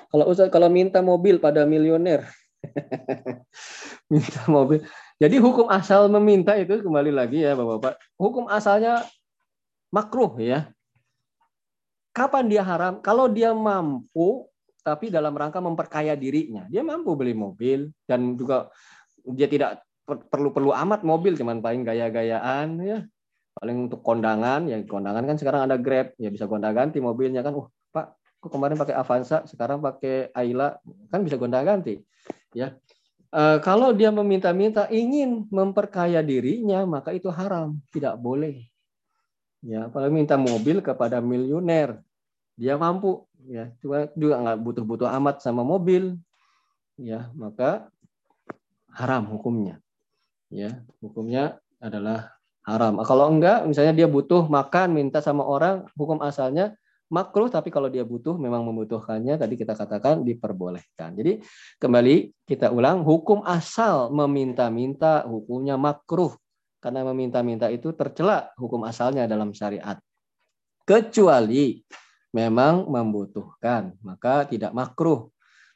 Kalau 0.07 0.25
Ustaz 0.31 0.47
kalau 0.47 0.71
minta 0.71 1.03
mobil 1.03 1.43
pada 1.43 1.67
milioner 1.67 2.23
minta 4.11 4.43
mobil. 4.49 4.83
Jadi 5.19 5.35
hukum 5.39 5.69
asal 5.69 6.09
meminta 6.11 6.57
itu 6.57 6.81
kembali 6.81 7.11
lagi 7.13 7.43
ya 7.43 7.55
Bapak-bapak. 7.55 7.99
Hukum 8.17 8.45
asalnya 8.49 9.05
makruh 9.93 10.33
ya. 10.39 10.69
Kapan 12.13 12.45
dia 12.45 12.61
haram? 12.61 13.01
Kalau 13.01 13.25
dia 13.25 13.55
mampu 13.55 14.45
tapi 14.83 15.09
dalam 15.09 15.33
rangka 15.33 15.63
memperkaya 15.63 16.13
dirinya. 16.13 16.67
Dia 16.67 16.83
mampu 16.83 17.15
beli 17.15 17.33
mobil 17.33 17.89
dan 18.05 18.35
juga 18.35 18.69
dia 19.23 19.47
tidak 19.47 19.81
perlu-perlu 20.03 20.75
amat 20.75 21.07
mobil 21.07 21.33
cuman 21.39 21.63
paling 21.63 21.87
gaya-gayaan 21.87 22.83
ya. 22.83 22.99
Paling 23.53 23.85
untuk 23.87 24.01
kondangan, 24.01 24.65
ya 24.65 24.81
kondangan 24.81 25.29
kan 25.29 25.37
sekarang 25.37 25.69
ada 25.69 25.77
Grab, 25.77 26.17
ya 26.17 26.33
bisa 26.33 26.49
gonta-ganti 26.49 26.97
mobilnya 26.97 27.45
kan. 27.45 27.53
Uh, 27.53 27.69
Pak, 27.93 28.17
kok 28.41 28.49
kemarin 28.49 28.81
pakai 28.81 28.97
Avanza, 28.97 29.45
sekarang 29.45 29.77
pakai 29.77 30.33
Ayla, 30.33 30.81
kan 31.13 31.21
bisa 31.21 31.37
gonta-ganti 31.37 32.01
ya. 32.53 32.77
E, 33.33 33.41
kalau 33.61 33.91
dia 33.91 34.09
meminta-minta 34.13 34.85
ingin 34.89 35.45
memperkaya 35.49 36.21
dirinya 36.21 36.85
maka 36.85 37.13
itu 37.13 37.29
haram 37.33 37.77
tidak 37.89 38.17
boleh. 38.17 38.65
Ya 39.63 39.87
kalau 39.89 40.07
minta 40.11 40.35
mobil 40.35 40.79
kepada 40.79 41.19
miliuner 41.19 41.99
dia 42.55 42.77
mampu 42.77 43.25
ya. 43.49 43.73
Cuma 43.81 44.09
juga 44.13 44.35
nggak 44.41 44.59
butuh-butuh 44.61 45.09
amat 45.21 45.41
sama 45.41 45.65
mobil. 45.65 46.17
Ya 46.95 47.33
maka 47.33 47.89
haram 48.93 49.25
hukumnya. 49.33 49.81
Ya 50.53 50.85
hukumnya 51.01 51.57
adalah 51.81 52.37
haram. 52.63 53.01
Kalau 53.03 53.33
enggak 53.33 53.65
misalnya 53.67 53.93
dia 53.97 54.07
butuh 54.07 54.47
makan 54.47 54.95
minta 54.95 55.19
sama 55.19 55.43
orang 55.43 55.89
hukum 55.97 56.21
asalnya 56.23 56.77
makruh 57.13 57.45
tapi 57.45 57.69
kalau 57.69 57.93
dia 57.93 58.01
butuh 58.01 58.33
memang 58.41 58.65
membutuhkannya 58.65 59.37
tadi 59.37 59.53
kita 59.53 59.77
katakan 59.77 60.25
diperbolehkan. 60.25 61.13
Jadi 61.13 61.45
kembali 61.77 62.33
kita 62.49 62.73
ulang 62.73 63.05
hukum 63.05 63.45
asal 63.45 64.09
meminta-minta 64.09 65.21
hukumnya 65.29 65.77
makruh 65.77 66.33
karena 66.81 67.05
meminta-minta 67.05 67.69
itu 67.69 67.93
tercela 67.93 68.49
hukum 68.57 68.81
asalnya 68.89 69.29
dalam 69.29 69.53
syariat. 69.53 70.01
Kecuali 70.83 71.79
memang 72.35 72.89
membutuhkan, 72.91 73.95
maka 74.03 74.43
tidak 74.49 74.73
makruh. 74.75 75.29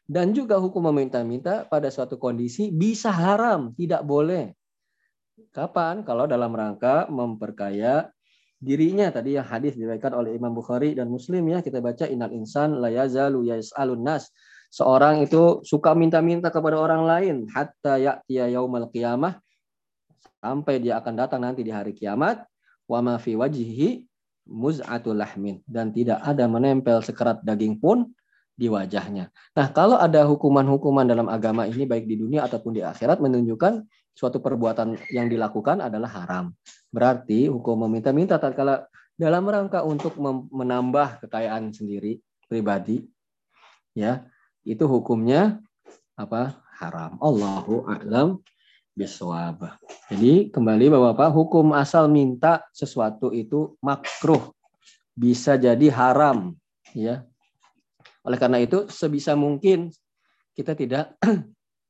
Dan 0.03 0.35
juga 0.35 0.59
hukum 0.59 0.91
meminta-minta 0.91 1.63
pada 1.67 1.88
suatu 1.88 2.19
kondisi 2.19 2.73
bisa 2.73 3.11
haram, 3.11 3.71
tidak 3.75 4.03
boleh. 4.03 4.51
Kapan? 5.55 6.03
Kalau 6.03 6.27
dalam 6.27 6.51
rangka 6.51 7.07
memperkaya 7.07 8.09
dirinya 8.58 9.14
tadi 9.14 9.38
yang 9.38 9.45
hadis 9.45 9.78
diriwayatkan 9.78 10.14
oleh 10.18 10.34
Imam 10.34 10.53
Bukhari 10.53 10.97
dan 10.97 11.08
Muslim 11.14 11.45
ya 11.49 11.62
kita 11.62 11.78
baca 11.78 12.10
innal 12.10 12.34
insan 12.34 12.82
la 12.82 12.89
yazalu 12.89 13.53
yas'alun 13.53 14.01
nas 14.01 14.34
seorang 14.74 15.22
itu 15.22 15.62
suka 15.62 15.93
minta-minta 15.93 16.49
kepada 16.49 16.82
orang 16.82 17.05
lain 17.05 17.36
hatta 17.53 18.01
ya'tiya 18.01 18.49
yaumal 18.51 18.89
qiyamah 18.89 19.38
sampai 20.41 20.82
dia 20.82 20.97
akan 20.97 21.14
datang 21.14 21.41
nanti 21.45 21.62
di 21.62 21.70
hari 21.70 21.93
kiamat 21.93 22.41
wa 22.89 22.99
ma 23.05 23.16
fi 23.22 23.38
wajhihi 23.38 24.03
muz'atul 24.49 25.20
lahmin 25.20 25.62
dan 25.68 25.91
tidak 25.91 26.24
ada 26.24 26.47
menempel 26.49 27.03
sekerat 27.03 27.43
daging 27.43 27.78
pun 27.78 28.10
di 28.58 28.74
wajahnya. 28.74 29.30
Nah, 29.53 29.70
kalau 29.70 30.01
ada 30.01 30.26
hukuman-hukuman 30.26 31.05
dalam 31.05 31.30
agama 31.30 31.70
ini 31.70 31.86
baik 31.86 32.10
di 32.10 32.18
dunia 32.18 32.49
ataupun 32.49 32.74
di 32.74 32.82
akhirat 32.82 33.22
menunjukkan 33.22 33.86
suatu 34.18 34.41
perbuatan 34.41 34.97
yang 35.14 35.30
dilakukan 35.30 35.78
adalah 35.78 36.10
haram. 36.10 36.49
Berarti 36.97 37.45
hukum 37.45 37.85
meminta-minta 37.85 38.41
tatkala 38.41 38.89
dalam 39.13 39.45
rangka 39.45 39.85
untuk 39.85 40.17
menambah 40.49 41.21
kekayaan 41.21 41.69
sendiri 41.69 42.17
pribadi 42.49 43.05
ya, 43.93 44.25
itu 44.65 44.81
hukumnya 44.89 45.61
apa? 46.17 46.57
haram. 46.77 47.17
Allahu 47.17 47.89
a'lam 47.89 48.37
biswab. 48.93 49.77
Jadi 50.09 50.53
kembali 50.53 50.93
Bapak-bapak, 50.93 51.29
hukum 51.33 51.73
asal 51.73 52.05
minta 52.09 52.61
sesuatu 52.69 53.33
itu 53.33 53.77
makruh. 53.81 54.53
Bisa 55.17 55.57
jadi 55.57 55.89
haram, 55.89 56.53
ya. 56.93 57.25
Oleh 58.21 58.37
karena 58.37 58.61
itu 58.61 58.85
sebisa 58.93 59.33
mungkin 59.33 59.89
kita 60.53 60.77
tidak 60.77 61.17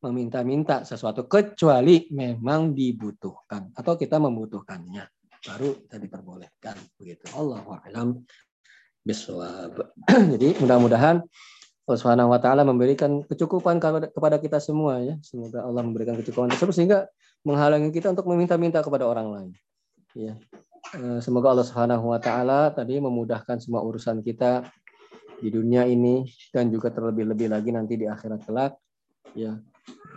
meminta-minta 0.03 0.85
sesuatu 0.85 1.25
kecuali 1.25 2.05
memang 2.13 2.73
dibutuhkan 2.73 3.73
atau 3.73 3.97
kita 3.97 4.21
membutuhkannya. 4.21 5.03
Baru 5.41 5.85
kita 5.85 5.97
diperbolehkan 5.97 6.75
begitu. 6.99 7.25
Allah 7.33 7.63
alam 7.87 8.21
jadi 10.35 10.59
mudah-mudahan 10.59 11.23
Allah 11.87 11.99
Subhanahu 12.03 12.35
wa 12.35 12.39
taala 12.43 12.67
memberikan 12.67 13.23
kecukupan 13.23 13.79
kepada 14.11 14.37
kita 14.43 14.59
semua 14.59 14.99
ya. 14.99 15.15
Semoga 15.23 15.63
Allah 15.63 15.81
memberikan 15.87 16.19
kecukupan 16.19 16.51
tersebut 16.51 16.75
sehingga 16.75 17.07
menghalangi 17.47 17.95
kita 17.95 18.11
untuk 18.11 18.27
meminta-minta 18.27 18.83
kepada 18.83 19.07
orang 19.07 19.27
lain 19.31 19.49
ya. 20.11 20.35
Eh, 20.99 21.19
semoga 21.23 21.55
Allah 21.55 21.63
Subhanahu 21.63 22.11
wa 22.11 22.19
taala 22.19 22.75
tadi 22.75 22.99
memudahkan 22.99 23.63
semua 23.63 23.83
urusan 23.87 24.19
kita 24.19 24.67
di 25.39 25.53
dunia 25.53 25.87
ini 25.87 26.27
dan 26.49 26.67
juga 26.73 26.89
terlebih-lebih 26.89 27.53
lagi 27.53 27.69
nanti 27.71 27.93
di 27.95 28.09
akhirat 28.09 28.41
kelak 28.43 28.73
ya 29.37 29.55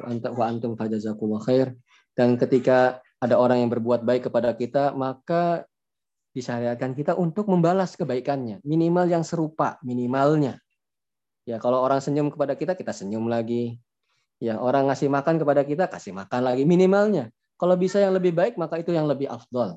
wa 0.07 0.45
antum 0.49 0.75
fajazakumullah 0.75 1.45
khair. 1.45 1.69
Dan 2.17 2.37
ketika 2.41 3.01
ada 3.21 3.37
orang 3.37 3.65
yang 3.65 3.71
berbuat 3.71 4.03
baik 4.03 4.33
kepada 4.33 4.57
kita 4.57 4.97
maka 4.97 5.65
disyariatkan 6.33 6.95
kita 6.95 7.13
untuk 7.19 7.51
membalas 7.51 7.95
kebaikannya. 7.99 8.63
Minimal 8.63 9.07
yang 9.11 9.25
serupa 9.27 9.77
minimalnya. 9.85 10.59
Ya 11.45 11.59
kalau 11.59 11.83
orang 11.83 11.99
senyum 12.01 12.31
kepada 12.31 12.55
kita 12.55 12.79
kita 12.79 12.95
senyum 12.95 13.27
lagi. 13.27 13.77
Ya 14.41 14.57
orang 14.57 14.89
ngasih 14.89 15.13
makan 15.13 15.37
kepada 15.37 15.63
kita 15.69 15.85
kasih 15.91 16.17
makan 16.17 16.49
lagi 16.49 16.65
minimalnya. 16.65 17.29
Kalau 17.61 17.77
bisa 17.77 18.01
yang 18.01 18.17
lebih 18.17 18.33
baik 18.33 18.57
maka 18.57 18.81
itu 18.81 18.97
yang 18.97 19.05
lebih 19.05 19.29
afdol. 19.29 19.77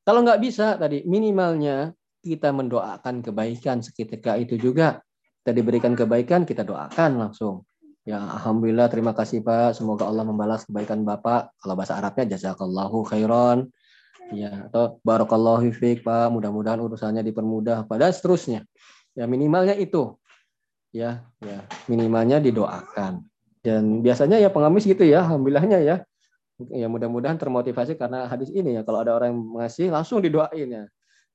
Kalau 0.00 0.24
nggak 0.24 0.40
bisa 0.40 0.80
tadi 0.80 1.04
minimalnya 1.04 1.92
kita 2.24 2.48
mendoakan 2.56 3.20
kebaikan 3.20 3.84
seketika 3.84 4.40
itu 4.40 4.56
juga. 4.56 5.04
Kita 5.44 5.52
diberikan 5.52 5.92
kebaikan 5.92 6.48
kita 6.48 6.64
doakan 6.64 7.20
langsung 7.20 7.67
Ya, 8.08 8.24
alhamdulillah 8.24 8.88
terima 8.88 9.12
kasih 9.12 9.44
Pak. 9.44 9.76
Semoga 9.76 10.08
Allah 10.08 10.24
membalas 10.24 10.64
kebaikan 10.64 11.04
Bapak. 11.04 11.52
Kalau 11.60 11.76
bahasa 11.76 12.00
Arabnya 12.00 12.24
jazakallahu 12.32 13.04
khairan. 13.04 13.68
Ya, 14.32 14.64
atau 14.64 14.96
barakallahu 15.04 15.68
fiik 15.76 16.08
Pak. 16.08 16.32
Mudah-mudahan 16.32 16.80
urusannya 16.80 17.20
dipermudah 17.20 17.84
pada 17.84 18.08
seterusnya. 18.08 18.64
Ya, 19.12 19.28
minimalnya 19.28 19.76
itu. 19.76 20.16
Ya, 20.88 21.28
ya, 21.44 21.68
minimalnya 21.84 22.40
didoakan. 22.40 23.28
Dan 23.60 24.00
biasanya 24.00 24.40
ya 24.40 24.48
pengamis 24.48 24.88
gitu 24.88 25.04
ya, 25.04 25.28
alhamdulillahnya 25.28 25.84
ya. 25.84 25.96
Ya 26.72 26.88
mudah-mudahan 26.88 27.36
termotivasi 27.36 28.00
karena 28.00 28.24
hadis 28.24 28.48
ini 28.48 28.80
ya. 28.80 28.88
Kalau 28.88 29.04
ada 29.04 29.20
orang 29.20 29.36
yang 29.36 29.40
ngasih 29.60 29.92
langsung 29.92 30.24
didoain 30.24 30.64
ya. 30.64 30.84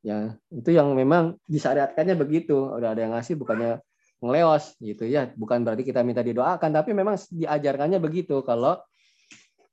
Ya, 0.02 0.18
itu 0.50 0.74
yang 0.74 0.90
memang 0.98 1.38
disyariatkannya 1.46 2.18
begitu. 2.18 2.58
Udah 2.58 2.98
ada 2.98 3.06
yang 3.06 3.14
ngasih 3.14 3.38
bukannya 3.38 3.78
ngeleos 4.24 4.80
gitu 4.80 5.04
ya. 5.04 5.28
Bukan 5.36 5.68
berarti 5.68 5.84
kita 5.84 6.00
minta 6.02 6.24
didoakan, 6.24 6.72
tapi 6.72 6.96
memang 6.96 7.20
diajarkannya 7.20 8.00
begitu. 8.00 8.40
Kalau 8.48 8.80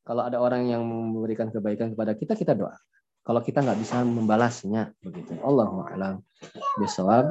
kalau 0.03 0.27
ada 0.27 0.43
orang 0.43 0.67
yang 0.67 0.83
memberikan 0.83 1.55
kebaikan 1.55 1.95
kepada 1.95 2.19
kita, 2.19 2.35
kita 2.35 2.59
doa. 2.59 2.75
Kalau 3.23 3.39
kita 3.39 3.63
nggak 3.63 3.79
bisa 3.79 4.03
membalasnya, 4.03 4.91
begitu. 5.07 5.39
Allah 5.47 5.71
a'lam 5.71 6.15
bisawab. 6.83 7.31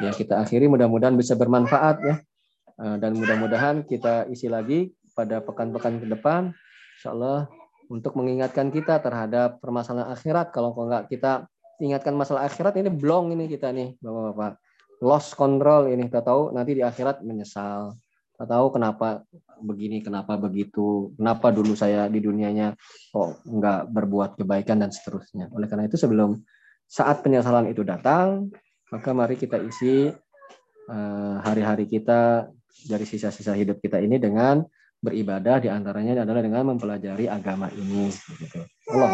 Ya 0.00 0.08
kita 0.14 0.40
akhiri 0.40 0.64
mudah-mudahan 0.70 1.12
bisa 1.20 1.36
bermanfaat 1.36 1.96
ya. 2.00 2.16
Eh, 2.80 2.96
dan 2.96 3.12
mudah-mudahan 3.12 3.84
kita 3.84 4.24
isi 4.32 4.48
lagi 4.48 4.88
pada 5.12 5.44
pekan-pekan 5.44 6.00
ke 6.00 6.06
depan, 6.08 6.50
insya 6.96 7.12
Allah 7.12 7.46
untuk 7.92 8.16
mengingatkan 8.16 8.72
kita 8.72 9.04
terhadap 9.04 9.60
permasalahan 9.60 10.16
akhirat. 10.16 10.48
Kalau 10.54 10.72
nggak 10.72 11.12
kita 11.12 11.44
ingatkan 11.82 12.16
masalah 12.16 12.48
akhirat 12.48 12.80
ini 12.80 12.88
blong 12.88 13.34
ini 13.36 13.50
kita 13.50 13.68
nih, 13.74 14.00
bapak-bapak 14.00 14.64
lost 15.02 15.34
control 15.34 15.90
ini 15.90 16.06
kita 16.06 16.22
tahu 16.22 16.54
nanti 16.54 16.78
di 16.78 16.82
akhirat 16.84 17.24
menyesal. 17.26 17.96
Kita 18.34 18.50
tahu 18.50 18.74
kenapa 18.74 19.22
begini 19.62 20.02
kenapa 20.02 20.34
begitu 20.34 21.14
kenapa 21.14 21.54
dulu 21.54 21.78
saya 21.78 22.10
di 22.10 22.18
dunianya 22.18 22.74
kok 23.14 23.46
nggak 23.46 23.94
berbuat 23.94 24.38
kebaikan 24.38 24.82
dan 24.82 24.90
seterusnya. 24.90 25.50
Oleh 25.54 25.70
karena 25.70 25.86
itu 25.86 25.94
sebelum 25.94 26.34
saat 26.90 27.22
penyesalan 27.22 27.70
itu 27.70 27.86
datang 27.86 28.50
maka 28.90 29.10
mari 29.14 29.38
kita 29.38 29.58
isi 29.62 30.10
eh, 30.90 31.36
hari-hari 31.46 31.86
kita 31.86 32.50
dari 32.90 33.06
sisa-sisa 33.06 33.54
hidup 33.54 33.78
kita 33.78 34.02
ini 34.02 34.18
dengan 34.18 34.66
beribadah 35.04 35.60
di 35.60 35.68
antaranya 35.68 36.24
adalah 36.24 36.40
dengan 36.40 36.74
mempelajari 36.74 37.28
agama 37.28 37.68
ini. 37.76 38.08
Allah 38.88 39.10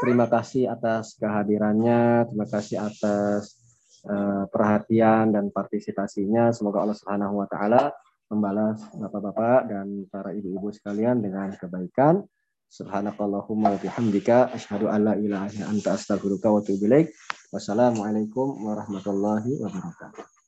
Terima 0.00 0.24
kasih 0.32 0.72
atas 0.72 1.20
kehadirannya, 1.20 2.24
terima 2.32 2.46
kasih 2.48 2.80
atas 2.80 3.60
Eh, 4.00 4.44
perhatian 4.48 5.28
dan 5.28 5.52
partisipasinya. 5.52 6.48
Semoga 6.56 6.80
Allah 6.88 6.96
Subhanahu 6.96 7.44
wa 7.44 7.44
taala 7.44 7.92
membalas 8.32 8.80
Bapak-bapak 8.96 9.68
dan 9.68 10.08
para 10.08 10.32
ibu-ibu 10.32 10.72
sekalian 10.72 11.20
dengan 11.20 11.52
kebaikan. 11.52 12.24
Subhanakallahumma 12.72 13.76
wa 13.76 13.78
bihamdika 13.82 14.56
asyhadu 14.56 14.88
an 14.88 15.04
la 15.04 15.14
ilaha 15.20 15.52
illa 15.52 15.66
anta 15.68 16.00
astaghfiruka 16.00 16.48
wa 16.48 16.64
atubu 16.64 16.88
ilaik. 16.88 17.12
Wassalamualaikum 17.52 18.64
warahmatullahi 18.64 19.60
wabarakatuh. 19.60 20.39